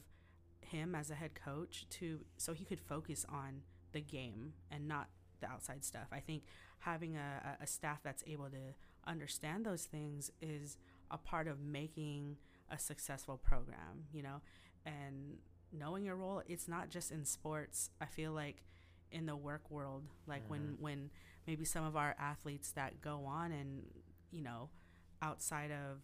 him 0.62 0.96
as 0.96 1.12
a 1.12 1.16
head 1.16 1.32
coach 1.36 1.86
to 1.90 2.22
so 2.38 2.54
he 2.54 2.66
could 2.66 2.80
focus 2.80 3.26
on 3.30 3.62
the 3.92 4.02
game 4.02 4.54
and 4.72 4.88
not 4.88 5.10
the 5.40 5.48
outside 5.48 5.84
stuff. 5.84 6.08
I 6.12 6.20
think 6.20 6.44
having 6.80 7.16
a, 7.16 7.58
a 7.62 7.68
staff 7.68 8.00
that's 8.04 8.24
able 8.28 8.50
to 8.50 8.74
understand 9.06 9.66
those 9.66 9.84
things 9.84 10.32
is 10.42 10.78
a 11.12 11.18
part 11.18 11.48
of 11.48 11.62
making 11.62 12.38
a 12.72 12.80
successful 12.80 13.38
program, 13.38 14.08
you 14.12 14.24
know, 14.24 14.42
and 14.86 15.38
knowing 15.72 16.06
your 16.06 16.16
role. 16.16 16.42
It's 16.48 16.68
not 16.68 16.90
just 16.90 17.12
in 17.12 17.26
sports. 17.26 17.90
I 18.02 18.06
feel 18.06 18.32
like 18.32 18.64
in 19.12 19.26
the 19.26 19.36
work 19.36 19.70
world, 19.70 20.04
like 20.28 20.44
mm-hmm. 20.44 20.52
when 20.52 20.78
when 20.80 21.10
maybe 21.48 21.66
some 21.66 21.84
of 21.84 21.96
our 21.96 22.16
athletes 22.20 22.72
that 22.72 23.02
go 23.02 23.26
on 23.26 23.52
and 23.52 23.84
you 24.32 24.42
know 24.42 24.70
outside 25.22 25.72
of 25.72 26.02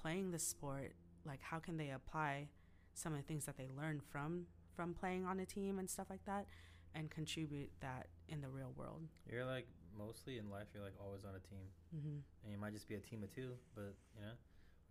playing 0.00 0.30
the 0.30 0.38
sport 0.38 0.92
like 1.24 1.40
how 1.42 1.58
can 1.58 1.76
they 1.76 1.90
apply 1.90 2.48
some 2.94 3.12
of 3.12 3.18
the 3.18 3.24
things 3.26 3.44
that 3.46 3.56
they 3.56 3.68
learn 3.76 4.00
from 4.12 4.46
from 4.74 4.94
playing 4.94 5.24
on 5.24 5.40
a 5.40 5.46
team 5.46 5.78
and 5.78 5.88
stuff 5.88 6.06
like 6.10 6.24
that 6.26 6.46
and 6.94 7.10
contribute 7.10 7.68
that 7.80 8.08
in 8.28 8.40
the 8.40 8.48
real 8.48 8.72
world. 8.76 9.04
You're 9.28 9.44
like 9.44 9.68
mostly 9.92 10.36
in 10.40 10.48
life. 10.48 10.68
You're 10.72 10.84
like 10.84 10.96
always 10.96 11.24
on 11.28 11.36
a 11.36 11.44
team, 11.44 11.68
Mm-hmm. 11.92 12.20
and 12.44 12.48
you 12.48 12.56
might 12.60 12.72
just 12.72 12.88
be 12.88 12.96
a 12.96 13.04
team 13.04 13.20
of 13.24 13.28
two, 13.32 13.52
but 13.76 13.92
you 14.16 14.24
know, 14.24 14.32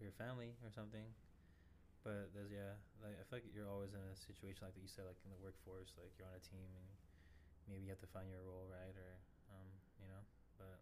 your 0.01 0.13
family 0.17 0.53
or 0.65 0.69
something. 0.73 1.05
But 2.05 2.29
there's 2.37 2.53
yeah, 2.53 2.77
like 3.01 3.17
I 3.17 3.25
feel 3.25 3.41
like 3.41 3.49
you're 3.53 3.65
always 3.69 3.93
in 3.97 4.01
a 4.05 4.13
situation 4.17 4.65
like 4.69 4.77
that 4.77 4.81
you 4.85 4.89
said, 4.89 5.05
like 5.09 5.17
in 5.25 5.33
the 5.33 5.41
workforce, 5.41 5.93
like 5.97 6.13
you're 6.17 6.29
on 6.29 6.37
a 6.37 6.45
team 6.45 6.69
and 6.77 6.85
maybe 7.65 7.89
you 7.89 7.91
have 7.93 8.01
to 8.05 8.09
find 8.13 8.29
your 8.29 8.45
role 8.45 8.69
right 8.69 8.93
or 8.93 9.11
um, 9.53 9.69
you 10.01 10.05
know. 10.09 10.21
But 10.61 10.77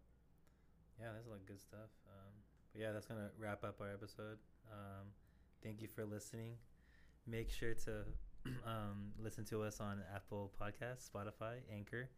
yeah, 1.00 1.08
that's 1.14 1.26
of 1.26 1.46
good 1.46 1.60
stuff. 1.60 1.90
Um, 2.08 2.32
but 2.72 2.82
yeah, 2.82 2.92
that's 2.92 3.06
gonna 3.06 3.30
wrap 3.38 3.64
up 3.64 3.80
our 3.80 3.90
episode. 3.90 4.38
Um, 4.70 5.06
thank 5.62 5.80
you 5.82 5.88
for 5.88 6.04
listening. 6.04 6.54
Make 7.26 7.50
sure 7.50 7.74
to 7.74 8.04
um, 8.66 9.12
listen 9.18 9.44
to 9.46 9.62
us 9.62 9.80
on 9.80 10.02
Apple 10.14 10.52
Podcasts, 10.60 11.08
Spotify, 11.10 11.56
Anchor, 11.72 12.08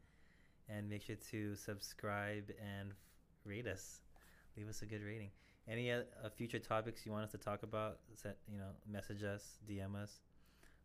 and 0.68 0.88
make 0.88 1.02
sure 1.02 1.16
to 1.30 1.54
subscribe 1.54 2.50
and 2.60 2.90
f- 2.90 2.96
rate 3.44 3.66
us. 3.66 4.00
Leave 4.56 4.68
us 4.68 4.82
a 4.82 4.86
good 4.86 5.02
rating. 5.02 5.30
Any 5.68 5.92
uh, 5.92 6.02
uh, 6.24 6.28
future 6.30 6.58
topics 6.58 7.04
you 7.04 7.12
want 7.12 7.24
us 7.24 7.32
to 7.32 7.38
talk 7.38 7.62
about? 7.62 7.98
Set, 8.14 8.36
you 8.50 8.58
know, 8.58 8.70
message 8.90 9.22
us, 9.22 9.58
DM 9.68 9.94
us. 9.94 10.20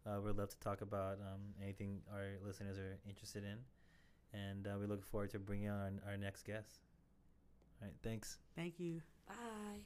Uh, 0.05 0.19
we'd 0.19 0.35
love 0.35 0.49
to 0.49 0.59
talk 0.59 0.81
about 0.81 1.19
um, 1.19 1.41
anything 1.61 1.99
our 2.11 2.37
listeners 2.45 2.77
are 2.77 2.97
interested 3.07 3.43
in, 3.43 3.57
and 4.33 4.65
uh, 4.65 4.71
we 4.79 4.87
look 4.87 5.05
forward 5.05 5.29
to 5.29 5.39
bringing 5.39 5.69
on 5.69 5.99
our, 6.05 6.11
our 6.11 6.17
next 6.17 6.43
guest. 6.43 6.79
All 7.81 7.87
right, 7.87 7.95
thanks. 8.03 8.37
Thank 8.55 8.79
you. 8.79 9.01
Bye. 9.27 9.85